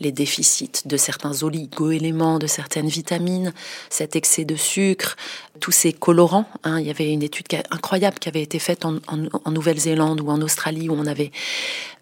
les 0.00 0.12
déficits 0.12 0.82
de 0.84 0.96
certains 0.96 1.42
oligo-éléments, 1.42 2.38
de 2.38 2.46
certaines 2.46 2.88
vitamines, 2.88 3.54
cet 3.90 4.16
excès 4.16 4.44
de 4.44 4.56
sucre, 4.56 5.16
tous 5.60 5.72
ces 5.72 5.92
colorants. 5.92 6.46
Hein. 6.64 6.80
Il 6.80 6.86
y 6.86 6.90
avait 6.90 7.10
une 7.10 7.22
étude 7.22 7.46
incroyable 7.70 8.18
qui 8.18 8.28
avait 8.28 8.42
été 8.42 8.58
faite 8.58 8.84
en, 8.84 8.98
Nouvelle-Zélande 9.50 10.20
ou 10.20 10.28
en 10.28 10.42
Australie 10.42 10.88
où 10.90 10.94
on 10.94 11.06
avait 11.06 11.30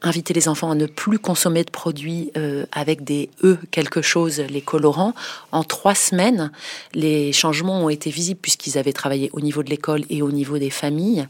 invité 0.02 0.34
les 0.34 0.48
enfants 0.48 0.70
à 0.70 0.74
ne 0.74 0.86
plus 0.86 1.18
consommer 1.18 1.62
de 1.64 1.70
produits 1.70 2.32
euh, 2.36 2.66
avec 2.72 3.04
des 3.04 3.30
E 3.44 3.58
quelque 3.70 4.02
chose, 4.02 4.40
les 4.40 4.60
colorants. 4.60 5.14
En 5.52 5.62
trois 5.62 5.94
semaines, 5.94 6.50
les 6.94 7.32
changements 7.32 7.84
ont 7.84 7.88
été 7.90 8.10
visibles 8.10 8.40
puisqu'ils 8.40 8.78
avaient 8.78 8.92
travaillé 8.92 9.30
au 9.34 9.40
niveau 9.40 9.62
de 9.62 9.70
l'école 9.70 10.02
et 10.10 10.22
au 10.22 10.32
niveau 10.32 10.58
des 10.58 10.70
familles. 10.70 11.28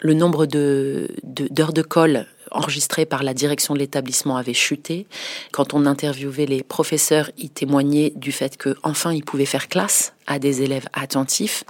Le 0.00 0.14
nombre 0.14 0.46
de, 0.46 1.08
d'heures 1.24 1.74
de, 1.74 1.82
de 1.82 1.86
colle 1.86 2.26
enregistrées 2.50 3.06
par 3.06 3.22
la 3.22 3.34
direction 3.34 3.74
de 3.74 3.78
l'établissement 3.78 4.36
avait 4.36 4.54
chuté. 4.54 5.06
Quand 5.52 5.74
on 5.74 5.86
interviewait 5.86 6.46
les 6.46 6.62
professeurs, 6.62 7.30
ils 7.38 7.50
témoignaient 7.50 8.12
du 8.16 8.32
fait 8.32 8.56
que 8.56 8.76
enfin 8.82 9.12
ils 9.12 9.24
pouvaient 9.24 9.44
faire 9.46 9.68
classe 9.68 10.12
à 10.26 10.38
des 10.38 10.62
élèves 10.62 10.88
attentifs. 10.92 11.64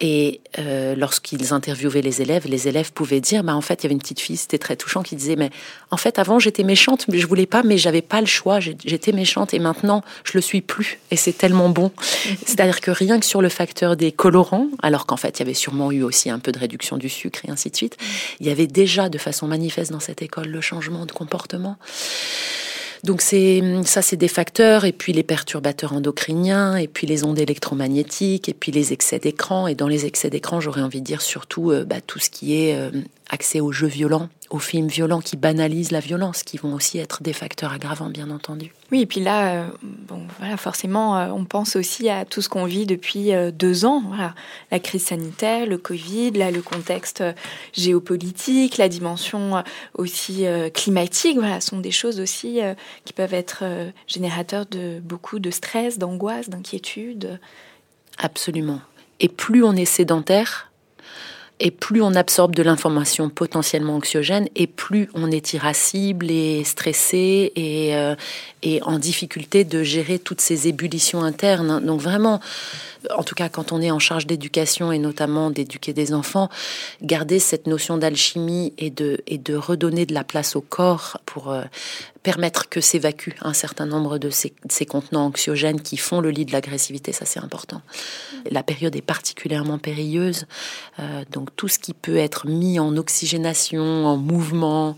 Et 0.00 0.40
euh, 0.58 0.94
lorsqu'ils 0.94 1.54
interviewaient 1.54 2.02
les 2.02 2.20
élèves, 2.20 2.46
les 2.46 2.68
élèves 2.68 2.92
pouvaient 2.92 3.20
dire, 3.20 3.42
bah 3.42 3.54
en 3.54 3.62
fait, 3.62 3.82
il 3.82 3.84
y 3.84 3.86
avait 3.86 3.94
une 3.94 4.00
petite 4.00 4.20
fille, 4.20 4.36
c'était 4.36 4.58
très 4.58 4.76
touchant, 4.76 5.02
qui 5.02 5.16
disait, 5.16 5.36
mais 5.36 5.50
en 5.90 5.96
fait, 5.96 6.18
avant 6.18 6.38
j'étais 6.38 6.64
méchante, 6.64 7.06
mais 7.08 7.18
je 7.18 7.26
voulais 7.26 7.46
pas, 7.46 7.62
mais 7.62 7.78
j'avais 7.78 8.02
pas 8.02 8.20
le 8.20 8.26
choix, 8.26 8.60
j'étais 8.60 9.12
méchante, 9.12 9.54
et 9.54 9.58
maintenant 9.58 10.02
je 10.24 10.32
le 10.34 10.42
suis 10.42 10.60
plus, 10.60 10.98
et 11.10 11.16
c'est 11.16 11.32
tellement 11.32 11.70
bon. 11.70 11.92
C'est-à-dire 12.46 12.82
que 12.82 12.90
rien 12.90 13.18
que 13.18 13.24
sur 13.24 13.40
le 13.40 13.48
facteur 13.48 13.96
des 13.96 14.12
colorants, 14.12 14.68
alors 14.82 15.06
qu'en 15.06 15.16
fait, 15.16 15.38
il 15.38 15.42
y 15.42 15.46
avait 15.46 15.54
sûrement 15.54 15.90
eu 15.90 16.02
aussi 16.02 16.28
un 16.28 16.40
peu 16.40 16.52
de 16.52 16.58
réduction 16.58 16.98
du 16.98 17.08
sucre 17.08 17.40
et 17.46 17.50
ainsi 17.50 17.70
de 17.70 17.76
suite, 17.76 17.96
il 18.40 18.46
y 18.46 18.50
avait 18.50 18.66
déjà 18.66 19.08
de 19.08 19.18
façon 19.18 19.46
manifeste 19.46 19.92
dans 19.92 20.00
cette 20.00 20.20
école 20.20 20.48
le 20.48 20.60
changement 20.60 21.06
de 21.06 21.12
comportement. 21.12 21.78
Donc 23.04 23.20
c'est 23.20 23.62
ça, 23.84 24.02
c'est 24.02 24.16
des 24.16 24.28
facteurs, 24.28 24.84
et 24.84 24.92
puis 24.92 25.12
les 25.12 25.22
perturbateurs 25.22 25.92
endocriniens, 25.92 26.76
et 26.76 26.88
puis 26.88 27.06
les 27.06 27.24
ondes 27.24 27.38
électromagnétiques, 27.38 28.48
et 28.48 28.54
puis 28.54 28.72
les 28.72 28.92
excès 28.92 29.18
d'écran. 29.18 29.66
Et 29.66 29.74
dans 29.74 29.88
les 29.88 30.06
excès 30.06 30.30
d'écran, 30.30 30.60
j'aurais 30.60 30.82
envie 30.82 31.00
de 31.00 31.06
dire 31.06 31.22
surtout 31.22 31.70
euh, 31.70 31.84
bah, 31.84 32.00
tout 32.00 32.18
ce 32.18 32.30
qui 32.30 32.60
est 32.60 32.74
euh, 32.74 32.90
accès 33.28 33.60
aux 33.60 33.72
jeux 33.72 33.86
violents, 33.86 34.28
aux 34.50 34.58
films 34.58 34.86
violents 34.86 35.20
qui 35.20 35.36
banalisent 35.36 35.90
la 35.90 36.00
violence, 36.00 36.42
qui 36.42 36.58
vont 36.58 36.74
aussi 36.74 36.98
être 36.98 37.22
des 37.22 37.32
facteurs 37.32 37.72
aggravants, 37.72 38.08
bien 38.08 38.30
entendu. 38.30 38.72
Oui, 38.92 39.00
et 39.00 39.06
puis 39.06 39.20
là, 39.20 39.48
euh, 39.48 39.68
bon, 39.82 40.22
voilà, 40.38 40.56
forcément, 40.56 41.18
euh, 41.18 41.28
on 41.30 41.44
pense 41.44 41.74
aussi 41.74 42.08
à 42.08 42.24
tout 42.24 42.40
ce 42.40 42.48
qu'on 42.48 42.64
vit 42.64 42.86
depuis 42.86 43.34
euh, 43.34 43.50
deux 43.50 43.84
ans. 43.84 44.02
Voilà, 44.06 44.34
la 44.70 44.78
crise 44.78 45.06
sanitaire, 45.06 45.66
le 45.66 45.78
Covid, 45.78 46.30
là, 46.32 46.50
le 46.50 46.62
contexte 46.62 47.24
géopolitique, 47.72 48.76
la 48.76 48.88
dimension 48.88 49.64
aussi 49.94 50.44
climatique. 50.72 51.38
Voilà, 51.38 51.60
sont 51.60 51.78
des 51.78 51.90
choses 51.90 52.20
aussi 52.20 52.60
qui 53.04 53.12
peuvent 53.12 53.34
être 53.34 53.64
générateurs 54.06 54.66
de 54.66 55.00
beaucoup 55.00 55.38
de 55.38 55.50
stress, 55.50 55.98
d'angoisse, 55.98 56.48
d'inquiétude. 56.48 57.40
Absolument. 58.18 58.80
Et 59.20 59.28
plus 59.28 59.64
on 59.64 59.72
est 59.72 59.84
sédentaire, 59.84 60.70
Et 61.58 61.70
plus 61.70 62.02
on 62.02 62.14
absorbe 62.14 62.54
de 62.54 62.62
l'information 62.62 63.30
potentiellement 63.30 63.96
anxiogène, 63.96 64.48
et 64.56 64.66
plus 64.66 65.08
on 65.14 65.30
est 65.30 65.54
irascible 65.54 66.30
et 66.30 66.64
stressé 66.64 67.52
et, 67.56 67.96
euh, 67.96 68.14
et 68.62 68.82
en 68.82 68.98
difficulté 68.98 69.64
de 69.64 69.82
gérer 69.82 70.18
toutes 70.18 70.42
ces 70.42 70.68
ébullitions 70.68 71.22
internes. 71.22 71.82
Donc 71.82 72.00
vraiment, 72.02 72.40
en 73.16 73.22
tout 73.22 73.34
cas 73.34 73.48
quand 73.48 73.72
on 73.72 73.80
est 73.80 73.90
en 73.90 73.98
charge 73.98 74.26
d'éducation 74.26 74.92
et 74.92 74.98
notamment 74.98 75.50
d'éduquer 75.50 75.94
des 75.94 76.12
enfants, 76.12 76.50
garder 77.02 77.38
cette 77.38 77.66
notion 77.66 77.96
d'alchimie 77.96 78.74
et 78.76 78.90
de, 78.90 79.22
et 79.26 79.38
de 79.38 79.56
redonner 79.56 80.04
de 80.04 80.12
la 80.12 80.24
place 80.24 80.56
au 80.56 80.60
corps 80.60 81.18
pour 81.24 81.52
euh, 81.52 81.62
permettre 82.26 82.68
que 82.68 82.80
s'évacue 82.80 83.34
un 83.40 83.52
certain 83.52 83.86
nombre 83.86 84.18
de 84.18 84.30
ces, 84.30 84.50
contenants 84.84 85.26
anxiogènes 85.26 85.80
qui 85.80 85.96
font 85.96 86.20
le 86.20 86.30
lit 86.30 86.44
de 86.44 86.50
l'agressivité, 86.50 87.12
ça 87.12 87.24
c'est 87.24 87.38
important. 87.38 87.82
La 88.50 88.64
période 88.64 88.96
est 88.96 89.00
particulièrement 89.00 89.78
périlleuse, 89.78 90.46
euh, 90.98 91.22
donc 91.30 91.54
tout 91.54 91.68
ce 91.68 91.78
qui 91.78 91.94
peut 91.94 92.16
être 92.16 92.48
mis 92.48 92.80
en 92.80 92.96
oxygénation, 92.96 94.06
en 94.06 94.16
mouvement, 94.16 94.96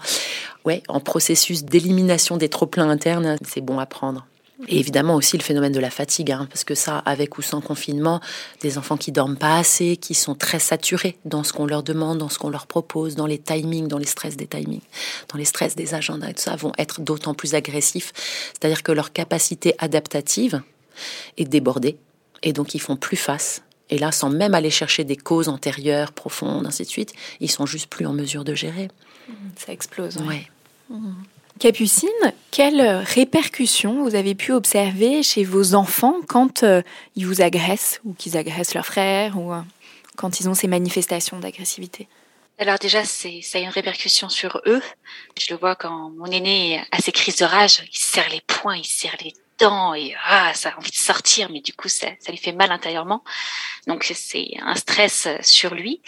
ouais, 0.64 0.82
en 0.88 1.00
processus 1.00 1.64
d'élimination 1.64 2.38
des 2.38 2.48
trop-pleins 2.48 2.88
internes, 2.88 3.36
c'est 3.46 3.60
bon 3.60 3.78
à 3.78 3.84
prendre. 3.84 4.26
Et 4.66 4.80
évidemment 4.80 5.14
aussi 5.14 5.36
le 5.36 5.42
phénomène 5.42 5.72
de 5.72 5.78
la 5.78 5.90
fatigue, 5.90 6.32
hein, 6.32 6.48
parce 6.50 6.64
que 6.64 6.74
ça, 6.74 6.98
avec 6.98 7.38
ou 7.38 7.42
sans 7.42 7.60
confinement, 7.60 8.20
des 8.60 8.76
enfants 8.76 8.96
qui 8.96 9.12
dorment 9.12 9.36
pas 9.36 9.56
assez, 9.56 9.96
qui 9.96 10.14
sont 10.14 10.34
très 10.34 10.58
saturés 10.58 11.16
dans 11.24 11.44
ce 11.44 11.52
qu'on 11.52 11.64
leur 11.64 11.84
demande, 11.84 12.18
dans 12.18 12.28
ce 12.28 12.40
qu'on 12.40 12.50
leur 12.50 12.66
propose, 12.66 13.14
dans 13.14 13.26
les 13.26 13.38
timings, 13.38 13.86
dans 13.86 13.98
les 13.98 14.06
stress 14.06 14.36
des 14.36 14.48
timings, 14.48 14.80
dans 15.28 15.38
les 15.38 15.44
stress 15.44 15.76
des 15.76 15.94
agendas, 15.94 16.30
et 16.30 16.34
tout 16.34 16.42
ça, 16.42 16.56
vont 16.56 16.72
être 16.76 17.00
d'autant 17.00 17.34
plus 17.34 17.54
agressifs. 17.54 18.12
C'est-à-dire 18.52 18.82
que 18.82 18.90
leur 18.90 19.12
capacité 19.12 19.74
adaptative 19.78 20.60
est 21.36 21.44
débordée, 21.44 21.96
et 22.42 22.52
donc 22.52 22.74
ils 22.74 22.80
font 22.80 22.96
plus 22.96 23.16
face. 23.16 23.62
Et 23.90 23.98
là, 23.98 24.10
sans 24.10 24.28
même 24.28 24.54
aller 24.54 24.70
chercher 24.70 25.04
des 25.04 25.16
causes 25.16 25.48
antérieures, 25.48 26.12
profondes, 26.12 26.66
ainsi 26.66 26.82
de 26.82 26.88
suite, 26.88 27.14
ils 27.40 27.50
sont 27.50 27.64
juste 27.64 27.86
plus 27.86 28.06
en 28.06 28.12
mesure 28.12 28.44
de 28.44 28.54
gérer. 28.54 28.88
Ça 29.56 29.72
explose. 29.72 30.16
Ouais. 30.18 30.48
Mmh. 30.90 31.12
Capucine, 31.58 32.08
quelles 32.52 32.80
répercussions 32.80 34.04
vous 34.04 34.14
avez 34.14 34.34
pu 34.34 34.52
observer 34.52 35.22
chez 35.22 35.42
vos 35.42 35.74
enfants 35.74 36.16
quand 36.28 36.62
euh, 36.62 36.82
ils 37.16 37.26
vous 37.26 37.42
agressent 37.42 38.00
ou 38.04 38.14
qu'ils 38.14 38.36
agressent 38.36 38.74
leurs 38.74 38.86
frères 38.86 39.36
ou 39.36 39.52
euh, 39.52 39.60
quand 40.16 40.40
ils 40.40 40.48
ont 40.48 40.54
ces 40.54 40.68
manifestations 40.68 41.38
d'agressivité? 41.40 42.06
Alors 42.58 42.78
déjà, 42.78 43.04
c'est 43.04 43.40
ça 43.42 43.58
a 43.58 43.60
une 43.60 43.68
répercussion 43.68 44.28
sur 44.28 44.60
eux. 44.66 44.82
Je 45.38 45.52
le 45.52 45.58
vois 45.58 45.74
quand 45.74 46.10
mon 46.10 46.26
aîné 46.26 46.82
a 46.92 46.98
ses 46.98 47.12
crises 47.12 47.36
de 47.36 47.44
rage, 47.44 47.82
il 47.90 47.98
serre 47.98 48.28
les 48.30 48.40
poings, 48.40 48.76
il 48.76 48.84
serre 48.84 49.16
les 49.22 49.32
dents 49.58 49.94
et 49.94 50.14
ah, 50.26 50.52
ça 50.54 50.70
a 50.70 50.78
envie 50.78 50.90
de 50.90 50.96
sortir, 50.96 51.50
mais 51.50 51.60
du 51.60 51.72
coup 51.72 51.88
ça, 51.88 52.08
ça 52.20 52.30
lui 52.30 52.38
fait 52.38 52.52
mal 52.52 52.70
intérieurement. 52.70 53.24
Donc 53.86 54.04
c'est 54.14 54.50
un 54.60 54.76
stress 54.76 55.28
sur 55.42 55.74
lui. 55.74 56.00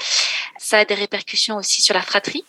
Ça 0.58 0.78
a 0.78 0.84
des 0.84 0.94
répercussions 0.94 1.56
aussi 1.56 1.82
sur 1.82 1.94
la 1.94 2.02
fratrie. 2.02 2.44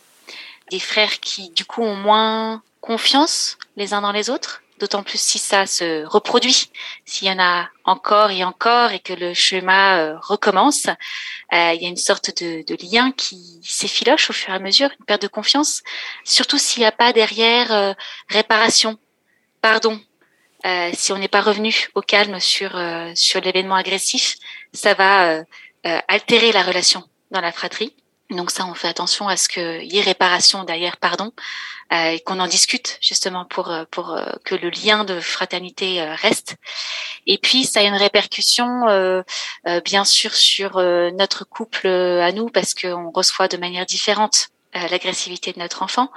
Des 0.72 0.80
frères 0.80 1.20
qui 1.20 1.50
du 1.50 1.66
coup 1.66 1.82
ont 1.82 1.96
moins 1.96 2.62
confiance 2.80 3.58
les 3.76 3.92
uns 3.92 4.00
dans 4.00 4.10
les 4.10 4.30
autres, 4.30 4.62
d'autant 4.78 5.02
plus 5.02 5.20
si 5.20 5.38
ça 5.38 5.66
se 5.66 6.06
reproduit, 6.06 6.70
s'il 7.04 7.28
y 7.28 7.30
en 7.30 7.38
a 7.38 7.68
encore 7.84 8.30
et 8.30 8.42
encore 8.42 8.90
et 8.90 8.98
que 8.98 9.12
le 9.12 9.34
schéma 9.34 9.98
euh, 9.98 10.18
recommence, 10.18 10.86
euh, 10.86 11.72
il 11.74 11.82
y 11.82 11.84
a 11.84 11.88
une 11.90 11.98
sorte 11.98 12.42
de, 12.42 12.64
lien 12.90 13.12
qui 13.12 13.60
s'effiloche 13.62 14.30
au 14.30 14.32
fur 14.32 14.48
et 14.48 14.56
à 14.56 14.60
mesure, 14.60 14.88
une 14.98 15.04
perte 15.04 15.20
de 15.20 15.28
confiance, 15.28 15.82
surtout 16.24 16.56
s'il 16.56 16.80
n'y 16.80 16.86
a 16.86 16.92
pas 16.92 17.12
derrière 17.12 17.70
euh, 17.70 17.92
réparation, 18.30 18.98
pardon. 19.60 20.00
si 20.94 21.12
on 21.12 21.18
n'est 21.18 21.28
pas 21.28 21.42
revenu 21.42 21.90
au 21.94 22.00
calme 22.00 22.40
sur 22.40 22.70
sur 23.14 23.42
l'événement 23.42 23.74
agressif, 23.74 24.36
ça 24.72 24.94
va 24.94 25.44
altérer 26.08 26.50
la 26.52 26.62
relation 26.62 27.02
dans 27.30 27.42
la 27.42 27.52
fratrie. 27.52 27.92
Donc 28.32 28.50
ça, 28.50 28.66
on 28.66 28.74
fait 28.74 28.88
attention 28.88 29.28
à 29.28 29.36
ce 29.36 29.48
qu'il 29.48 29.92
y 29.92 29.98
ait 29.98 30.02
réparation 30.02 30.64
derrière, 30.64 30.96
pardon, 30.96 31.32
euh, 31.92 32.10
et 32.10 32.20
qu'on 32.20 32.40
en 32.40 32.46
discute 32.46 32.98
justement 33.00 33.44
pour 33.44 33.70
euh, 33.70 33.84
pour 33.90 34.12
euh, 34.12 34.24
que 34.44 34.54
le 34.54 34.70
lien 34.70 35.04
de 35.04 35.20
fraternité 35.20 36.02
reste. 36.02 36.56
Et 37.26 37.38
puis 37.38 37.64
ça 37.64 37.80
a 37.80 37.82
une 37.82 37.94
répercussion, 37.94 38.64
bien 39.84 40.04
sûr, 40.04 40.34
sur 40.34 40.78
notre 40.78 41.44
couple 41.44 41.86
à 41.86 42.32
nous 42.32 42.48
parce 42.48 42.74
qu'on 42.74 43.10
reçoit 43.10 43.48
de 43.48 43.56
manière 43.56 43.86
différente 43.86 44.48
l'agressivité 44.74 45.52
de 45.52 45.58
notre 45.58 45.82
enfant, 45.82 46.10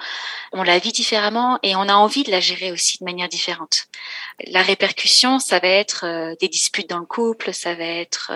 on 0.54 0.64
la 0.64 0.80
vit 0.80 0.94
différemment 0.94 1.60
et 1.62 1.76
on 1.76 1.82
a 1.82 1.94
envie 1.94 2.24
de 2.24 2.32
la 2.32 2.40
gérer 2.40 2.72
aussi 2.72 2.98
de 3.00 3.04
manière 3.04 3.28
différente. 3.28 3.88
La 4.48 4.62
répercussion, 4.62 5.40
ça 5.40 5.60
va 5.60 5.68
être 5.68 6.06
des 6.40 6.48
disputes 6.48 6.90
dans 6.90 7.00
le 7.00 7.06
couple, 7.06 7.54
ça 7.54 7.76
va 7.76 7.84
être 7.84 8.32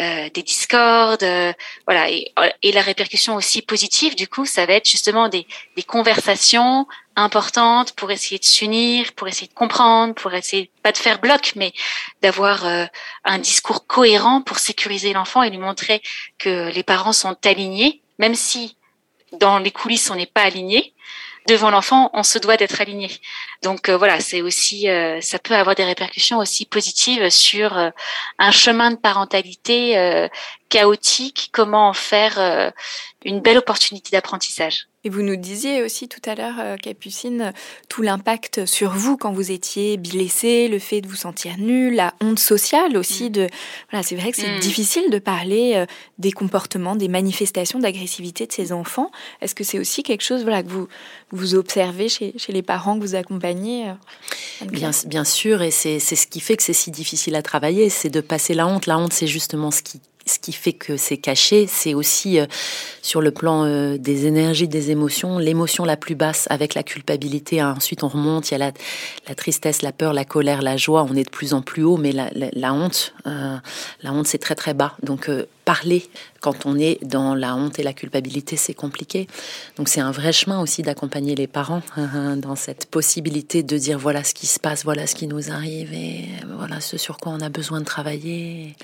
euh, 0.00 0.28
des 0.30 0.42
discordes, 0.42 1.22
euh, 1.22 1.52
voilà, 1.86 2.10
et, 2.10 2.32
la 2.72 2.80
répercussion 2.80 3.36
aussi 3.36 3.62
positive, 3.62 4.16
du 4.16 4.26
coup, 4.26 4.44
ça 4.44 4.66
va 4.66 4.74
être 4.74 4.88
justement 4.88 5.28
des, 5.28 5.46
des 5.76 5.84
conversations 5.84 6.88
importantes 7.14 7.92
pour 7.92 8.10
essayer 8.10 8.40
de 8.40 8.44
s'unir, 8.44 9.12
pour 9.12 9.28
essayer 9.28 9.46
de 9.46 9.54
comprendre, 9.54 10.14
pour 10.14 10.34
essayer 10.34 10.68
pas 10.82 10.90
de 10.90 10.96
faire 10.96 11.20
bloc, 11.20 11.52
mais 11.54 11.72
d'avoir 12.22 12.66
euh, 12.66 12.86
un 13.24 13.38
discours 13.38 13.86
cohérent 13.86 14.42
pour 14.42 14.58
sécuriser 14.58 15.12
l'enfant 15.12 15.44
et 15.44 15.50
lui 15.50 15.58
montrer 15.58 16.02
que 16.38 16.72
les 16.72 16.82
parents 16.82 17.12
sont 17.12 17.36
alignés, 17.44 18.02
même 18.18 18.34
si 18.34 18.76
dans 19.38 19.58
les 19.58 19.70
coulisses 19.70 20.10
on 20.10 20.16
n'est 20.16 20.26
pas 20.26 20.42
aligné 20.42 20.92
devant 21.46 21.70
l'enfant, 21.70 22.10
on 22.12 22.22
se 22.22 22.38
doit 22.38 22.56
d'être 22.56 22.80
aligné. 22.80 23.10
Donc 23.62 23.88
euh, 23.88 23.96
voilà, 23.96 24.20
c'est 24.20 24.42
aussi, 24.42 24.88
euh, 24.88 25.20
ça 25.20 25.38
peut 25.38 25.54
avoir 25.54 25.74
des 25.74 25.84
répercussions 25.84 26.38
aussi 26.38 26.66
positives 26.66 27.28
sur 27.30 27.76
euh, 27.76 27.90
un 28.38 28.50
chemin 28.50 28.90
de 28.90 28.96
parentalité 28.96 30.28
chaotique. 30.68 31.50
Comment 31.52 31.88
en 31.88 31.92
faire 31.92 32.72
une 33.24 33.40
belle 33.40 33.58
opportunité 33.58 34.10
d'apprentissage. 34.12 34.86
Et 35.06 35.10
vous 35.10 35.22
nous 35.22 35.36
disiez 35.36 35.82
aussi 35.82 36.08
tout 36.08 36.20
à 36.24 36.34
l'heure, 36.34 36.54
euh, 36.58 36.76
Capucine, 36.76 37.52
tout 37.90 38.00
l'impact 38.00 38.64
sur 38.64 38.92
vous 38.92 39.18
quand 39.18 39.32
vous 39.32 39.50
étiez 39.50 39.98
blessé, 39.98 40.68
le 40.68 40.78
fait 40.78 41.02
de 41.02 41.08
vous 41.08 41.16
sentir 41.16 41.58
nul, 41.58 41.94
la 41.94 42.14
honte 42.22 42.38
sociale 42.38 42.96
aussi. 42.96 43.24
Mm. 43.24 43.32
De 43.32 43.48
voilà, 43.90 44.02
c'est 44.02 44.16
vrai 44.16 44.30
que 44.30 44.38
c'est 44.38 44.56
mm. 44.56 44.60
difficile 44.60 45.10
de 45.10 45.18
parler 45.18 45.72
euh, 45.74 45.86
des 46.18 46.32
comportements, 46.32 46.96
des 46.96 47.08
manifestations 47.08 47.78
d'agressivité 47.78 48.46
de 48.46 48.52
ces 48.52 48.72
enfants. 48.72 49.10
Est-ce 49.42 49.54
que 49.54 49.64
c'est 49.64 49.78
aussi 49.78 50.02
quelque 50.02 50.24
chose 50.24 50.42
voilà 50.42 50.62
que 50.62 50.68
vous 50.68 50.88
vous 51.32 51.54
observez 51.54 52.08
chez, 52.08 52.32
chez 52.38 52.52
les 52.52 52.62
parents 52.62 52.98
que 52.98 53.02
vous 53.02 53.14
accompagnez 53.14 53.88
euh, 53.88 54.66
Bien, 54.66 54.90
bien 55.06 55.24
sûr, 55.24 55.60
et 55.60 55.70
c'est 55.70 55.98
ce 55.98 56.26
qui 56.26 56.40
fait 56.40 56.56
que 56.56 56.62
c'est 56.62 56.72
si 56.72 56.90
difficile 56.90 57.34
à 57.34 57.42
travailler, 57.42 57.90
c'est 57.90 58.10
de 58.10 58.22
passer 58.22 58.54
la 58.54 58.66
honte. 58.66 58.86
La 58.86 58.98
honte, 58.98 59.12
c'est 59.12 59.26
justement 59.26 59.70
ce 59.70 59.82
qui 59.82 60.00
ce 60.26 60.38
qui 60.38 60.52
fait 60.52 60.72
que 60.72 60.96
c'est 60.96 61.16
caché, 61.16 61.66
c'est 61.66 61.94
aussi 61.94 62.38
euh, 62.38 62.46
sur 63.02 63.20
le 63.20 63.30
plan 63.30 63.64
euh, 63.64 63.98
des 63.98 64.26
énergies, 64.26 64.68
des 64.68 64.90
émotions, 64.90 65.38
l'émotion 65.38 65.84
la 65.84 65.96
plus 65.96 66.14
basse 66.14 66.46
avec 66.50 66.74
la 66.74 66.82
culpabilité. 66.82 67.60
Hein. 67.60 67.74
Ensuite, 67.76 68.02
on 68.02 68.08
remonte, 68.08 68.50
il 68.50 68.52
y 68.52 68.54
a 68.54 68.58
la, 68.58 68.72
la, 69.28 69.34
tristesse, 69.34 69.82
la 69.82 69.92
peur, 69.92 70.12
la 70.12 70.24
colère, 70.24 70.62
la 70.62 70.76
joie. 70.76 71.06
On 71.08 71.14
est 71.14 71.24
de 71.24 71.30
plus 71.30 71.54
en 71.54 71.62
plus 71.62 71.82
haut, 71.82 71.96
mais 71.96 72.12
la, 72.12 72.30
la, 72.32 72.72
honte, 72.72 73.14
euh, 73.26 73.56
la 74.02 74.12
honte, 74.12 74.26
c'est 74.26 74.38
très 74.38 74.54
très 74.54 74.74
bas. 74.74 74.94
Donc, 75.02 75.30
parler 75.64 76.04
quand 76.40 76.66
on 76.66 76.78
est 76.78 77.02
dans 77.02 77.34
la 77.34 77.56
honte 77.56 77.78
et 77.78 77.82
la 77.82 77.94
culpabilité, 77.94 78.56
c'est 78.56 78.74
compliqué. 78.74 79.26
Donc 79.76 79.88
c'est 79.88 80.00
un 80.00 80.10
vrai 80.10 80.30
chemin 80.30 80.60
aussi 80.60 80.82
d'accompagner 80.82 81.34
les 81.34 81.46
parents 81.46 81.80
hein, 81.96 82.10
hein, 82.14 82.36
dans 82.36 82.54
cette 82.54 82.86
possibilité 82.86 83.62
de 83.62 83.78
dire 83.78 83.98
voilà 83.98 84.22
ce 84.24 84.34
qui 84.34 84.46
se 84.46 84.60
passe, 84.60 84.84
voilà 84.84 85.06
ce 85.06 85.14
qui 85.14 85.26
nous 85.26 85.50
arrive 85.50 85.94
et 85.94 86.26
voilà 86.58 86.80
ce 86.80 86.98
sur 86.98 87.16
quoi 87.16 87.32
on 87.32 87.40
a 87.40 87.48
besoin 87.48 87.80
de 87.80 87.86
travailler 87.86 88.76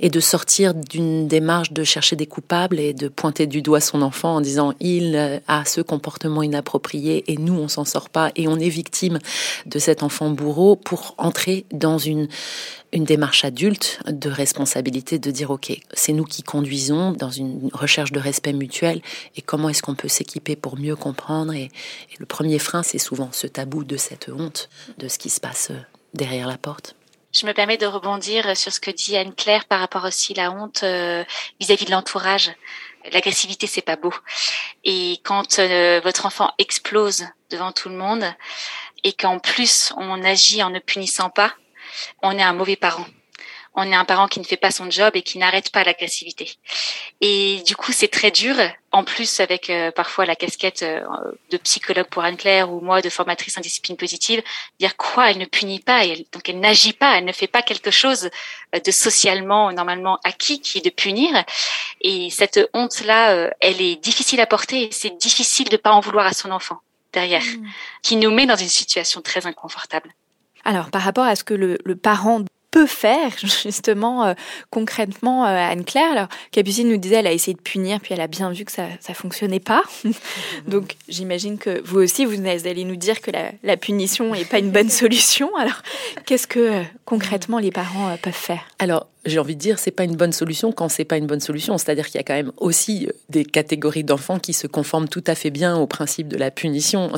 et 0.00 0.08
de 0.08 0.20
sortir 0.20 0.74
d'une 0.74 1.28
démarche 1.28 1.72
de 1.72 1.84
chercher 1.84 2.16
des 2.16 2.26
coupables 2.26 2.80
et 2.80 2.94
de 2.94 3.08
pointer 3.08 3.46
du 3.46 3.60
doigt 3.60 3.80
son 3.80 4.00
enfant 4.00 4.36
en 4.36 4.40
disant 4.40 4.72
il 4.80 5.42
a 5.46 5.64
ce 5.66 5.82
comportement 5.82 6.42
inapproprié 6.42 7.24
et 7.30 7.36
nous 7.36 7.54
on 7.54 7.68
s'en 7.68 7.84
sort 7.84 8.08
pas 8.08 8.30
et 8.34 8.48
on 8.48 8.58
est 8.58 8.70
victime 8.70 9.18
de 9.66 9.78
cet 9.78 10.02
enfant 10.02 10.30
bourreau 10.30 10.74
pour 10.76 11.14
entrer 11.18 11.66
dans 11.72 11.98
une 11.98 12.28
une 12.94 13.04
démarche 13.04 13.44
adulte 13.44 13.98
de 14.06 14.30
responsabilité 14.30 15.18
de 15.18 15.30
dire 15.32 15.50
ok 15.50 15.72
c'est 15.92 16.12
nous 16.12 16.24
qui 16.24 16.44
conduisons 16.44 17.10
dans 17.10 17.30
une 17.30 17.68
recherche 17.72 18.12
de 18.12 18.20
respect 18.20 18.52
mutuel 18.52 19.02
et 19.36 19.42
comment 19.42 19.68
est-ce 19.68 19.82
qu'on 19.82 19.96
peut 19.96 20.08
s'équiper 20.08 20.54
pour 20.54 20.78
mieux 20.78 20.94
comprendre 20.94 21.52
et, 21.52 21.70
le 22.18 22.26
premier 22.26 22.60
frein 22.60 22.84
c'est 22.84 22.98
souvent 22.98 23.30
ce 23.32 23.48
tabou 23.48 23.82
de 23.82 23.96
cette 23.96 24.28
honte 24.28 24.68
de 24.98 25.08
ce 25.08 25.18
qui 25.18 25.28
se 25.28 25.40
passe 25.40 25.72
derrière 26.14 26.46
la 26.46 26.56
porte. 26.56 26.94
Je 27.32 27.44
me 27.44 27.52
permets 27.52 27.76
de 27.76 27.86
rebondir 27.86 28.56
sur 28.56 28.72
ce 28.72 28.78
que 28.78 28.92
dit 28.92 29.16
Anne-Claire 29.16 29.64
par 29.64 29.80
rapport 29.80 30.04
aussi 30.04 30.32
à 30.38 30.44
la 30.44 30.52
honte 30.52 30.84
euh, 30.84 31.24
vis-à-vis 31.58 31.86
de 31.86 31.90
l'entourage. 31.90 32.52
L'agressivité, 33.12 33.66
c'est 33.66 33.82
pas 33.82 33.96
beau. 33.96 34.14
Et 34.84 35.18
quand 35.24 35.58
euh, 35.58 36.00
votre 36.04 36.26
enfant 36.26 36.52
explose 36.58 37.24
devant 37.50 37.72
tout 37.72 37.88
le 37.88 37.96
monde 37.96 38.24
et 39.02 39.12
qu'en 39.12 39.40
plus 39.40 39.92
on 39.96 40.22
agit 40.22 40.62
en 40.62 40.70
ne 40.70 40.78
punissant 40.78 41.30
pas, 41.30 41.52
on 42.22 42.36
est 42.38 42.42
un 42.42 42.52
mauvais 42.52 42.76
parent. 42.76 43.06
on 43.76 43.90
est 43.90 43.94
un 43.94 44.04
parent 44.04 44.28
qui 44.28 44.38
ne 44.38 44.44
fait 44.44 44.56
pas 44.56 44.70
son 44.70 44.88
job 44.90 45.12
et 45.14 45.22
qui 45.22 45.38
n'arrête 45.38 45.70
pas 45.70 45.82
l'agressivité. 45.82 46.56
Et 47.20 47.60
du 47.66 47.74
coup, 47.74 47.92
c'est 47.92 48.08
très 48.08 48.30
dur. 48.30 48.54
En 48.92 49.02
plus, 49.02 49.40
avec 49.40 49.70
euh, 49.70 49.90
parfois 49.90 50.26
la 50.26 50.36
casquette 50.36 50.84
euh, 50.84 51.00
de 51.50 51.56
psychologue 51.56 52.06
pour 52.06 52.22
Anne-Claire 52.22 52.72
ou 52.72 52.80
moi 52.80 53.02
de 53.02 53.08
formatrice 53.08 53.58
en 53.58 53.60
discipline 53.60 53.96
positive, 53.96 54.42
dire 54.78 54.96
quoi 54.96 55.30
Elle 55.30 55.38
ne 55.38 55.46
punit 55.46 55.80
pas, 55.80 56.04
elle, 56.04 56.24
donc 56.32 56.48
elle 56.48 56.60
n'agit 56.60 56.92
pas, 56.92 57.18
elle 57.18 57.24
ne 57.24 57.32
fait 57.32 57.48
pas 57.48 57.62
quelque 57.62 57.90
chose 57.90 58.30
euh, 58.74 58.78
de 58.78 58.90
socialement 58.92 59.72
normalement 59.72 60.20
acquis 60.22 60.60
qui 60.60 60.78
est 60.78 60.84
de 60.84 60.90
punir. 60.90 61.44
Et 62.00 62.30
cette 62.30 62.60
honte-là, 62.74 63.50
elle 63.60 63.80
est 63.80 63.96
difficile 63.96 64.40
à 64.40 64.46
porter 64.46 64.84
et 64.84 64.92
c'est 64.92 65.16
difficile 65.18 65.68
de 65.68 65.76
pas 65.76 65.92
en 65.92 66.00
vouloir 66.00 66.26
à 66.26 66.32
son 66.32 66.50
enfant 66.52 66.78
derrière, 67.12 67.42
mmh. 67.42 67.66
qui 68.02 68.16
nous 68.16 68.30
met 68.30 68.46
dans 68.46 68.56
une 68.56 68.68
situation 68.68 69.22
très 69.22 69.46
inconfortable. 69.46 70.12
Alors, 70.64 70.90
par 70.90 71.02
rapport 71.02 71.24
à 71.24 71.36
ce 71.36 71.44
que 71.44 71.54
le, 71.54 71.78
le 71.84 71.96
parent 71.96 72.44
peut 72.74 72.86
faire 72.86 73.30
justement 73.62 74.24
euh, 74.24 74.34
concrètement 74.70 75.46
euh, 75.46 75.56
Anne-Claire 75.56 76.10
Alors 76.10 76.28
Capucine 76.50 76.88
nous 76.88 76.96
disait 76.96 77.16
elle 77.16 77.28
a 77.28 77.32
essayé 77.32 77.54
de 77.54 77.60
punir 77.60 78.00
puis 78.00 78.12
elle 78.14 78.20
a 78.20 78.26
bien 78.26 78.50
vu 78.50 78.64
que 78.64 78.72
ça 78.72 78.88
ça 78.98 79.14
fonctionnait 79.14 79.60
pas. 79.60 79.84
Donc 80.66 80.96
j'imagine 81.08 81.56
que 81.56 81.80
vous 81.84 82.00
aussi 82.00 82.24
vous 82.24 82.34
allez 82.44 82.84
nous 82.84 82.96
dire 82.96 83.20
que 83.20 83.30
la, 83.30 83.52
la 83.62 83.76
punition 83.76 84.34
est 84.34 84.44
pas 84.44 84.58
une 84.58 84.72
bonne 84.72 84.90
solution. 85.02 85.54
Alors 85.56 85.82
qu'est-ce 86.26 86.48
que 86.48 86.58
euh, 86.58 86.82
concrètement 87.04 87.60
les 87.60 87.70
parents 87.70 88.16
peuvent 88.20 88.32
faire? 88.32 88.66
Alors 88.80 89.06
j'ai 89.26 89.38
envie 89.38 89.54
de 89.54 89.60
dire, 89.60 89.78
c'est 89.78 89.90
pas 89.90 90.04
une 90.04 90.16
bonne 90.16 90.32
solution 90.32 90.72
quand 90.72 90.88
c'est 90.88 91.04
pas 91.04 91.16
une 91.16 91.26
bonne 91.26 91.40
solution. 91.40 91.78
C'est-à-dire 91.78 92.06
qu'il 92.06 92.16
y 92.16 92.20
a 92.20 92.24
quand 92.24 92.34
même 92.34 92.52
aussi 92.58 93.08
des 93.28 93.44
catégories 93.44 94.04
d'enfants 94.04 94.38
qui 94.38 94.52
se 94.52 94.66
conforment 94.66 95.08
tout 95.08 95.24
à 95.26 95.34
fait 95.34 95.50
bien 95.50 95.76
au 95.76 95.86
principe 95.86 96.28
de 96.28 96.36
la 96.36 96.50
punition. 96.50 97.10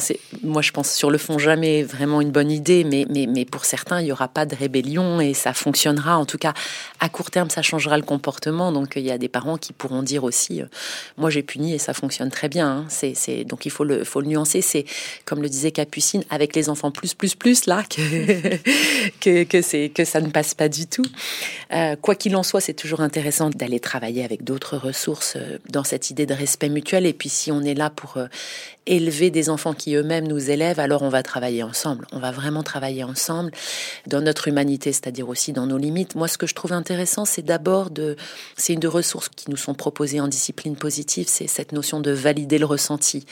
Moi, 0.43 0.63
je 0.63 0.73
pense 0.73 0.93
sur 0.93 1.11
le 1.11 1.19
fond 1.19 1.39
jamais 1.39 1.83
vraiment 1.83 2.21
une 2.21 2.31
bonne 2.31 2.51
idée, 2.51 2.85
mais, 2.85 3.07
mais, 3.11 3.27
mais 3.27 3.45
pour 3.45 3.65
certains, 3.65 4.01
il 4.01 4.07
y 4.07 4.13
aura 4.13 4.29
pas 4.29 4.47
de 4.47 4.55
rébellion 4.55 5.21
et 5.21 5.35
ça 5.35 5.53
fonctionnera. 5.53 6.17
En 6.17 6.27
tout 6.27 6.39
cas, 6.39 6.55
à 7.01 7.09
court 7.09 7.31
terme, 7.31 7.51
ça 7.51 7.63
changera 7.63 7.97
le 7.97 8.05
comportement. 8.05 8.73
Donc, 8.73 8.95
il 8.97 9.03
y 9.03 9.11
a 9.11 9.19
des 9.19 9.29
parents 9.29 9.57
qui 9.57 9.73
pourront 9.73 10.03
dire 10.03 10.25
aussi, 10.25 10.63
euh, 10.63 10.67
moi, 11.17 11.31
j'ai 11.31 11.43
puni 11.43 11.75
et 11.75 11.79
ça 11.79 11.95
fonctionne 11.95 12.31
très 12.31 12.49
bien. 12.49 12.87
Hein. 12.89 13.45
Donc, 13.47 13.67
il 13.67 13.71
faut 13.71 13.85
le, 13.85 14.05
faut 14.05 14.21
le 14.21 14.29
nuancer. 14.29 14.61
C'est, 14.61 14.85
comme 15.25 15.43
le 15.43 15.49
disait 15.49 15.73
Capucine, 15.73 16.25
avec 16.31 16.55
les 16.55 16.69
enfants 16.69 16.91
plus, 16.91 17.15
plus, 17.15 17.35
plus, 17.35 17.67
là, 17.67 17.83
que, 17.83 18.57
que, 19.21 19.45
que, 19.45 19.63
c'est, 19.63 19.89
que 19.89 20.05
ça 20.05 20.21
ne 20.21 20.29
passe 20.29 20.55
pas 20.55 20.69
du 20.69 20.87
tout. 20.87 21.07
Euh, 21.73 21.96
quoi 21.97 22.15
qu'il 22.15 22.37
en 22.37 22.43
soit, 22.43 22.61
c'est 22.61 22.75
toujours 22.75 23.01
intéressant 23.01 23.51
d'aller 23.51 23.81
travailler 23.81 24.25
avec 24.25 24.45
d'autres 24.45 24.77
ressources 24.77 25.35
euh, 25.37 25.59
dans 25.71 25.85
cette 25.85 26.11
idée 26.11 26.27
de 26.27 26.35
respect 26.35 26.69
mutuel. 26.69 27.07
Et 27.07 27.13
puis 27.13 27.29
si 27.29 27.51
on 27.51 27.63
est 27.63 27.75
là 27.75 27.91
pour 27.91 28.17
euh, 28.17 28.27
élever 28.87 29.31
des 29.31 29.51
enfants 29.51 29.75
qui 29.75 29.95
eux-mêmes 29.95 30.27
nous 30.27 30.51
élèvent, 30.51 30.81
alors 30.81 31.03
on 31.03 31.09
va 31.09 31.23
travailler 31.23 31.63
ensemble. 31.63 32.07
On 32.13 32.19
va 32.19 32.31
vraiment 32.31 32.63
travailler 32.63 33.05
ensemble 33.05 33.51
dans 34.07 34.21
notre 34.21 34.49
humanité, 34.49 34.93
c'est-à-dire 34.93 35.29
aussi 35.29 35.53
dans 35.53 35.67
nos 35.67 35.79
limites. 35.79 36.15
Moi, 36.15 36.29
ce 36.29 36.39
que 36.39 36.47
je 36.47 36.55
trouve 36.55 36.73
intéressant, 36.73 37.25
c'est 37.25 37.43
d'abord 37.43 37.91
de, 37.91 38.17
c'est 38.57 38.73
une 38.73 38.81
de 38.81 38.89
ressources 38.89 39.29
qui 39.29 39.51
nous 39.51 39.57
sont 39.57 39.75
proposées 39.75 40.21
en 40.21 40.29
discipline 40.29 40.77
positive, 40.77 41.27
c'est 41.29 41.47
cette 41.47 41.73
notion 41.73 42.01
de 42.01 42.11
valider 42.11 42.59
le 42.59 42.67
ressenti. 42.67 43.27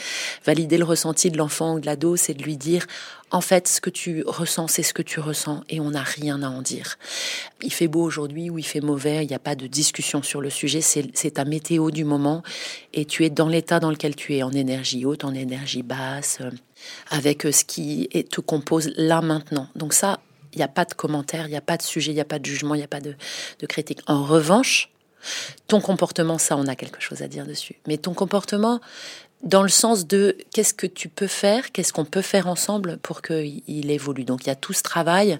Valider 0.45 0.79
le 0.79 0.85
ressenti 0.85 1.31
de 1.31 1.39
l'enfant 1.39 1.75
ou 1.75 1.81
de 1.81 1.87
l'ado, 1.87 2.17
c'est 2.17 2.35
de 2.35 2.43
lui 2.43 2.57
dire, 2.57 2.87
en 3.31 3.41
fait, 3.41 3.67
ce 3.67 3.81
que 3.81 3.91
tu 3.91 4.23
ressens, 4.27 4.69
c'est 4.69 4.83
ce 4.83 4.95
que 4.95 5.03
tu 5.03 5.19
ressens 5.21 5.63
et 5.69 5.81
on 5.81 5.91
n'a 5.91 6.03
rien 6.03 6.43
à 6.43 6.49
en 6.49 6.63
dire. 6.63 6.99
Il 7.63 7.73
fait 7.73 7.89
beau 7.89 8.03
aujourd'hui 8.03 8.51
ou 8.51 8.59
il 8.59 8.65
fait 8.65 8.81
mauvais, 8.81 9.25
il 9.25 9.29
n'y 9.29 9.35
a 9.35 9.41
pas 9.41 9.57
de 9.57 9.67
discussion 9.67 10.23
sur 10.23 10.41
le 10.41 10.51
sujet, 10.51 10.81
c'est 10.81 11.31
ta 11.33 11.45
météo 11.45 11.91
du 11.91 12.05
moment 12.05 12.43
et 12.93 13.05
tu 13.05 13.25
es 13.25 13.31
dans 13.31 13.49
l'état 13.49 13.81
dans 13.81 13.91
lequel 13.91 14.15
tu 14.15 14.35
es, 14.35 14.43
en 14.43 14.53
énergie 14.53 15.05
haute, 15.05 15.25
en 15.25 15.35
énergie 15.35 15.83
basse, 15.83 16.39
euh, 16.41 16.51
avec 17.11 17.47
euh, 17.47 17.53
ce 17.53 17.65
qui 17.65 18.09
te 18.31 18.41
compose 18.41 18.93
là 18.97 19.21
maintenant. 19.21 19.69
Donc 19.75 19.95
ça, 19.95 20.21
il 20.53 20.59
n'y 20.59 20.65
a 20.65 20.69
pas 20.69 20.85
de 20.85 20.95
commentaire, 20.95 21.47
il 21.47 21.51
n'y 21.51 21.57
a 21.57 21.63
pas 21.63 21.77
de 21.77 21.83
sujet, 21.83 22.13
il 22.13 22.15
n'y 22.15 22.21
a 22.21 22.25
pas 22.27 22.39
de 22.39 22.47
jugement, 22.47 22.75
il 22.75 22.79
n'y 22.79 22.85
a 22.85 22.89
pas 22.89 23.01
de, 23.01 23.17
de 23.59 23.67
critique. 23.67 24.01
En 24.07 24.23
revanche, 24.23 24.91
ton 25.69 25.81
comportement, 25.81 26.39
ça, 26.39 26.57
on 26.57 26.67
a 26.67 26.77
quelque 26.77 27.01
chose 27.01 27.23
à 27.23 27.29
dire 27.29 27.47
dessus. 27.47 27.77
Mais 27.87 27.97
ton 27.97 28.15
comportement, 28.15 28.81
dans 29.45 29.63
le 29.63 29.69
sens 29.69 30.07
de 30.07 30.37
qu'est-ce 30.53 30.75
que 30.75 30.87
tu 30.87 31.09
peux 31.09 31.27
faire, 31.27 31.71
qu'est-ce 31.71 31.93
qu'on 31.93 32.07
peut 32.07 32.23
faire 32.23 32.47
ensemble 32.49 32.97
pour 32.99 33.21
qu'il 33.21 33.91
évolue. 33.91 34.25
Donc 34.25 34.45
il 34.45 34.47
y 34.49 34.51
a 34.51 34.57
tout 34.57 34.73
ce 34.73 34.83
travail 34.83 35.39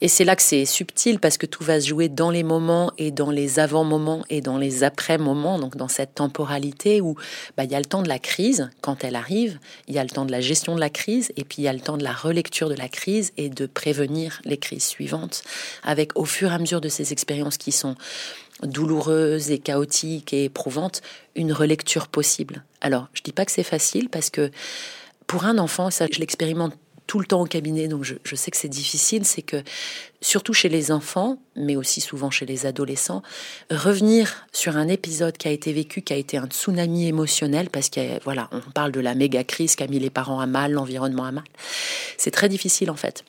et 0.00 0.08
c'est 0.08 0.24
là 0.24 0.36
que 0.36 0.42
c'est 0.42 0.64
subtil 0.64 1.18
parce 1.18 1.36
que 1.36 1.46
tout 1.46 1.62
va 1.62 1.80
se 1.80 1.88
jouer 1.88 2.08
dans 2.08 2.30
les 2.30 2.42
moments 2.42 2.92
et 2.98 3.10
dans 3.10 3.30
les 3.30 3.58
avant-moments 3.58 4.24
et 4.30 4.40
dans 4.40 4.56
les 4.56 4.82
après-moments, 4.82 5.58
donc 5.58 5.76
dans 5.76 5.88
cette 5.88 6.14
temporalité 6.14 7.00
où 7.00 7.16
bah, 7.56 7.64
il 7.64 7.70
y 7.70 7.74
a 7.74 7.80
le 7.80 7.84
temps 7.84 8.02
de 8.02 8.08
la 8.08 8.18
crise 8.18 8.70
quand 8.80 9.04
elle 9.04 9.16
arrive, 9.16 9.58
il 9.88 9.94
y 9.94 9.98
a 9.98 10.04
le 10.04 10.10
temps 10.10 10.24
de 10.24 10.32
la 10.32 10.40
gestion 10.40 10.74
de 10.74 10.80
la 10.80 10.90
crise 10.90 11.32
et 11.36 11.44
puis 11.44 11.58
il 11.58 11.64
y 11.64 11.68
a 11.68 11.72
le 11.72 11.80
temps 11.80 11.96
de 11.96 12.04
la 12.04 12.12
relecture 12.12 12.68
de 12.68 12.74
la 12.74 12.88
crise 12.88 13.32
et 13.36 13.50
de 13.50 13.66
prévenir 13.66 14.40
les 14.44 14.56
crises 14.56 14.86
suivantes 14.86 15.42
avec 15.82 16.16
au 16.16 16.24
fur 16.24 16.50
et 16.50 16.54
à 16.54 16.58
mesure 16.58 16.80
de 16.80 16.88
ces 16.88 17.12
expériences 17.12 17.58
qui 17.58 17.72
sont 17.72 17.96
douloureuse 18.62 19.50
et 19.50 19.58
chaotique 19.58 20.32
et 20.32 20.44
éprouvante, 20.44 21.02
une 21.34 21.52
relecture 21.52 22.08
possible. 22.08 22.64
Alors, 22.80 23.08
je 23.12 23.22
dis 23.22 23.32
pas 23.32 23.44
que 23.44 23.52
c'est 23.52 23.62
facile 23.62 24.08
parce 24.08 24.30
que 24.30 24.50
pour 25.26 25.44
un 25.44 25.58
enfant, 25.58 25.90
ça, 25.90 26.06
je 26.10 26.18
l'expérimente 26.18 26.74
tout 27.06 27.18
le 27.18 27.24
temps 27.24 27.40
au 27.40 27.46
cabinet, 27.46 27.88
donc 27.88 28.04
je, 28.04 28.14
je 28.22 28.36
sais 28.36 28.50
que 28.50 28.56
c'est 28.56 28.68
difficile, 28.68 29.24
c'est 29.24 29.42
que 29.42 29.62
surtout 30.20 30.52
chez 30.52 30.68
les 30.68 30.92
enfants, 30.92 31.38
mais 31.56 31.74
aussi 31.74 32.02
souvent 32.02 32.30
chez 32.30 32.44
les 32.44 32.66
adolescents, 32.66 33.22
revenir 33.70 34.46
sur 34.52 34.76
un 34.76 34.88
épisode 34.88 35.36
qui 35.38 35.48
a 35.48 35.50
été 35.50 35.72
vécu, 35.72 36.02
qui 36.02 36.12
a 36.12 36.16
été 36.16 36.36
un 36.36 36.46
tsunami 36.46 37.08
émotionnel, 37.08 37.70
parce 37.70 37.88
que 37.88 38.22
voilà, 38.24 38.50
on 38.52 38.60
parle 38.72 38.92
de 38.92 39.00
la 39.00 39.14
méga 39.14 39.42
crise 39.42 39.74
qui 39.74 39.82
a 39.82 39.86
mis 39.86 39.98
les 39.98 40.10
parents 40.10 40.38
à 40.38 40.46
mal, 40.46 40.72
l'environnement 40.72 41.24
à 41.24 41.32
mal. 41.32 41.44
C'est 42.18 42.30
très 42.30 42.50
difficile 42.50 42.90
en 42.90 42.96
fait 42.96 43.24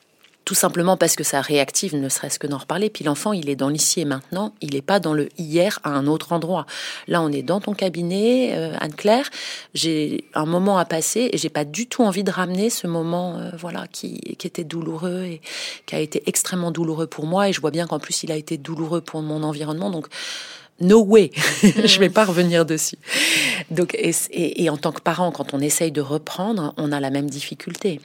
tout 0.50 0.56
simplement 0.56 0.96
parce 0.96 1.14
que 1.14 1.22
ça 1.22 1.40
réactive, 1.40 1.94
ne 1.94 2.08
serait-ce 2.08 2.40
que 2.40 2.48
d'en 2.48 2.58
reparler. 2.58 2.90
Puis 2.90 3.04
l'enfant, 3.04 3.32
il 3.32 3.48
est 3.48 3.54
dans 3.54 3.68
l'ici 3.68 4.00
et 4.00 4.04
maintenant, 4.04 4.52
il 4.60 4.74
n'est 4.74 4.82
pas 4.82 4.98
dans 4.98 5.14
le 5.14 5.28
hier 5.38 5.78
à 5.84 5.90
un 5.90 6.08
autre 6.08 6.32
endroit. 6.32 6.66
Là, 7.06 7.22
on 7.22 7.30
est 7.30 7.44
dans 7.44 7.60
ton 7.60 7.72
cabinet, 7.72 8.50
euh, 8.56 8.74
Anne-Claire. 8.80 9.30
J'ai 9.74 10.24
un 10.34 10.46
moment 10.46 10.76
à 10.76 10.84
passer 10.84 11.30
et 11.32 11.38
j'ai 11.38 11.50
pas 11.50 11.64
du 11.64 11.86
tout 11.86 12.02
envie 12.02 12.24
de 12.24 12.32
ramener 12.32 12.68
ce 12.68 12.88
moment, 12.88 13.38
euh, 13.38 13.50
voilà, 13.60 13.86
qui, 13.92 14.18
qui 14.38 14.44
était 14.48 14.64
douloureux 14.64 15.22
et 15.22 15.40
qui 15.86 15.94
a 15.94 16.00
été 16.00 16.24
extrêmement 16.26 16.72
douloureux 16.72 17.06
pour 17.06 17.26
moi. 17.26 17.48
Et 17.48 17.52
je 17.52 17.60
vois 17.60 17.70
bien 17.70 17.86
qu'en 17.86 18.00
plus, 18.00 18.24
il 18.24 18.32
a 18.32 18.36
été 18.36 18.58
douloureux 18.58 19.02
pour 19.02 19.22
mon 19.22 19.44
environnement. 19.44 19.88
Donc, 19.88 20.08
no 20.80 21.04
way, 21.04 21.30
je 21.62 21.98
vais 21.98 22.08
pas 22.08 22.24
revenir 22.24 22.64
dessus. 22.64 22.96
Donc, 23.70 23.96
et, 23.98 24.70
en 24.70 24.76
tant 24.76 24.92
que 24.92 25.00
parent, 25.00 25.30
quand 25.30 25.54
on 25.54 25.60
essaye 25.60 25.92
de 25.92 26.00
reprendre, 26.00 26.74
on 26.76 26.92
a 26.92 27.00
la 27.00 27.10
même 27.10 27.28
difficulté. 27.28 28.00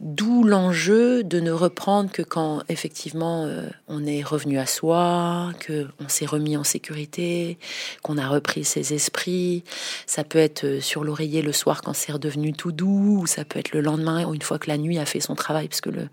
D'où 0.00 0.44
l'enjeu 0.44 1.24
de 1.24 1.40
ne 1.40 1.50
reprendre 1.50 2.10
que 2.10 2.22
quand 2.22 2.62
effectivement 2.68 3.44
euh, 3.44 3.68
on 3.88 4.06
est 4.06 4.22
revenu 4.22 4.58
à 4.58 4.66
soi, 4.66 5.52
que 5.60 5.86
on 6.00 6.08
s'est 6.08 6.26
remis 6.26 6.56
en 6.56 6.64
sécurité, 6.64 7.58
qu'on 8.02 8.18
a 8.18 8.28
repris 8.28 8.64
ses 8.64 8.94
esprits. 8.94 9.64
Ça 10.06 10.24
peut 10.24 10.38
être 10.38 10.64
euh, 10.64 10.80
sur 10.80 11.04
l'oreiller 11.04 11.42
le 11.42 11.52
soir 11.52 11.82
quand 11.82 11.94
c'est 11.94 12.12
redevenu 12.12 12.52
tout 12.52 12.72
doux, 12.72 13.20
ou 13.22 13.26
ça 13.26 13.44
peut 13.44 13.58
être 13.58 13.72
le 13.72 13.80
lendemain 13.80 14.24
ou 14.24 14.34
une 14.34 14.42
fois 14.42 14.58
que 14.58 14.68
la 14.68 14.78
nuit 14.78 14.98
a 14.98 15.04
fait 15.04 15.20
son 15.20 15.34
travail, 15.34 15.68
parce 15.68 15.80
que 15.80 15.90
le, 15.90 16.08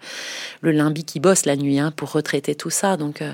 le 0.62 0.72
limbique 0.72 1.08
qui 1.08 1.20
bosse 1.20 1.46
la 1.46 1.56
nuit 1.56 1.80
hein, 1.80 1.92
pour 1.92 2.12
retraiter 2.12 2.56
tout 2.56 2.70
ça. 2.70 2.98
Donc, 2.98 3.22
euh, 3.22 3.34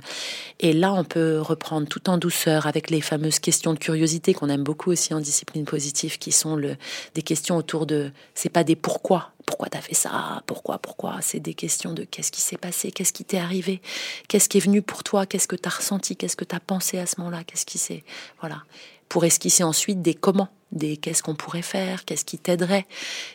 et 0.59 0.73
là, 0.73 0.93
on 0.93 1.03
peut 1.03 1.39
reprendre 1.39 1.87
tout 1.87 2.09
en 2.09 2.17
douceur 2.17 2.56
avec 2.65 2.89
les 2.89 3.01
fameuses 3.01 3.39
questions 3.39 3.73
de 3.73 3.79
curiosité 3.79 4.33
qu'on 4.33 4.49
aime 4.49 4.63
beaucoup 4.63 4.91
aussi 4.91 5.13
en 5.13 5.19
discipline 5.19 5.65
positive, 5.65 6.17
qui 6.17 6.31
sont 6.31 6.57
des 6.57 7.21
questions 7.21 7.57
autour 7.57 7.85
de, 7.85 8.11
c'est 8.33 8.49
pas 8.49 8.63
des 8.63 8.75
pourquoi, 8.75 9.31
pourquoi 9.45 9.69
t'as 9.69 9.81
fait 9.81 9.93
ça, 9.93 10.41
pourquoi, 10.47 10.79
pourquoi, 10.79 11.17
c'est 11.21 11.39
des 11.39 11.53
questions 11.53 11.93
de 11.93 12.03
qu'est-ce 12.03 12.31
qui 12.31 12.41
s'est 12.41 12.57
passé, 12.57 12.91
qu'est-ce 12.91 13.13
qui 13.13 13.25
t'est 13.25 13.37
arrivé, 13.37 13.81
qu'est-ce 14.27 14.49
qui 14.49 14.57
est 14.57 14.61
venu 14.61 14.81
pour 14.81 15.03
toi, 15.03 15.25
qu'est-ce 15.25 15.47
que 15.47 15.55
t'as 15.55 15.69
ressenti, 15.69 16.15
qu'est-ce 16.15 16.35
que 16.35 16.45
t'as 16.45 16.59
pensé 16.59 16.97
à 16.97 17.05
ce 17.05 17.15
moment-là, 17.19 17.43
qu'est-ce 17.43 17.65
qui 17.65 17.77
s'est, 17.77 18.03
voilà, 18.39 18.63
pour 19.09 19.25
esquisser 19.25 19.63
ensuite 19.63 20.01
des 20.01 20.13
comment, 20.15 20.49
des 20.71 20.97
qu'est-ce 20.97 21.21
qu'on 21.21 21.35
pourrait 21.35 21.61
faire, 21.61 22.05
qu'est-ce 22.05 22.25
qui 22.25 22.37
t'aiderait, 22.37 22.87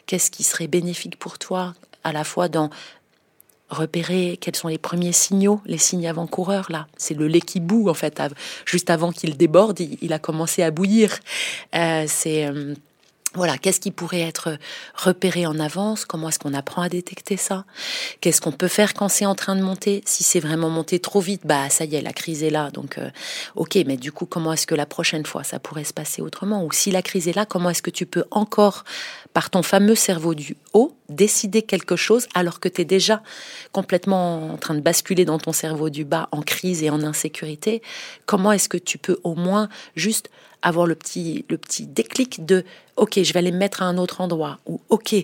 qu'est-ce 0.06 0.30
qui 0.30 0.42
serait 0.42 0.66
bénéfique 0.66 1.18
pour 1.18 1.38
toi, 1.38 1.74
à 2.04 2.12
la 2.12 2.24
fois 2.24 2.48
dans 2.48 2.70
repérer 3.72 4.38
quels 4.40 4.56
sont 4.56 4.68
les 4.68 4.78
premiers 4.78 5.12
signaux, 5.12 5.60
les 5.66 5.78
signes 5.78 6.06
avant-coureurs 6.06 6.66
là. 6.70 6.86
C'est 6.96 7.14
le 7.14 7.26
lait 7.26 7.40
qui 7.40 7.60
bout 7.60 7.88
en 7.88 7.94
fait. 7.94 8.20
Juste 8.64 8.90
avant 8.90 9.12
qu'il 9.12 9.36
déborde, 9.36 9.80
il, 9.80 10.12
a 10.12 10.18
commencé 10.18 10.62
à 10.62 10.70
bouillir. 10.70 11.18
Euh, 11.74 12.04
c'est 12.06 12.46
euh, 12.46 12.74
voilà, 13.34 13.56
qu'est-ce 13.56 13.80
qui 13.80 13.90
pourrait 13.90 14.20
être 14.20 14.58
repéré 14.94 15.46
en 15.46 15.58
avance? 15.58 16.04
Comment 16.04 16.28
est-ce 16.28 16.38
qu'on 16.38 16.52
apprend 16.52 16.82
à 16.82 16.88
détecter 16.88 17.36
ça? 17.36 17.64
Qu'est-ce 18.20 18.40
qu'on 18.40 18.52
peut 18.52 18.68
faire 18.68 18.92
quand 18.92 19.08
c'est 19.08 19.24
en 19.24 19.34
train 19.34 19.56
de 19.56 19.62
monter? 19.62 20.02
Si 20.04 20.22
c'est 20.22 20.40
vraiment 20.40 20.68
monté 20.68 20.98
trop 20.98 21.20
vite, 21.20 21.42
bah 21.44 21.70
ça 21.70 21.84
y 21.84 21.96
est, 21.96 22.02
la 22.02 22.12
crise 22.12 22.42
est 22.42 22.50
là. 22.50 22.70
Donc, 22.70 22.98
euh, 22.98 23.10
ok, 23.56 23.78
mais 23.86 23.96
du 23.96 24.12
coup, 24.12 24.26
comment 24.26 24.52
est-ce 24.52 24.66
que 24.66 24.74
la 24.74 24.86
prochaine 24.86 25.24
fois 25.24 25.44
ça 25.44 25.58
pourrait 25.58 25.84
se 25.84 25.94
passer 25.94 26.20
autrement? 26.20 26.64
Ou 26.64 26.72
si 26.72 26.90
la 26.90 27.00
crise 27.00 27.26
est 27.28 27.34
là, 27.34 27.46
comment 27.46 27.70
est-ce 27.70 27.82
que 27.82 27.90
tu 27.90 28.04
peux 28.04 28.24
encore, 28.30 28.84
par 29.32 29.48
ton 29.48 29.62
fameux 29.62 29.94
cerveau 29.94 30.34
du 30.34 30.56
haut, 30.74 30.94
décider 31.08 31.62
quelque 31.62 31.96
chose 31.96 32.26
alors 32.34 32.60
que 32.60 32.68
tu 32.68 32.82
es 32.82 32.84
déjà 32.84 33.22
complètement 33.72 34.52
en 34.52 34.56
train 34.58 34.74
de 34.74 34.80
basculer 34.80 35.24
dans 35.24 35.38
ton 35.38 35.52
cerveau 35.52 35.90
du 35.90 36.04
bas 36.04 36.28
en 36.32 36.42
crise 36.42 36.82
et 36.82 36.90
en 36.90 37.02
insécurité? 37.02 37.82
Comment 38.26 38.52
est-ce 38.52 38.68
que 38.68 38.78
tu 38.78 38.98
peux 38.98 39.18
au 39.24 39.34
moins 39.34 39.68
juste 39.96 40.30
avoir 40.62 40.86
le 40.86 40.94
petit, 40.94 41.44
le 41.48 41.58
petit 41.58 41.86
déclic 41.86 42.44
de 42.44 42.64
OK, 42.96 43.20
je 43.22 43.32
vais 43.32 43.38
aller 43.38 43.52
me 43.52 43.58
mettre 43.58 43.82
à 43.82 43.86
un 43.86 43.98
autre 43.98 44.20
endroit, 44.20 44.58
ou 44.66 44.80
OK, 44.88 45.14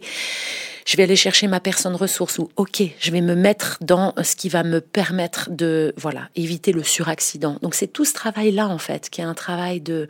je 0.86 0.97
vais 0.97 1.03
aller 1.03 1.16
chercher 1.16 1.49
ma 1.49 1.61
personne 1.61 1.95
ressource, 1.95 2.39
ou 2.39 2.49
OK, 2.57 2.82
je 2.99 3.11
vais 3.11 3.20
me 3.20 3.34
mettre 3.34 3.78
dans 3.80 4.14
ce 4.22 4.36
qui 4.36 4.49
va 4.49 4.62
me 4.62 4.80
permettre 4.80 5.51
de 5.51 5.95
voilà 5.97 6.28
éviter 6.34 6.72
le 6.72 6.82
suraccident. 6.82 7.59
Donc 7.62 7.74
c'est 7.74 7.89
tout 7.89 8.05
ce 8.05 8.14
travail-là, 8.14 8.68
en 8.68 8.78
fait, 8.78 9.11
qui 9.11 9.20
est 9.20 9.24
un 9.24 9.34
travail 9.34 9.80
de 9.80 10.09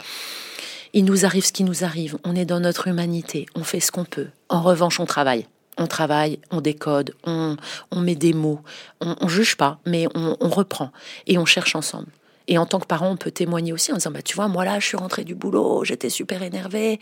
il 0.95 1.05
nous 1.05 1.27
arrive 1.27 1.45
ce 1.45 1.53
qui 1.53 1.65
nous 1.65 1.85
arrive, 1.85 2.17
on 2.25 2.35
est 2.35 2.47
dans 2.47 2.61
notre 2.61 2.89
humanité, 2.89 3.47
on 3.55 3.63
fait 3.63 3.81
ce 3.81 3.93
qu'on 3.93 4.07
peut. 4.07 4.29
En 4.49 4.63
revanche, 4.63 5.01
on 5.01 5.07
travaille 5.07 5.47
on 5.79 5.87
travaille, 5.87 6.39
on 6.51 6.61
décode, 6.61 7.15
on, 7.25 7.57
met 7.97 8.17
des 8.17 8.33
mots, 8.33 8.61
on, 9.01 9.17
on 9.21 9.29
juge 9.29 9.57
pas, 9.57 9.79
mais 9.87 10.07
on, 10.15 10.37
reprend 10.49 10.91
et 11.27 11.39
on 11.39 11.45
cherche 11.45 11.75
ensemble. 11.75 12.09
Et 12.49 12.59
en 12.59 12.67
tant 12.67 12.81
que 12.81 12.87
parent, 12.87 13.11
on 13.11 13.17
peut 13.17 13.31
témoigner 13.31 13.73
aussi 13.73 13.93
en 13.93 13.97
disant, 13.97 14.11
bah, 14.11 14.23
tu 14.23 14.35
vois, 14.35 14.49
moi 14.49 14.65
là, 14.65 14.81
je 14.81 14.87
suis 14.87 14.97
rentrée 14.97 15.23
du 15.23 15.35
boulot, 15.35 15.85
j'étais 15.85 16.09
super 16.09 16.43
énervée. 16.43 16.99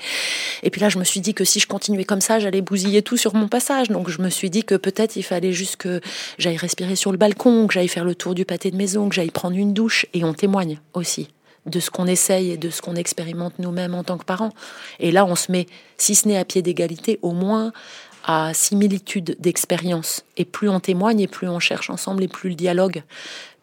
Et 0.62 0.70
puis 0.70 0.80
là, 0.80 0.88
je 0.88 0.99
me 0.99 1.05
suis 1.05 1.20
dit 1.20 1.34
que 1.34 1.44
si 1.44 1.61
je 1.61 1.68
continuais 1.68 2.05
comme 2.05 2.20
ça, 2.20 2.38
j'allais 2.40 2.62
bousiller 2.62 3.03
tout 3.03 3.16
sur 3.16 3.34
mon 3.34 3.49
passage. 3.49 3.88
Donc 3.88 4.11
je 4.11 4.20
me 4.20 4.28
suis 4.28 4.51
dit 4.51 4.64
que 4.64 4.74
peut-être 4.74 5.16
il 5.16 5.22
fallait 5.22 5.53
juste 5.53 5.76
que 5.76 6.01
j'aille 6.38 6.57
respirer 6.57 6.97
sur 6.97 7.12
le 7.12 7.18
balcon, 7.18 7.66
que 7.68 7.74
j'aille 7.74 7.88
faire 7.88 8.05
le 8.05 8.14
tour 8.14 8.34
du 8.34 8.44
pâté 8.44 8.70
de 8.70 8.76
maison, 8.76 9.09
que 9.09 9.14
j'aille 9.14 9.30
prendre 9.30 9.57
une 9.57 9.72
douche. 9.72 10.07
Et 10.14 10.24
on 10.24 10.34
témoigne 10.34 10.80
aussi 10.94 11.28
de 11.64 11.80
ce 11.80 11.90
qu'on 11.90 12.07
essaye 12.07 12.53
et 12.53 12.57
de 12.57 12.70
ce 12.70 12.82
qu'on 12.82 12.94
expérimente 12.94 13.59
nous-mêmes 13.59 13.94
en 13.94 14.05
tant 14.05 14.18
que 14.18 14.24
parents. 14.24 14.53
Et 15.01 15.11
là, 15.11 15.24
on 15.24 15.34
se 15.34 15.51
met, 15.51 15.66
si 15.97 16.14
ce 16.14 16.28
n'est 16.28 16.38
à 16.38 16.44
pied 16.44 16.62
d'égalité, 16.62 17.18
au 17.22 17.32
moins 17.32 17.72
à 18.24 18.53
similitude 18.55 19.36
d'expérience. 19.38 20.24
Et 20.36 20.44
plus 20.44 20.68
on 20.68 20.80
témoigne 20.80 21.20
et 21.20 21.28
plus 21.28 21.49
on 21.49 21.61
cherche 21.61 21.90
ensemble 21.90 22.24
et 22.24 22.28
plus 22.28 22.51
le 22.51 22.57
dialogue 22.57 23.03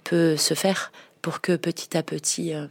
peut 0.03 0.37
se 0.37 0.53
faire 0.53 0.91
pour 1.23 1.41
que 1.41 1.55
petit 1.55 1.97
à 1.97 2.03
petit 2.03 2.53
euh, 2.53 2.67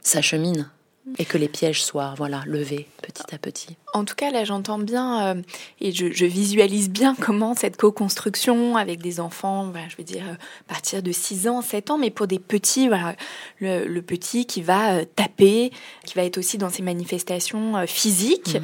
ça 0.00 0.22
chemine 0.22 0.70
et 1.18 1.24
que 1.24 1.36
les 1.36 1.48
pièges 1.48 1.84
soient 1.84 2.14
voilà 2.16 2.42
levés 2.46 2.88
petit 3.02 3.34
à 3.34 3.38
petit. 3.38 3.76
En 3.92 4.04
tout 4.04 4.14
cas, 4.14 4.30
là, 4.30 4.44
j'entends 4.44 4.78
bien 4.78 5.36
euh, 5.36 5.42
et 5.80 5.92
je, 5.92 6.24
visualise 6.24 6.90
bien 6.90 7.14
comment 7.20 7.54
cette 7.54 7.76
co-construction 7.76 8.76
avec 8.76 9.00
des 9.00 9.20
enfants, 9.20 9.72
je 9.88 9.96
veux 9.96 10.04
dire, 10.04 10.24
euh, 10.28 10.34
partir 10.66 11.02
de 11.02 11.12
6 11.12 11.48
ans, 11.48 11.62
7 11.62 11.90
ans, 11.90 11.98
mais 11.98 12.10
pour 12.10 12.26
des 12.26 12.38
petits, 12.38 12.88
voilà, 12.88 13.14
le, 13.60 14.00
petit 14.00 14.46
qui 14.46 14.62
va 14.62 14.94
euh, 14.94 15.04
taper, 15.16 15.70
qui 16.04 16.14
va 16.14 16.24
être 16.24 16.38
aussi 16.38 16.58
dans 16.58 16.70
ses 16.70 16.82
manifestations 16.82 17.86
physiques. 17.86 18.54
Mhm. 18.54 18.62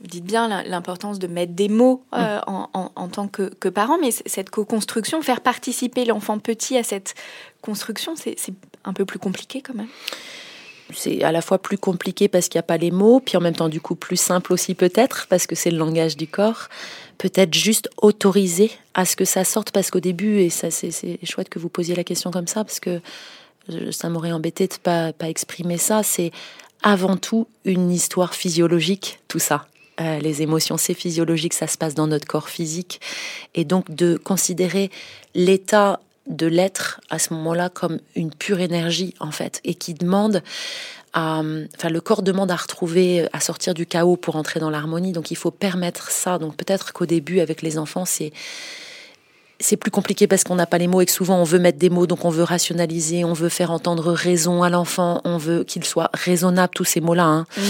Dites 0.00 0.24
bien 0.24 0.62
l'importance 0.64 1.18
de 1.18 1.26
mettre 1.26 1.52
des 1.52 1.68
mots 1.68 2.04
mhm. 2.12 2.40
en, 2.46 3.08
tant 3.08 3.28
que, 3.28 3.54
que 3.54 3.68
parent, 3.68 3.98
mais 4.00 4.10
cette 4.10 4.50
co-construction, 4.50 5.22
faire 5.22 5.40
participer 5.40 6.04
l'enfant 6.04 6.38
petit 6.38 6.76
à 6.76 6.82
cette 6.82 7.14
construction, 7.62 8.14
c'est 8.16 8.36
un 8.84 8.92
peu 8.92 9.04
plus 9.04 9.18
compliqué 9.18 9.62
quand 9.62 9.74
même 9.74 9.88
c'est 10.96 11.22
à 11.22 11.32
la 11.32 11.42
fois 11.42 11.58
plus 11.58 11.78
compliqué 11.78 12.28
parce 12.28 12.48
qu'il 12.48 12.58
n'y 12.58 12.60
a 12.60 12.64
pas 12.64 12.76
les 12.76 12.90
mots, 12.90 13.20
puis 13.20 13.36
en 13.36 13.40
même 13.40 13.54
temps 13.54 13.68
du 13.68 13.80
coup 13.80 13.94
plus 13.94 14.16
simple 14.16 14.52
aussi 14.52 14.74
peut-être 14.74 15.26
parce 15.28 15.46
que 15.46 15.54
c'est 15.54 15.70
le 15.70 15.78
langage 15.78 16.16
du 16.16 16.26
corps. 16.26 16.68
Peut-être 17.18 17.54
juste 17.54 17.88
autoriser 17.96 18.70
à 18.94 19.04
ce 19.04 19.16
que 19.16 19.24
ça 19.24 19.44
sorte 19.44 19.70
parce 19.70 19.90
qu'au 19.90 20.00
début, 20.00 20.40
et 20.40 20.50
ça 20.50 20.70
c'est 20.70 21.18
chouette 21.24 21.48
que 21.48 21.58
vous 21.58 21.68
posiez 21.68 21.94
la 21.94 22.04
question 22.04 22.30
comme 22.30 22.46
ça 22.46 22.64
parce 22.64 22.80
que 22.80 23.00
ça 23.90 24.08
m'aurait 24.08 24.32
embêté 24.32 24.66
de 24.66 24.74
pas 24.82 25.12
pas 25.12 25.28
exprimer 25.28 25.78
ça. 25.78 26.02
C'est 26.02 26.32
avant 26.82 27.16
tout 27.16 27.46
une 27.64 27.90
histoire 27.90 28.34
physiologique, 28.34 29.20
tout 29.28 29.38
ça. 29.38 29.66
Euh, 30.00 30.18
les 30.18 30.42
émotions, 30.42 30.76
c'est 30.76 30.94
physiologique, 30.94 31.54
ça 31.54 31.66
se 31.66 31.78
passe 31.78 31.94
dans 31.94 32.06
notre 32.06 32.26
corps 32.26 32.48
physique. 32.48 33.00
Et 33.54 33.64
donc 33.64 33.90
de 33.90 34.16
considérer 34.16 34.90
l'état 35.34 36.00
de 36.26 36.46
l'être 36.46 37.00
à 37.10 37.18
ce 37.18 37.34
moment-là 37.34 37.68
comme 37.68 37.98
une 38.14 38.32
pure 38.32 38.60
énergie 38.60 39.14
en 39.20 39.30
fait 39.30 39.60
et 39.64 39.74
qui 39.74 39.94
demande 39.94 40.42
à, 41.12 41.42
enfin 41.76 41.90
le 41.90 42.00
corps 42.00 42.22
demande 42.22 42.50
à 42.50 42.56
retrouver 42.56 43.28
à 43.32 43.40
sortir 43.40 43.74
du 43.74 43.86
chaos 43.86 44.16
pour 44.16 44.36
entrer 44.36 44.58
dans 44.58 44.70
l'harmonie. 44.70 45.12
Donc 45.12 45.30
il 45.30 45.36
faut 45.36 45.50
permettre 45.50 46.10
ça. 46.10 46.38
Donc 46.38 46.56
peut-être 46.56 46.92
qu'au 46.92 47.06
début 47.06 47.40
avec 47.40 47.62
les 47.62 47.78
enfants 47.78 48.04
c'est 48.04 48.32
c'est 49.64 49.78
plus 49.78 49.90
compliqué 49.90 50.26
parce 50.26 50.44
qu'on 50.44 50.56
n'a 50.56 50.66
pas 50.66 50.76
les 50.76 50.88
mots 50.88 51.00
et 51.00 51.06
que 51.06 51.12
souvent 51.12 51.38
on 51.38 51.44
veut 51.44 51.58
mettre 51.58 51.78
des 51.78 51.88
mots, 51.88 52.06
donc 52.06 52.26
on 52.26 52.28
veut 52.28 52.42
rationaliser, 52.42 53.24
on 53.24 53.32
veut 53.32 53.48
faire 53.48 53.70
entendre 53.70 54.12
raison 54.12 54.62
à 54.62 54.68
l'enfant, 54.68 55.22
on 55.24 55.38
veut 55.38 55.64
qu'il 55.64 55.84
soit 55.84 56.10
raisonnable, 56.12 56.72
tous 56.74 56.84
ces 56.84 57.00
mots-là. 57.00 57.24
Hein. 57.24 57.46
Mhm. 57.56 57.64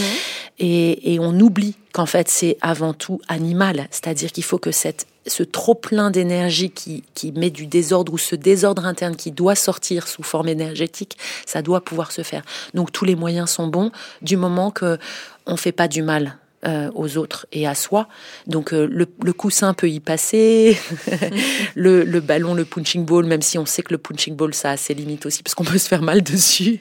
Et, 0.58 1.18
on 1.20 1.38
oublie 1.38 1.76
qu'en 1.92 2.06
fait 2.06 2.28
c'est 2.28 2.58
avant 2.60 2.94
tout 2.94 3.20
animal, 3.28 3.86
c'est-à-dire 3.92 4.32
qu'il 4.32 4.42
faut 4.42 4.58
que 4.58 4.72
cette, 4.72 5.06
ce 5.28 5.44
trop-plein 5.44 6.10
d'énergie 6.10 6.70
qui, 6.70 7.04
qui 7.14 7.30
met 7.30 7.50
du 7.50 7.66
désordre 7.66 8.12
ou 8.12 8.18
ce 8.18 8.34
désordre 8.34 8.84
interne 8.84 9.14
qui 9.14 9.30
doit 9.30 9.54
sortir 9.54 10.08
sous 10.08 10.24
forme 10.24 10.48
énergétique, 10.48 11.16
ça 11.46 11.62
doit 11.62 11.80
pouvoir 11.80 12.10
se 12.10 12.22
faire. 12.22 12.42
Donc 12.74 12.90
tous 12.90 13.04
les 13.04 13.14
moyens 13.14 13.50
sont 13.50 13.68
bons 13.68 13.92
du 14.20 14.36
moment 14.36 14.72
que 14.72 14.98
on 15.46 15.56
fait 15.56 15.72
pas 15.72 15.86
du 15.86 16.02
mal 16.02 16.38
euh, 16.66 16.90
aux 16.94 17.18
autres 17.18 17.46
et 17.52 17.66
à 17.66 17.74
soi. 17.74 18.08
Donc 18.46 18.72
euh, 18.72 18.86
le, 18.90 19.32
coussin 19.32 19.74
peut 19.74 19.88
y 19.88 20.00
passer, 20.00 20.78
le, 21.74 22.04
le, 22.04 22.20
ballon, 22.20 22.54
le 22.54 22.64
punching 22.64 23.04
ball, 23.04 23.26
même 23.26 23.42
si 23.42 23.58
on 23.58 23.66
sait 23.66 23.82
que 23.82 23.92
le 23.92 23.98
punching 23.98 24.34
ball 24.34 24.54
ça 24.54 24.70
a 24.70 24.76
ses 24.76 24.94
limites 24.94 25.26
aussi 25.26 25.42
parce 25.42 25.54
qu'on 25.54 25.64
peut 25.64 25.78
se 25.78 25.88
faire 25.88 26.02
mal 26.02 26.22
dessus. 26.24 26.80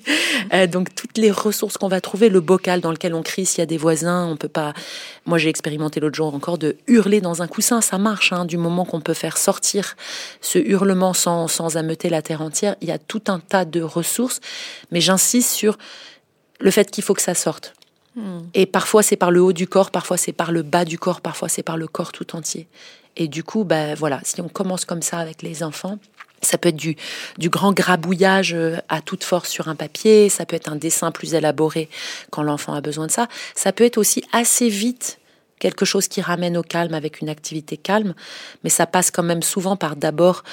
Euh, 0.53 0.67
donc 0.67 0.95
toutes 0.95 1.17
les 1.17 1.31
ressources 1.31 1.77
qu'on 1.77 1.89
va 1.89 2.01
trouver, 2.01 2.29
le 2.29 2.39
bocal 2.39 2.81
dans 2.81 2.91
lequel 2.91 3.13
on 3.13 3.23
crie 3.23 3.45
s'il 3.45 3.59
y 3.59 3.61
a 3.61 3.65
des 3.65 3.77
voisins, 3.77 4.25
on 4.27 4.37
peut 4.37 4.47
pas. 4.47 4.73
Moi 5.25 5.37
j'ai 5.37 5.49
expérimenté 5.49 5.99
l'autre 5.99 6.15
jour 6.15 6.33
encore 6.33 6.57
de 6.57 6.77
hurler 6.87 7.19
dans 7.19 7.41
un 7.41 7.47
coussin, 7.47 7.81
ça 7.81 7.97
marche. 7.97 8.31
Hein, 8.31 8.45
du 8.45 8.57
moment 8.57 8.85
qu'on 8.85 9.01
peut 9.01 9.13
faire 9.13 9.37
sortir 9.37 9.95
ce 10.39 10.59
hurlement 10.59 11.13
sans 11.13 11.47
sans 11.47 11.77
ameuter 11.77 12.09
la 12.09 12.21
terre 12.21 12.41
entière, 12.41 12.75
il 12.81 12.87
y 12.87 12.91
a 12.91 12.99
tout 12.99 13.23
un 13.27 13.39
tas 13.39 13.65
de 13.65 13.81
ressources. 13.81 14.39
Mais 14.91 15.01
j'insiste 15.01 15.51
sur 15.51 15.77
le 16.59 16.71
fait 16.71 16.89
qu'il 16.89 17.03
faut 17.03 17.13
que 17.13 17.21
ça 17.21 17.35
sorte. 17.35 17.73
Hmm. 18.15 18.41
Et 18.53 18.65
parfois 18.65 19.03
c'est 19.03 19.15
par 19.15 19.31
le 19.31 19.41
haut 19.41 19.53
du 19.53 19.67
corps, 19.67 19.91
parfois 19.91 20.17
c'est 20.17 20.33
par 20.33 20.51
le 20.51 20.61
bas 20.61 20.85
du 20.85 20.99
corps, 20.99 21.21
parfois 21.21 21.49
c'est 21.49 21.63
par 21.63 21.77
le 21.77 21.87
corps 21.87 22.11
tout 22.11 22.35
entier. 22.35 22.67
Et 23.15 23.27
du 23.27 23.43
coup, 23.43 23.63
ben 23.63 23.95
voilà, 23.95 24.19
si 24.23 24.41
on 24.41 24.49
commence 24.49 24.85
comme 24.85 25.01
ça 25.01 25.19
avec 25.19 25.41
les 25.41 25.63
enfants, 25.63 25.99
ça 26.41 26.57
peut 26.57 26.69
être 26.69 26.75
du, 26.75 26.95
du 27.37 27.49
grand 27.49 27.73
grabouillage 27.73 28.53
euh, 28.53 28.77
à 28.89 29.01
toute 29.01 29.23
force 29.23 29.49
sur 29.49 29.67
un 29.67 29.75
papier, 29.75 30.29
ça 30.29 30.45
peut 30.45 30.55
être 30.55 30.71
un 30.71 30.75
dessin 30.75 31.11
plus 31.11 31.35
élaboré 31.35 31.89
quand 32.31 32.43
l'enfant 32.43 32.73
a 32.73 32.81
besoin 32.81 33.07
de 33.07 33.11
ça, 33.11 33.27
ça 33.55 33.71
peut 33.71 33.83
être 33.83 33.97
aussi 33.97 34.23
assez 34.31 34.69
vite 34.69 35.19
quelque 35.59 35.85
chose 35.85 36.07
qui 36.07 36.21
ramène 36.21 36.57
au 36.57 36.63
calme 36.63 36.93
avec 36.93 37.21
une 37.21 37.29
activité 37.29 37.77
calme, 37.77 38.13
mais 38.63 38.69
ça 38.69 38.85
passe 38.85 39.11
quand 39.11 39.23
même 39.23 39.43
souvent 39.43 39.77
par 39.77 39.95
d'abord 39.95 40.43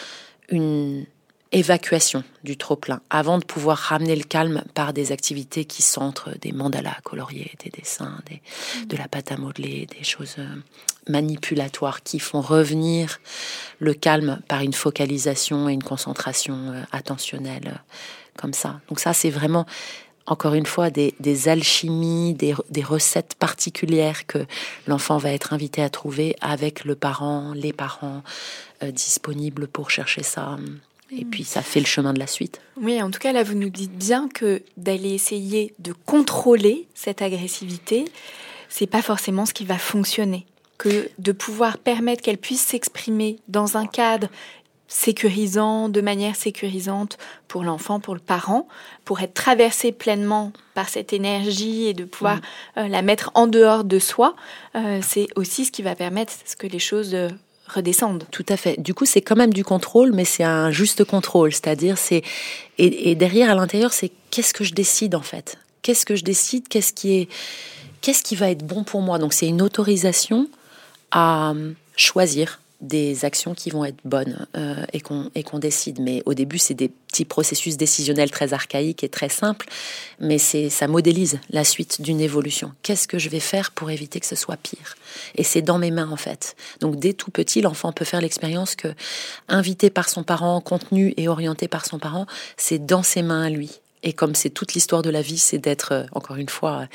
une, 0.51 1.05
évacuation 1.53 2.23
du 2.45 2.57
trop-plein 2.57 3.01
avant 3.11 3.39
de 3.39 3.45
pouvoir 3.45 3.77
ramener 3.77 4.15
le 4.15 4.23
calme 4.23 4.63
par 4.75 4.93
des 4.93 5.11
activités 5.11 5.65
qui 5.65 5.83
centrent 5.83 6.31
des 6.41 6.53
mandalas 6.53 6.99
coloriés, 7.03 7.53
des 7.65 7.71
dessins, 7.71 8.19
des, 8.27 8.41
de 8.87 8.97
la 8.97 9.09
pâte 9.09 9.33
à 9.33 9.37
modeler, 9.37 9.87
des 9.87 10.05
choses 10.05 10.37
euh, 10.39 10.47
manipulatoires 11.09 12.03
qui 12.03 12.21
font 12.21 12.41
revenir 12.41 13.19
le 13.81 13.95
calme 13.95 14.41
par 14.47 14.61
une 14.61 14.73
focalisation 14.73 15.69
et 15.69 15.73
une 15.73 15.83
concentration 15.83 16.55
euh, 16.55 16.83
attentionnelle 16.93 17.67
euh, 17.67 17.97
comme 18.37 18.53
ça. 18.53 18.81
Donc 18.89 19.01
ça, 19.01 19.13
c'est 19.13 19.31
vraiment 19.31 19.67
encore 20.27 20.55
une 20.55 20.67
fois, 20.67 20.91
des, 20.91 21.49
alchimies, 21.49 22.35
des, 22.35 22.55
des, 22.69 22.85
recettes 22.85 23.35
particulières 23.35 24.29
que 24.29 24.39
l'enfant 24.87 25.19
va 25.19 25.33
être 25.33 25.53
invité 25.53 25.83
à 25.83 25.91
trouver 25.91 26.37
avec 26.41 26.85
le 26.85 26.95
parent, 26.95 27.53
les 27.53 27.73
parents 27.73 28.23
disponibles 28.81 29.67
pour 29.67 29.91
chercher 29.91 30.23
ça 30.23 30.57
et 31.17 31.25
puis 31.25 31.45
ça 31.45 31.63
fait 31.63 31.81
le 31.81 31.87
chemin 31.87 32.13
de 32.13 32.19
la 32.19 32.27
suite. 32.27 32.61
Oui, 32.77 33.03
en 33.03 33.11
tout 33.11 33.19
cas, 33.19 33.33
là, 33.33 33.43
vous 33.43 33.55
nous 33.55 33.71
dites 33.71 33.97
bien 33.97 34.29
que 34.29 34.63
d'aller 34.77 35.15
essayer 35.15 35.75
de 35.79 35.93
contrôler 35.93 36.87
cette 36.95 37.23
agressivité, 37.23 38.05
c'est 38.69 38.87
pas 38.87 39.03
forcément 39.03 39.47
ce 39.47 39.55
qui 39.55 39.65
va 39.65 39.79
fonctionner. 39.79 40.47
Que 40.79 41.11
de 41.19 41.33
pouvoir 41.33 41.77
permettre 41.77 42.23
qu'elle 42.23 42.39
puisse 42.39 42.63
s'exprimer 42.63 43.39
dans 43.49 43.77
un 43.77 43.87
cadre 43.87 44.29
sécurisant, 44.91 45.89
de 45.89 46.01
manière 46.01 46.35
sécurisante 46.35 47.17
pour 47.49 47.63
l'enfant, 47.63 48.01
pour 48.01 48.15
le 48.15 48.21
parent, 48.21 48.67
pour 49.05 49.21
être 49.21 49.35
traversé 49.35 49.93
pleinement 49.93 50.53
par 50.75 50.89
cette 50.89 51.13
énergie 51.13 51.87
et 51.87 51.95
de 51.95 52.05
pouvoir 52.05 52.37
mm. 52.37 52.41
euh, 52.79 52.89
la 52.89 53.03
mettre 53.03 53.31
en 53.35 53.47
dehors 53.47 53.85
de 53.85 53.99
soi, 53.99 54.35
euh, 54.75 55.01
c'est 55.01 55.29
aussi 55.37 55.65
ce 55.65 55.71
qui 55.71 55.83
va 55.83 55.95
permettre 55.95 56.33
que 56.59 56.67
les 56.67 56.81
choses 56.81 57.15
euh, 57.15 57.29
redescendent. 57.75 58.25
Tout 58.31 58.47
à 58.49 58.57
fait. 58.57 58.81
Du 58.81 58.95
coup, 58.95 59.07
c'est 59.07 59.21
quand 59.21 59.37
même 59.37 59.53
du 59.53 59.65
contrôle, 59.65 60.13
mais 60.13 60.25
c'est 60.25 60.45
un 60.45 60.71
juste 60.71 61.05
contrôle. 61.05 61.53
C'est-à-dire, 61.53 61.99
c'est 61.99 62.23
et, 62.79 63.15
derrière, 63.15 63.51
à 63.51 63.55
l'intérieur, 63.55 63.93
c'est 63.93 64.11
qu'est-ce 64.31 64.55
que 64.55 64.65
je 64.65 64.73
décide 64.73 65.15
en 65.15 65.23
fait? 65.23 65.59
Qu'est-ce 65.83 66.07
que 66.07 66.17
je 66.17 66.25
décide? 66.25 66.69
Qu'est-ce 66.69 66.93
qui 66.93 67.15
est 67.15 67.29
Qu'est-ce 68.01 68.23
qui 68.23 68.35
va 68.37 68.51
être 68.51 68.65
bon 68.65 68.85
pour 68.85 69.03
moi? 69.03 69.19
Donc, 69.19 69.35
c'est 69.35 69.47
une 69.47 69.61
autorisation 69.61 70.49
à 71.11 71.53
choisir 71.97 72.60
des 72.81 73.25
actions 73.25 73.55
qui 73.55 73.71
vont 73.71 73.85
être 73.85 73.99
bonnes 74.05 74.47
euh, 74.57 74.85
et 74.93 75.01
qu'on 75.01 75.31
et 75.35 75.43
qu'on 75.43 75.59
décide. 75.59 76.01
Mais 76.01 76.23
au 76.27 76.35
début, 76.35 76.59
c'est 76.59 76.75
des 76.75 76.89
petits 76.89 77.25
processus 77.25 77.77
décisionnels 77.77 78.31
très 78.31 78.53
archaïques 78.53 79.05
et 79.05 79.09
très 79.09 79.29
simples, 79.29 79.67
mais 80.21 80.39
c'est 80.39 80.71
ça 80.71 80.87
modélise 80.89 81.39
la 81.51 81.65
suite 81.65 82.01
d'une 82.01 82.21
évolution. 82.21 82.73
Qu'est-ce 82.83 83.09
que 83.09 83.19
je 83.19 83.29
vais 83.29 83.41
faire 83.41 83.71
pour 83.73 83.91
éviter 83.91 84.21
que 84.21 84.27
ce 84.27 84.37
soit 84.37 84.57
pire? 84.57 84.97
Et 85.35 85.45
c'est 85.45 85.63
dans 85.63 85.79
mes 85.79 85.91
mains 85.91 86.11
en 86.11 86.17
fait. 86.17 86.57
Donc 86.81 86.97
dès 86.97 87.13
tout 87.13 87.31
petit, 87.31 87.61
l'enfant 87.61 87.93
peut 87.93 88.05
faire 88.05 88.21
l'expérience 88.21 88.77
que 88.77 88.89
invité 89.49 89.91
par 89.91 90.09
son 90.09 90.23
parent, 90.23 90.61
contenu 90.61 91.15
et 91.17 91.29
orienté 91.29 91.69
par 91.69 91.85
son 91.87 91.99
parent, 91.99 92.27
c'est 92.57 92.85
dans 92.85 93.03
ses 93.03 93.23
mains 93.23 93.43
à 93.43 93.51
lui 93.51 93.81
Et 94.03 94.13
comme 94.13 94.35
c'est 94.35 94.51
toute 94.51 94.75
l'histoire 94.75 95.03
de 95.03 95.11
la 95.11 95.23
vie, 95.23 95.39
c'est 95.39 95.59
d'être, 95.59 95.93
euh, 95.93 96.05
encore 96.13 96.37
une 96.37 96.49
fois, 96.49 96.87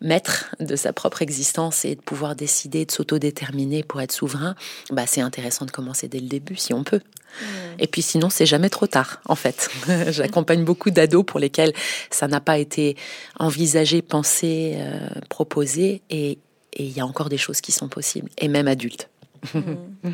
maître 0.00 0.54
de 0.60 0.76
sa 0.76 0.92
propre 0.92 1.22
existence 1.22 1.84
et 1.84 1.96
de 1.96 2.00
pouvoir 2.00 2.36
décider, 2.36 2.84
de 2.84 2.92
s'autodéterminer 2.92 3.82
pour 3.82 4.00
être 4.00 4.12
souverain, 4.12 4.54
bah, 4.90 5.04
c'est 5.06 5.20
intéressant 5.20 5.64
de 5.64 5.72
commencer 5.72 6.06
dès 6.06 6.20
le 6.20 6.28
début, 6.28 6.56
si 6.56 6.72
on 6.72 6.84
peut. 6.84 7.00
Mmh. 7.00 7.44
Et 7.80 7.86
puis 7.88 8.02
sinon, 8.02 8.30
c'est 8.30 8.46
jamais 8.46 8.70
trop 8.70 8.86
tard, 8.86 9.20
en 9.26 9.34
fait. 9.34 9.68
J'accompagne 10.08 10.64
beaucoup 10.64 10.90
d'ados 10.90 11.24
pour 11.26 11.40
lesquels 11.40 11.72
ça 12.10 12.28
n'a 12.28 12.40
pas 12.40 12.58
été 12.58 12.96
envisagé, 13.38 14.00
pensé, 14.02 14.74
euh, 14.76 15.08
proposé, 15.28 16.02
et 16.10 16.38
il 16.76 16.90
y 16.90 17.00
a 17.00 17.06
encore 17.06 17.28
des 17.28 17.38
choses 17.38 17.60
qui 17.60 17.72
sont 17.72 17.88
possibles, 17.88 18.30
et 18.38 18.46
même 18.46 18.68
adultes. 18.68 19.08
Mmh. 19.54 19.60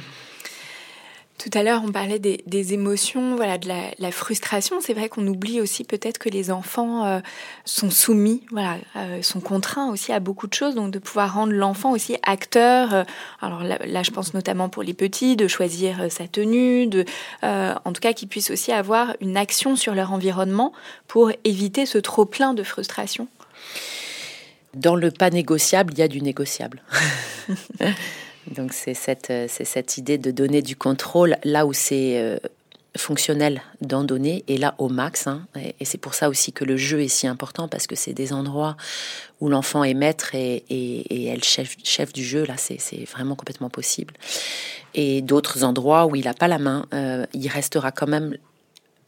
Tout 1.40 1.48
à 1.54 1.62
l'heure, 1.62 1.80
on 1.82 1.90
parlait 1.90 2.18
des, 2.18 2.74
émotions, 2.74 3.34
voilà, 3.34 3.56
de 3.56 3.66
la, 3.66 4.12
frustration. 4.12 4.82
C'est 4.82 4.92
vrai 4.92 5.08
qu'on 5.08 5.26
oublie 5.26 5.62
aussi 5.62 5.84
peut-être 5.84 6.18
que 6.18 6.28
les 6.28 6.50
enfants 6.50 7.06
euh, 7.06 7.20
sont 7.64 7.88
soumis, 7.88 8.42
voilà, 8.50 8.76
euh, 8.96 9.22
sont 9.22 9.40
contraints 9.40 9.88
aussi 9.90 10.12
à 10.12 10.20
beaucoup 10.20 10.46
de 10.48 10.52
choses. 10.52 10.74
Donc, 10.74 10.90
de 10.90 10.98
pouvoir 10.98 11.32
rendre 11.32 11.54
l'enfant 11.54 11.92
aussi 11.92 12.18
acteur. 12.24 12.92
Euh, 12.92 13.04
alors 13.40 13.62
là, 13.62 14.02
je 14.02 14.10
pense 14.10 14.34
notamment 14.34 14.68
pour 14.68 14.82
les 14.82 14.92
petits, 14.92 15.34
de 15.34 15.48
choisir 15.48 16.12
sa 16.12 16.28
tenue, 16.28 16.86
de, 16.86 17.06
en 17.42 17.92
tout 17.94 18.00
cas, 18.02 18.12
qu'ils 18.12 18.28
puissent 18.28 18.50
aussi 18.50 18.70
avoir 18.70 19.16
une 19.22 19.38
action 19.38 19.76
sur 19.76 19.94
leur 19.94 20.12
environnement 20.12 20.74
pour 21.08 21.32
éviter 21.44 21.86
ce 21.86 21.96
trop 21.96 22.26
plein 22.26 22.52
de 22.52 22.62
frustration. 22.62 23.28
Dans 24.74 24.94
le 24.94 25.10
pas 25.10 25.30
négociable, 25.30 25.94
il 25.94 26.00
y 26.00 26.02
a 26.02 26.08
du 26.08 26.20
négociable. 26.20 26.82
Donc 28.50 28.72
c'est 28.72 28.94
cette, 28.94 29.30
euh, 29.30 29.46
cette 29.48 29.96
idée 29.96 30.18
de 30.18 30.30
donner 30.30 30.62
du 30.62 30.76
contrôle 30.76 31.36
là 31.44 31.66
où 31.66 31.72
c'est 31.72 32.20
euh, 32.20 32.38
fonctionnel 32.96 33.62
d'en 33.80 34.02
donner 34.02 34.44
et 34.48 34.58
là 34.58 34.74
au 34.78 34.88
max. 34.88 35.26
Hein. 35.26 35.46
et, 35.56 35.84
c'est 35.84 35.98
pour 35.98 36.14
ça 36.14 36.28
aussi 36.28 36.52
que 36.52 36.64
le 36.64 36.76
jeu 36.76 37.00
est 37.02 37.08
si 37.08 37.26
important 37.26 37.68
parce 37.68 37.86
que 37.86 37.94
c'est 37.94 38.12
des 38.12 38.32
endroits 38.32 38.76
où 39.40 39.48
l'enfant 39.48 39.84
est 39.84 39.94
maître 39.94 40.34
et, 40.34 40.64
et, 40.68 41.26
elle 41.26 41.44
chef, 41.44 41.76
chef 41.84 42.12
du 42.12 42.24
jeu. 42.24 42.44
Là, 42.44 42.54
c'est, 42.56 43.04
vraiment 43.04 43.36
complètement 43.36 43.70
possible. 43.70 44.14
Et 44.94 45.22
d'autres 45.22 45.62
endroits 45.62 46.06
où 46.06 46.16
il 46.16 46.24
n'a 46.24 46.34
pas 46.34 46.48
la 46.48 46.58
main, 46.58 46.86
euh, 46.92 47.26
il 47.32 47.48
restera 47.48 47.92
quand 47.92 48.08
même 48.08 48.36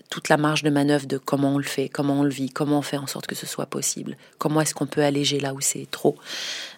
toute 0.08 0.28
la 0.28 0.36
marge 0.36 0.62
de 0.62 0.70
manœuvre 0.70 1.06
de 1.06 1.16
comment 1.16 1.54
on 1.54 1.58
le 1.58 1.64
fait, 1.64 1.88
comment 1.88 2.20
on 2.20 2.22
le 2.22 2.30
vit, 2.30 2.50
comment 2.50 2.78
on 2.78 2.82
fait 2.82 2.98
en 2.98 3.06
sorte 3.06 3.26
que 3.26 3.34
ce 3.34 3.46
soit 3.46 3.64
possible, 3.64 4.18
comment 4.36 4.60
est-ce 4.60 4.74
qu'on 4.74 4.86
peut 4.86 5.02
alléger 5.02 5.40
là 5.40 5.54
où 5.54 5.62
c'est 5.62 5.90
trop 5.90 6.18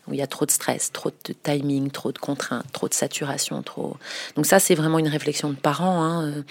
où 0.07 0.13
il 0.13 0.19
y 0.19 0.23
a 0.23 0.27
trop 0.27 0.47
de 0.47 0.51
stress, 0.51 0.93
trop 0.93 1.11
de 1.11 1.33
timing, 1.33 1.91
trop 1.91 2.13
de 2.13 2.19
contraintes, 2.19 2.71
trop 2.73 2.89
de 2.89 2.95
saturation, 2.95 3.63
trop. 3.63 3.97
Donc 4.37 4.47
ça, 4.47 4.59
c'est 4.59 4.75
vraiment 4.75 4.99
une 4.99 5.09
réflexion 5.09 5.51
de 5.51 5.57
parents, 5.57 6.03
hein, 6.03 6.27
euh, 6.27 6.43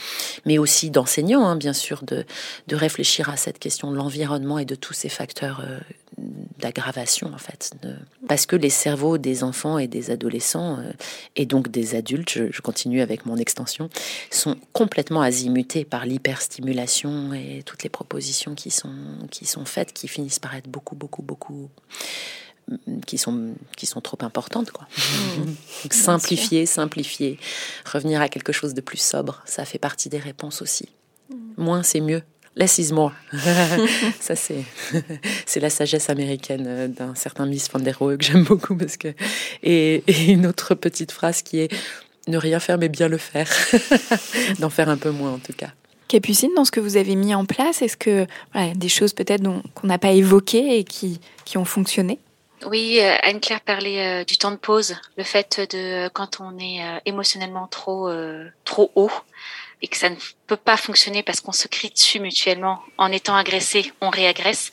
mais 0.45 0.57
aussi 0.57 0.89
d'enseignants, 0.89 1.45
hein, 1.45 1.55
bien 1.55 1.73
sûr, 1.73 2.03
de, 2.03 2.25
de 2.67 2.75
réfléchir 2.75 3.29
à 3.29 3.37
cette 3.37 3.59
question 3.59 3.91
de 3.91 3.97
l'environnement 3.97 4.59
et 4.59 4.65
de 4.65 4.75
tous 4.75 4.93
ces 4.93 5.09
facteurs 5.09 5.61
euh, 5.63 5.79
d'aggravation, 6.59 7.31
en 7.33 7.37
fait. 7.37 7.71
Parce 8.27 8.45
que 8.45 8.55
les 8.55 8.69
cerveaux 8.69 9.17
des 9.17 9.43
enfants 9.43 9.77
et 9.77 9.87
des 9.87 10.11
adolescents, 10.11 10.77
euh, 10.79 10.91
et 11.35 11.45
donc 11.45 11.69
des 11.69 11.95
adultes, 11.95 12.29
je, 12.29 12.61
continue 12.61 13.01
avec 13.01 13.25
mon 13.25 13.37
extension, 13.37 13.89
sont 14.31 14.55
complètement 14.71 15.21
azimutés 15.21 15.85
par 15.85 16.05
l'hyperstimulation 16.05 17.33
et 17.33 17.61
toutes 17.65 17.83
les 17.83 17.89
propositions 17.89 18.55
qui 18.55 18.71
sont, 18.71 18.95
qui 19.29 19.45
sont 19.45 19.65
faites, 19.65 19.93
qui 19.93 20.07
finissent 20.07 20.39
par 20.39 20.55
être 20.55 20.69
beaucoup, 20.69 20.95
beaucoup, 20.95 21.21
beaucoup 21.21 21.69
qui 23.05 23.17
sont, 23.17 23.55
qui 23.77 23.85
sont 23.85 24.01
trop 24.01 24.17
importantes. 24.21 24.71
Quoi. 24.71 24.87
Mmh. 25.33 25.89
simplifier, 25.89 26.65
simplifier, 26.67 27.39
revenir 27.91 28.21
à 28.21 28.29
quelque 28.29 28.53
chose 28.53 28.75
de 28.75 28.81
plus 28.81 29.01
sobre, 29.01 29.41
ça 29.45 29.65
fait 29.65 29.79
partie 29.79 30.07
des 30.07 30.19
réponses 30.19 30.61
aussi. 30.61 30.89
Mmh. 31.29 31.35
Moins, 31.57 31.83
c'est 31.83 32.01
mieux. 32.01 32.21
Less 32.55 32.77
is 32.77 32.93
more. 32.93 33.13
ça, 34.19 34.35
c'est, 34.35 34.63
c'est 35.45 35.59
la 35.59 35.71
sagesse 35.71 36.09
américaine 36.09 36.65
euh, 36.67 36.87
d'un 36.87 37.15
certain 37.15 37.47
Miss 37.47 37.67
Van 37.71 37.79
der 37.79 37.97
Rohe 37.97 38.17
que 38.17 38.23
j'aime 38.23 38.43
beaucoup. 38.43 38.75
Parce 38.75 38.97
que... 38.97 39.13
Et, 39.63 40.03
une 40.31 40.45
autre 40.45 40.75
petite 40.75 41.11
phrase 41.11 41.41
qui 41.41 41.59
est 41.59 41.73
ne 42.27 42.37
rien 42.37 42.59
faire 42.59 42.77
mais 42.77 42.89
bien 42.89 43.07
le 43.07 43.17
faire. 43.17 43.49
D'en 44.59 44.69
faire 44.69 44.89
un 44.89 44.97
peu 44.97 45.09
moins 45.09 45.33
en 45.33 45.39
tout 45.39 45.53
cas. 45.53 45.71
Capucine, 46.07 46.51
dans 46.55 46.63
ce 46.63 46.71
que 46.71 46.79
vous 46.79 46.95
avez 46.95 47.15
mis 47.15 47.33
en 47.33 47.43
place, 47.43 47.81
est-ce 47.81 47.97
que 47.97 48.27
voilà, 48.53 48.73
des 48.75 48.87
choses 48.87 49.13
peut-être 49.13 49.43
qu'on 49.73 49.87
n'a 49.87 49.97
pas 49.97 50.11
évoquées 50.11 50.77
et 50.77 50.83
qui, 50.83 51.19
qui 51.43 51.57
ont 51.57 51.65
fonctionné? 51.65 52.19
Oui, 52.65 52.99
euh, 53.01 53.15
Anne-Claire 53.23 53.61
parlait 53.61 54.21
euh, 54.21 54.23
du 54.23 54.37
temps 54.37 54.51
de 54.51 54.57
pause, 54.57 54.95
le 55.17 55.23
fait 55.23 55.59
de 55.75 56.09
quand 56.09 56.39
on 56.39 56.57
est 56.57 56.83
euh, 56.83 56.99
émotionnellement 57.05 57.67
trop 57.67 58.11
trop 58.65 58.91
haut 58.95 59.11
et 59.83 59.87
que 59.87 59.97
ça 59.97 60.09
ne 60.09 60.15
peut 60.47 60.57
pas 60.57 60.77
fonctionner 60.77 61.23
parce 61.23 61.41
qu'on 61.41 61.51
se 61.51 61.67
crie 61.67 61.89
dessus 61.89 62.21
mutuellement 62.21 62.81
en 62.97 63.11
étant 63.11 63.35
agressé, 63.35 63.91
on 63.99 64.09
réagresse. 64.09 64.71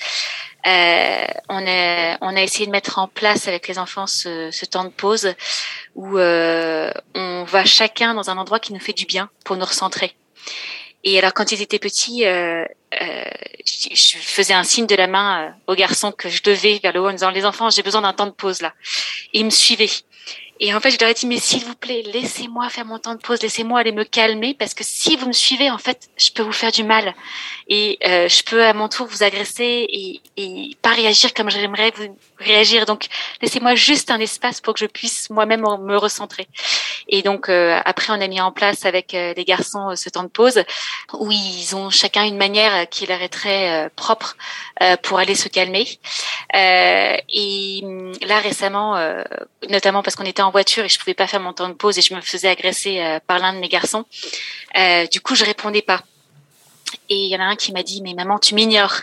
Euh, 0.67 1.27
on, 1.49 1.67
a, 1.67 2.19
on 2.21 2.37
a 2.37 2.43
essayé 2.43 2.67
de 2.67 2.71
mettre 2.71 2.99
en 2.99 3.09
place 3.09 3.49
avec 3.49 3.67
les 3.67 3.79
enfants 3.79 4.07
ce, 4.07 4.51
ce 4.51 4.65
temps 4.67 4.85
de 4.85 4.91
pause 4.91 5.35
où 5.95 6.19
euh, 6.19 6.93
on 7.15 7.45
va 7.45 7.65
chacun 7.65 8.15
dans 8.15 8.31
un 8.31 8.39
endroit 8.39 8.61
qui 8.61 8.73
nous 8.73 8.81
fait 8.81 8.93
du 8.93 9.07
bien 9.07 9.31
pour 9.45 9.57
nous 9.57 9.65
recentrer. 9.65 10.15
Et 11.05 11.19
alors 11.19 11.33
quand 11.33 11.53
ils 11.53 11.63
étaient 11.63 11.79
petits, 11.79 12.27
euh, 12.27 12.65
euh, 13.01 13.25
je 13.65 14.17
faisais 14.19 14.55
un 14.55 14.65
signe 14.65 14.87
de 14.87 14.95
la 14.95 15.07
main 15.07 15.47
euh, 15.47 15.73
au 15.73 15.75
garçon 15.75 16.13
que 16.13 16.29
je 16.29 16.43
devais 16.43 16.79
vers 16.83 16.93
le 16.93 17.01
haut 17.01 17.09
en 17.09 17.13
disant 17.13 17.31
les 17.31 17.45
enfants, 17.45 17.71
j'ai 17.71 17.83
besoin 17.83 18.03
d'un 18.03 18.13
temps 18.13 18.27
de 18.27 18.33
pause 18.33 18.61
là. 18.61 18.75
Et 19.33 19.41
ils 19.41 19.45
me 19.45 19.51
suivaient. 19.51 19.91
Et 20.63 20.75
en 20.75 20.81
fait, 20.81 20.91
je 20.91 20.99
leur 21.01 21.09
ai 21.09 21.15
dit, 21.15 21.27
mais 21.27 21.39
s'il 21.39 21.65
vous 21.65 21.75
plaît, 21.75 22.03
laissez-moi 22.13 22.69
faire 22.69 22.85
mon 22.85 22.99
temps 22.99 23.15
de 23.15 23.21
pause, 23.21 23.41
laissez-moi 23.41 23.81
aller 23.81 23.93
me 23.93 24.05
calmer, 24.05 24.53
parce 24.53 24.75
que 24.75 24.85
si 24.85 25.17
vous 25.17 25.27
me 25.27 25.33
suivez, 25.33 25.71
en 25.71 25.79
fait, 25.79 26.11
je 26.19 26.31
peux 26.33 26.43
vous 26.43 26.53
faire 26.53 26.71
du 26.71 26.85
mal. 26.85 27.15
Et 27.69 27.99
euh, 28.07 28.29
je 28.29 28.43
peux 28.43 28.63
à 28.63 28.75
mon 28.75 28.91
tour 28.91 29.07
vous 29.07 29.23
agresser 29.23 29.87
et, 29.89 30.21
et 30.37 30.77
pas 30.83 30.91
réagir 30.91 31.33
comme 31.33 31.51
j'aimerais 31.51 31.93
vous 31.97 32.15
réagir. 32.41 32.87
Donc, 32.87 33.07
laissez-moi 33.43 33.75
juste 33.75 34.11
un 34.11 34.19
espace 34.21 34.61
pour 34.61 34.75
que 34.75 34.81
je 34.81 34.87
puisse 34.87 35.31
moi-même 35.31 35.61
me 35.61 35.97
recentrer. 35.97 36.49
Et 37.09 37.23
donc, 37.23 37.49
euh, 37.49 37.81
après, 37.85 38.13
on 38.13 38.21
a 38.21 38.29
mis 38.29 38.41
en 38.41 38.53
place 38.53 38.85
avec 38.85 39.15
euh, 39.15 39.35
les 39.37 39.45
garçons 39.45 39.95
ce 39.97 40.09
temps 40.09 40.23
de 40.23 40.29
pause, 40.29 40.63
où 41.15 41.31
ils 41.31 41.75
ont 41.75 41.91
chacun 41.91 42.25
une 42.25 42.37
manière 42.37 42.89
qui 42.89 43.07
leur 43.07 43.21
est 43.23 43.29
très 43.29 43.91
propre 43.97 44.37
pour 45.03 45.19
aller 45.19 45.35
se 45.35 45.49
calmer. 45.49 45.87
et 46.55 47.81
hum, 47.83 48.13
là, 48.23 48.39
récemment, 48.41 48.97
notamment 49.69 50.03
parce 50.03 50.17
qu'on 50.17 50.25
était 50.25 50.43
en 50.43 50.51
voiture 50.51 50.85
et 50.85 50.89
je 50.89 50.99
pouvais 50.99 51.15
pas 51.15 51.27
faire 51.27 51.41
mon 51.41 51.53
temps 51.53 51.69
de 51.69 51.75
pause 51.75 51.99
et 51.99 52.03
je 52.03 52.15
me 52.15 52.21
faisais 52.21 52.49
agresser 52.49 53.01
euh, 53.01 53.21
par 53.27 53.39
l'un 53.39 53.53
de 53.53 53.59
mes 53.59 53.69
garçons. 53.69 54.05
Euh, 54.77 55.07
du 55.07 55.21
coup, 55.21 55.35
je 55.35 55.45
répondais 55.45 55.83
pas. 55.83 56.03
Et 57.09 57.17
il 57.17 57.31
y 57.31 57.37
en 57.37 57.41
a 57.41 57.45
un 57.45 57.57
qui 57.57 57.73
m'a 57.73 57.83
dit, 57.83 58.03
mais 58.03 58.15
maman, 58.15 58.39
tu 58.39 58.55
m'ignores. 58.55 59.03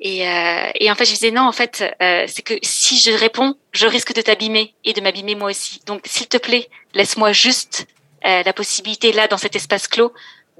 Et, 0.00 0.26
euh, 0.26 0.70
et, 0.74 0.90
en 0.90 0.94
fait, 0.94 1.04
je 1.04 1.12
disais 1.12 1.30
non, 1.30 1.42
en 1.42 1.52
fait, 1.52 1.84
c'est 2.00 2.42
que 2.42 2.54
si 2.62 2.98
je 2.98 3.10
réponds, 3.10 3.54
je 3.72 3.86
risque 3.86 4.14
de 4.14 4.22
t'abîmer 4.22 4.74
et 4.84 4.92
de 4.92 5.00
m'abîmer 5.00 5.34
moi 5.34 5.50
aussi. 5.50 5.80
Donc, 5.86 6.02
s'il 6.06 6.28
te 6.28 6.38
plaît, 6.38 6.68
laisse-moi 6.94 7.32
juste 7.32 7.86
la 8.24 8.52
possibilité 8.52 9.12
là, 9.12 9.28
dans 9.28 9.38
cet 9.38 9.56
espace 9.56 9.88
clos, 9.88 10.12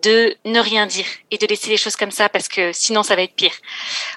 de 0.03 0.37
ne 0.45 0.61
rien 0.61 0.87
dire 0.87 1.07
et 1.31 1.39
de 1.39 1.47
laisser 1.47 1.71
les 1.71 1.77
choses 1.77 1.97
comme 1.97 2.11
ça 2.11 2.29
parce 2.29 2.49
que 2.49 2.73
sinon 2.73 3.03
ça 3.03 3.17
va 3.17 3.23
être 3.23 3.35
pire. 3.35 3.53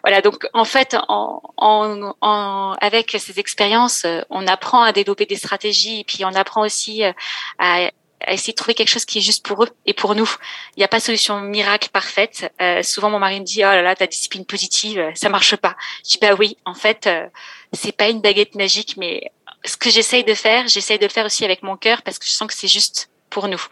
Voilà, 0.04 0.22
donc 0.22 0.48
en 0.54 0.66
fait, 0.66 0.96
en, 1.08 1.42
en, 1.58 2.14
en 2.22 2.76
avec 2.80 3.16
ces 3.20 3.40
expériences, 3.40 4.06
euh, 4.06 4.22
on 4.30 4.48
apprend 4.48 4.84
à 4.84 4.92
développer 4.92 5.26
des 5.26 5.36
stratégies 5.36 6.02
et 6.02 6.04
puis 6.04 6.26
on 6.26 6.34
apprend 6.34 6.64
aussi 6.66 7.04
euh, 7.04 7.12
à, 7.60 7.90
à 8.26 8.34
essayer 8.34 8.54
de 8.54 8.58
trouver 8.58 8.74
quelque 8.74 8.90
chose 8.90 9.06
qui 9.06 9.20
est 9.20 9.22
juste 9.22 9.46
pour 9.46 9.64
eux 9.64 9.70
et 9.86 9.94
pour 9.94 10.16
nous. 10.16 10.30
Il 10.76 10.80
n'y 10.80 10.84
a 10.84 10.88
pas 10.88 11.00
de 11.00 11.04
solution 11.04 11.40
miracle 11.42 11.90
parfaite. 11.92 12.52
Euh, 12.62 12.84
souvent, 12.84 13.10
mon 13.10 13.20
mari 13.20 13.40
me 13.40 13.46
dit, 13.46 13.60
oh 13.60 13.68
là 13.68 13.82
là, 13.82 13.96
ta 13.96 14.08
discipline 14.08 14.46
positive, 14.46 15.12
ça 15.16 15.30
marche 15.30 15.56
pas. 15.56 15.76
Je 16.06 16.12
dis, 16.12 16.18
bah 16.22 16.34
oui, 16.38 16.58
en 16.66 16.74
fait, 16.74 17.08
euh, 17.08 17.28
c'est 17.74 17.92
pas 17.92 18.10
une 18.10 18.22
baguette 18.22 18.56
magique, 18.56 18.96
mais 18.98 19.32
ce 19.66 19.78
que 19.78 19.90
j'essaye 19.90 20.24
de 20.24 20.34
faire, 20.34 20.68
j'essaye 20.68 21.00
de 21.00 21.06
le 21.06 21.12
faire 21.12 21.26
aussi 21.26 21.46
avec 21.46 21.64
mon 21.64 21.78
cœur 21.78 22.02
parce 22.02 22.20
que 22.20 22.26
je 22.26 22.32
sens 22.32 22.48
que 22.48 22.54
c'est 22.54 22.68
juste 22.68 23.10
pour 23.30 23.48
nous 23.48 23.64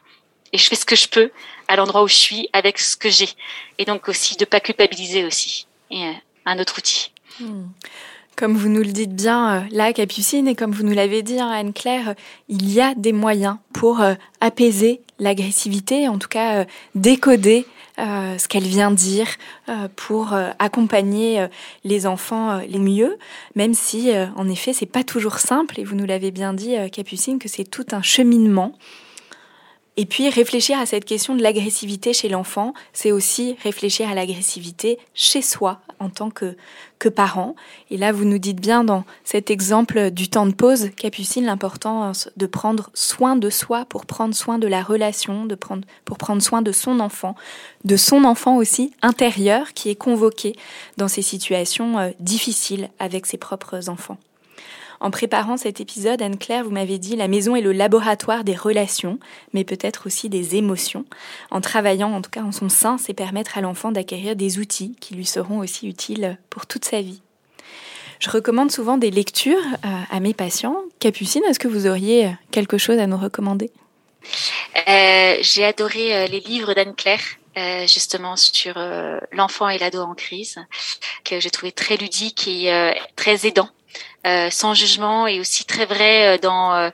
et 0.53 0.57
je 0.57 0.67
fais 0.67 0.75
ce 0.75 0.85
que 0.85 0.95
je 0.95 1.07
peux 1.07 1.31
à 1.67 1.75
l'endroit 1.75 2.03
où 2.03 2.07
je 2.07 2.15
suis 2.15 2.49
avec 2.53 2.79
ce 2.79 2.97
que 2.97 3.09
j'ai. 3.09 3.29
Et 3.77 3.85
donc 3.85 4.07
aussi 4.07 4.35
de 4.35 4.45
pas 4.45 4.59
culpabiliser 4.59 5.25
aussi. 5.25 5.67
Et 5.89 6.03
euh, 6.03 6.13
un 6.45 6.59
autre 6.59 6.77
outil. 6.77 7.11
Hmm. 7.39 7.67
Comme 8.35 8.55
vous 8.55 8.69
nous 8.69 8.81
le 8.81 8.91
dites 8.91 9.15
bien 9.15 9.55
euh, 9.55 9.61
là, 9.71 9.93
Capucine, 9.93 10.47
et 10.47 10.55
comme 10.55 10.71
vous 10.71 10.83
nous 10.83 10.93
l'avez 10.93 11.21
dit, 11.21 11.39
hein, 11.39 11.49
Anne-Claire, 11.49 12.15
il 12.49 12.71
y 12.71 12.81
a 12.81 12.95
des 12.95 13.13
moyens 13.13 13.57
pour 13.73 14.01
euh, 14.01 14.13
apaiser 14.39 15.01
l'agressivité, 15.19 16.07
en 16.07 16.17
tout 16.17 16.29
cas 16.29 16.65
décoder 16.95 17.65
ce 17.97 18.47
qu'elle 18.47 18.63
vient 18.63 18.89
dire 18.89 19.27
pour 19.95 20.33
accompagner 20.57 21.45
les 21.83 22.07
enfants 22.07 22.57
les 22.67 22.79
mieux, 22.79 23.19
même 23.53 23.75
si 23.75 24.09
en 24.35 24.49
effet 24.49 24.73
c'est 24.73 24.87
pas 24.87 25.03
toujours 25.03 25.37
simple 25.37 25.79
et 25.79 25.83
vous 25.83 25.93
nous 25.93 26.07
l'avez 26.07 26.31
bien 26.31 26.53
dit 26.53 26.73
Capucine 26.91 27.37
que 27.37 27.47
c'est 27.47 27.65
tout 27.65 27.85
un 27.91 28.01
cheminement 28.01 28.73
Et 29.97 30.05
puis 30.05 30.29
réfléchir 30.29 30.79
à 30.79 30.85
cette 30.85 31.03
question 31.03 31.35
de 31.35 31.43
l'agressivité 31.43 32.13
chez 32.13 32.29
l'enfant, 32.29 32.73
c'est 32.93 33.11
aussi 33.11 33.57
réfléchir 33.61 34.09
à 34.09 34.15
l'agressivité 34.15 34.97
chez 35.13 35.41
soi 35.41 35.81
en 35.99 36.09
tant 36.09 36.29
que, 36.29 36.55
que 36.97 37.09
parent. 37.09 37.55
Et 37.89 37.97
là, 37.97 38.13
vous 38.13 38.23
nous 38.23 38.37
dites 38.37 38.61
bien 38.61 38.85
dans 38.85 39.03
cet 39.25 39.51
exemple 39.51 40.09
du 40.09 40.29
temps 40.29 40.45
de 40.45 40.53
pause, 40.53 40.91
Capucine, 40.95 41.45
l'importance 41.45 42.29
de 42.37 42.45
prendre 42.45 42.89
soin 42.93 43.35
de 43.35 43.49
soi 43.49 43.83
pour 43.83 44.05
prendre 44.05 44.33
soin 44.33 44.59
de 44.59 44.67
la 44.67 44.81
relation, 44.81 45.45
de 45.45 45.55
prendre, 45.55 45.85
pour 46.05 46.17
prendre 46.17 46.41
soin 46.41 46.61
de 46.61 46.71
son 46.71 47.01
enfant, 47.01 47.35
de 47.83 47.97
son 47.97 48.23
enfant 48.23 48.55
aussi 48.55 48.93
intérieur 49.01 49.73
qui 49.73 49.89
est 49.89 49.95
convoqué 49.95 50.55
dans 50.95 51.09
ces 51.09 51.21
situations 51.21 51.99
euh, 51.99 52.11
difficiles 52.21 52.89
avec 52.97 53.25
ses 53.25 53.37
propres 53.37 53.89
enfants. 53.89 54.17
En 55.01 55.09
préparant 55.09 55.57
cet 55.57 55.81
épisode, 55.81 56.21
Anne-Claire, 56.21 56.63
vous 56.63 56.69
m'avez 56.69 56.99
dit 56.99 57.15
la 57.15 57.27
maison 57.27 57.55
est 57.55 57.61
le 57.61 57.71
laboratoire 57.71 58.43
des 58.43 58.55
relations, 58.55 59.17
mais 59.51 59.63
peut-être 59.63 60.05
aussi 60.05 60.29
des 60.29 60.55
émotions. 60.55 61.05
En 61.49 61.59
travaillant, 61.59 62.13
en 62.13 62.21
tout 62.21 62.29
cas 62.29 62.43
en 62.43 62.51
son 62.51 62.69
sein, 62.69 62.99
c'est 62.99 63.15
permettre 63.15 63.57
à 63.57 63.61
l'enfant 63.61 63.91
d'acquérir 63.91 64.35
des 64.35 64.59
outils 64.59 64.95
qui 65.01 65.15
lui 65.15 65.25
seront 65.25 65.57
aussi 65.57 65.89
utiles 65.89 66.37
pour 66.51 66.67
toute 66.67 66.85
sa 66.85 67.01
vie. 67.01 67.23
Je 68.19 68.29
recommande 68.29 68.71
souvent 68.71 68.99
des 68.99 69.09
lectures 69.09 69.57
euh, 69.57 69.87
à 70.11 70.19
mes 70.19 70.35
patients. 70.35 70.77
Capucine, 70.99 71.41
est-ce 71.49 71.57
que 71.57 71.67
vous 71.67 71.87
auriez 71.87 72.29
quelque 72.51 72.77
chose 72.77 72.99
à 72.99 73.07
nous 73.07 73.17
recommander? 73.17 73.71
Euh, 74.87 75.37
J'ai 75.41 75.65
adoré 75.65 76.15
euh, 76.15 76.27
les 76.27 76.41
livres 76.41 76.75
d'Anne-Claire. 76.75 77.23
justement 77.87 78.35
sur 78.37 78.75
l'enfant 79.31 79.67
et 79.67 79.79
l'ado 79.79 79.99
en 79.99 80.13
crise, 80.13 80.59
que 81.25 81.39
j'ai 81.39 81.49
trouvé 81.49 81.71
très 81.71 81.97
ludique 81.97 82.47
et 82.47 82.71
très 83.17 83.45
aidant 83.45 83.67
euh, 83.67 83.80
sans 84.51 84.73
jugement 84.73 85.27
et 85.27 85.39
aussi 85.39 85.65
très 85.65 85.85
vrai 85.85 86.35
euh, 86.35 86.37
dans 86.37 86.73
euh, 86.75 86.89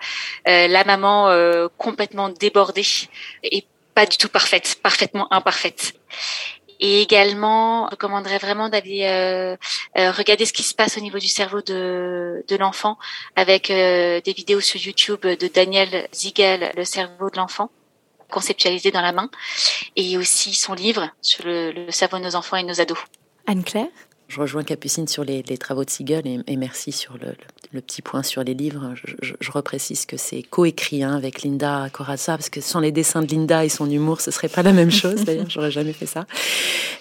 la 0.45 0.83
maman 0.83 1.29
complètement 1.77 2.29
débordée 2.29 2.85
et 3.43 3.65
pas 3.93 4.05
du 4.05 4.17
tout 4.17 4.29
parfaite, 4.29 4.79
parfaitement 4.81 5.31
imparfaite. 5.33 5.93
Et 6.79 7.01
également, 7.01 7.87
je 7.87 7.91
recommanderais 7.91 8.37
vraiment 8.37 8.69
d'aller 8.69 9.57
regarder 9.95 10.45
ce 10.45 10.53
qui 10.53 10.61
se 10.61 10.75
passe 10.75 10.97
au 10.97 11.01
niveau 11.01 11.17
du 11.17 11.27
cerveau 11.27 11.61
de, 11.63 12.45
de 12.47 12.55
l'enfant 12.55 12.99
avec 13.35 13.69
des 13.69 14.33
vidéos 14.35 14.61
sur 14.61 14.79
YouTube 14.79 15.21
de 15.21 15.47
Daniel 15.47 16.07
Ziegel, 16.13 16.71
Le 16.77 16.85
cerveau 16.85 17.31
de 17.31 17.37
l'enfant 17.37 17.71
conceptualisé 18.29 18.91
dans 18.91 19.01
la 19.01 19.13
main, 19.13 19.29
et 19.95 20.17
aussi 20.17 20.53
son 20.53 20.73
livre 20.73 21.09
sur 21.21 21.45
le, 21.45 21.71
le 21.71 21.91
cerveau 21.91 22.17
de 22.19 22.23
nos 22.23 22.35
enfants 22.35 22.57
et 22.57 22.63
nos 22.63 22.81
ados. 22.81 22.99
Anne-Claire? 23.47 23.87
Je 24.27 24.41
rejoins 24.41 24.63
Capucine 24.63 25.07
sur 25.07 25.23
les, 25.23 25.43
travaux 25.57 25.85
de 25.85 25.89
Siegel 25.89 26.43
et, 26.47 26.57
merci 26.57 26.91
sur 26.91 27.17
le, 27.17 27.81
petit 27.81 28.01
point 28.01 28.23
sur 28.23 28.43
les 28.43 28.53
livres. 28.53 28.93
Je, 29.21 29.33
je, 29.39 29.51
reprécise 29.51 30.05
que 30.05 30.17
c'est 30.17 30.43
coécrit 30.43 31.03
hein, 31.03 31.15
avec 31.15 31.43
Linda 31.43 31.87
Corazza 31.93 32.35
parce 32.35 32.49
que 32.49 32.59
sans 32.59 32.79
les 32.79 32.91
dessins 32.91 33.21
de 33.21 33.27
Linda 33.27 33.63
et 33.63 33.69
son 33.69 33.89
humour, 33.89 34.19
ce 34.19 34.31
serait 34.31 34.49
pas 34.49 34.63
la 34.63 34.73
même 34.73 34.91
chose. 34.91 35.23
D'ailleurs, 35.23 35.49
j'aurais 35.49 35.71
jamais 35.71 35.93
fait 35.93 36.05
ça. 36.05 36.25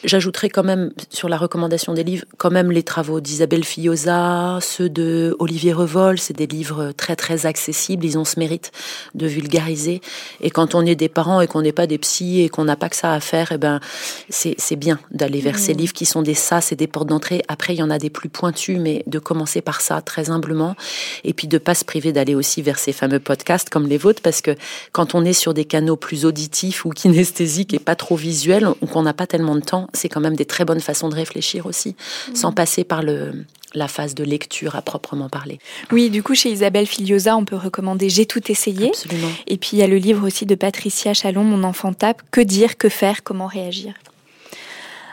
J'ajouterai 0.05 0.51
quand 0.51 0.63
même 0.63 0.93
sur 1.11 1.29
la 1.29 1.37
recommandation 1.37 1.95
des 1.95 2.05
livres, 2.05 2.27
quand 2.37 2.51
même 2.51 2.71
les 2.71 2.83
travaux 2.83 3.21
d'Isabelle 3.21 3.65
Fillosa, 3.65 4.59
ceux 4.61 4.89
de 4.89 5.35
Olivier 5.41 5.73
Revol. 5.73 6.19
C'est 6.19 6.37
des 6.37 6.47
livres 6.47 6.93
très 6.93 7.17
très 7.17 7.47
accessibles. 7.47 8.05
Ils 8.05 8.19
ont 8.19 8.25
ce 8.25 8.39
mérite 8.39 8.71
de 9.15 9.27
vulgariser. 9.27 10.01
Et 10.41 10.51
quand 10.51 10.77
on 10.77 10.87
est 10.87 10.95
des 10.95 11.09
parents 11.09 11.41
et 11.41 11.49
qu'on 11.49 11.63
n'est 11.63 11.73
pas 11.73 11.89
des 11.89 11.99
psys 11.99 12.43
et 12.43 12.49
qu'on 12.49 12.65
n'a 12.65 12.77
pas 12.77 12.89
que 12.89 12.97
ça 12.97 13.13
à 13.13 13.21
faire, 13.21 13.51
et 13.51 13.57
eh 13.57 13.59
ben 13.59 13.81
c'est 14.29 14.77
bien 14.77 15.01
d'aller 15.11 15.41
vers 15.41 15.59
ces 15.59 15.75
mmh. 15.75 15.79
livres 15.79 15.93
qui 15.93 16.07
sont 16.07 16.23
des 16.23 16.35
sas 16.35 16.71
et 16.71 16.77
des 16.77 16.87
portes 16.87 17.07
après, 17.49 17.75
il 17.75 17.79
y 17.79 17.83
en 17.83 17.91
a 17.91 17.99
des 17.99 18.11
plus 18.11 18.29
pointus, 18.29 18.79
mais 18.79 19.03
de 19.07 19.19
commencer 19.19 19.61
par 19.61 19.81
ça 19.81 20.01
très 20.01 20.31
humblement. 20.31 20.77
Et 21.25 21.33
puis 21.33 21.49
de 21.49 21.59
pas 21.59 21.75
se 21.75 21.85
priver 21.85 22.13
d'aller 22.13 22.35
aussi 22.35 22.63
vers 22.63 22.79
ces 22.79 22.93
fameux 22.93 23.21
podcasts 23.21 23.71
comme 23.71 23.87
les 23.87 23.99
vôtres, 23.99 24.23
parce 24.23 24.41
que 24.41 24.55
quand 24.93 25.15
on 25.15 25.25
est 25.25 25.33
sur 25.33 25.55
des 25.55 25.65
canaux 25.65 25.97
plus 25.97 26.25
auditifs 26.25 26.85
ou 26.85 26.91
kinesthésiques 26.91 27.75
et 27.75 27.79
pas 27.79 27.97
trop 27.97 28.17
visuels, 28.17 28.69
ou 28.81 28.87
qu'on 28.87 29.03
n'a 29.03 29.15
pas 29.15 29.27
tellement 29.27 29.55
de 29.55 29.61
temps, 29.61 29.89
c'est 29.93 30.09
quand 30.09 30.21
même 30.21 30.37
des 30.37 30.47
très 30.47 30.65
bonnes 30.65 30.81
façons 30.81 31.09
de 31.09 31.15
réfléchir 31.15 31.67
aussi, 31.67 31.91
mmh. 32.31 32.35
sans 32.35 32.53
passer 32.53 32.85
par 32.85 33.03
le, 33.03 33.45
la 33.75 33.89
phase 33.89 34.15
de 34.15 34.25
lecture 34.25 34.75
à 34.75 34.83
proprement 34.83 35.29
parler. 35.29 35.59
Oui, 35.93 36.11
du 36.11 36.23
coup, 36.23 36.35
chez 36.35 36.51
Isabelle 36.51 36.87
Filiosa, 36.87 37.37
on 37.37 37.45
peut 37.45 37.57
recommander 37.57 38.09
J'ai 38.09 38.27
tout 38.27 38.51
essayé. 38.51 38.89
Absolument. 38.89 39.31
Et 39.47 39.59
puis, 39.59 39.71
il 39.75 39.79
y 39.79 39.83
a 39.83 39.87
le 39.87 39.99
livre 39.99 40.27
aussi 40.27 40.47
de 40.47 40.55
Patricia 40.55 41.15
Chalon, 41.15 41.45
Mon 41.45 41.63
enfant 41.65 41.93
tape, 41.93 42.23
Que 42.31 42.41
dire, 42.41 42.77
que 42.79 42.89
faire, 42.89 43.23
comment 43.23 43.47
réagir? 43.47 43.95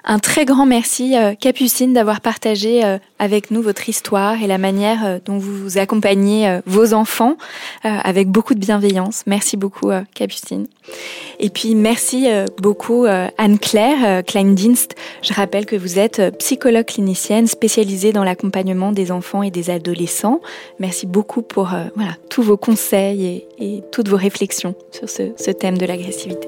Un 0.06 0.20
très 0.20 0.44
grand 0.44 0.66
merci, 0.66 1.18
euh, 1.18 1.34
Capucine, 1.34 1.94
d'avoir 1.94 2.20
partagé 2.20 2.84
euh, 2.84 2.98
avec 3.20 3.52
nous 3.52 3.62
votre 3.62 3.88
histoire 3.88 4.42
et 4.44 4.48
la 4.48 4.58
manière 4.58 5.06
euh, 5.06 5.20
dont 5.24 5.38
vous 5.38 5.78
accompagnez 5.78 6.60
vos 6.66 6.94
enfants 6.94 7.38
avec 7.84 8.30
beaucoup 8.30 8.54
de 8.54 8.60
bienveillance. 8.60 9.24
Merci 9.28 9.58
beaucoup, 9.58 9.92
Capucine. 10.14 10.68
Et 11.40 11.50
puis, 11.50 11.76
merci 11.76 12.28
beaucoup, 12.62 13.06
Anne-Claire 13.06 14.24
Kleindienst. 14.26 14.96
Je 15.22 15.34
rappelle 15.34 15.66
que 15.66 15.76
vous 15.76 16.00
êtes 16.00 16.38
psychologue 16.40 16.86
clinicienne 16.86 17.48
spécialisée 17.48 18.12
dans 18.14 18.24
l'accompagnement 18.24 18.92
des 18.92 19.12
enfants 19.12 19.44
et 19.44 19.52
des 19.52 19.70
adolescents. 19.70 20.42
Merci 20.80 21.06
beaucoup 21.06 21.42
pour 21.42 21.74
voilà, 21.96 22.16
tous 22.30 22.44
vos 22.44 22.58
conseils 22.58 23.46
et, 23.60 23.84
toutes 23.92 24.10
vos 24.10 24.18
réflexions 24.18 24.76
sur 24.92 25.10
ce 25.10 25.52
thème 25.52 25.78
de 25.78 25.86
l'agressivité. 25.86 26.48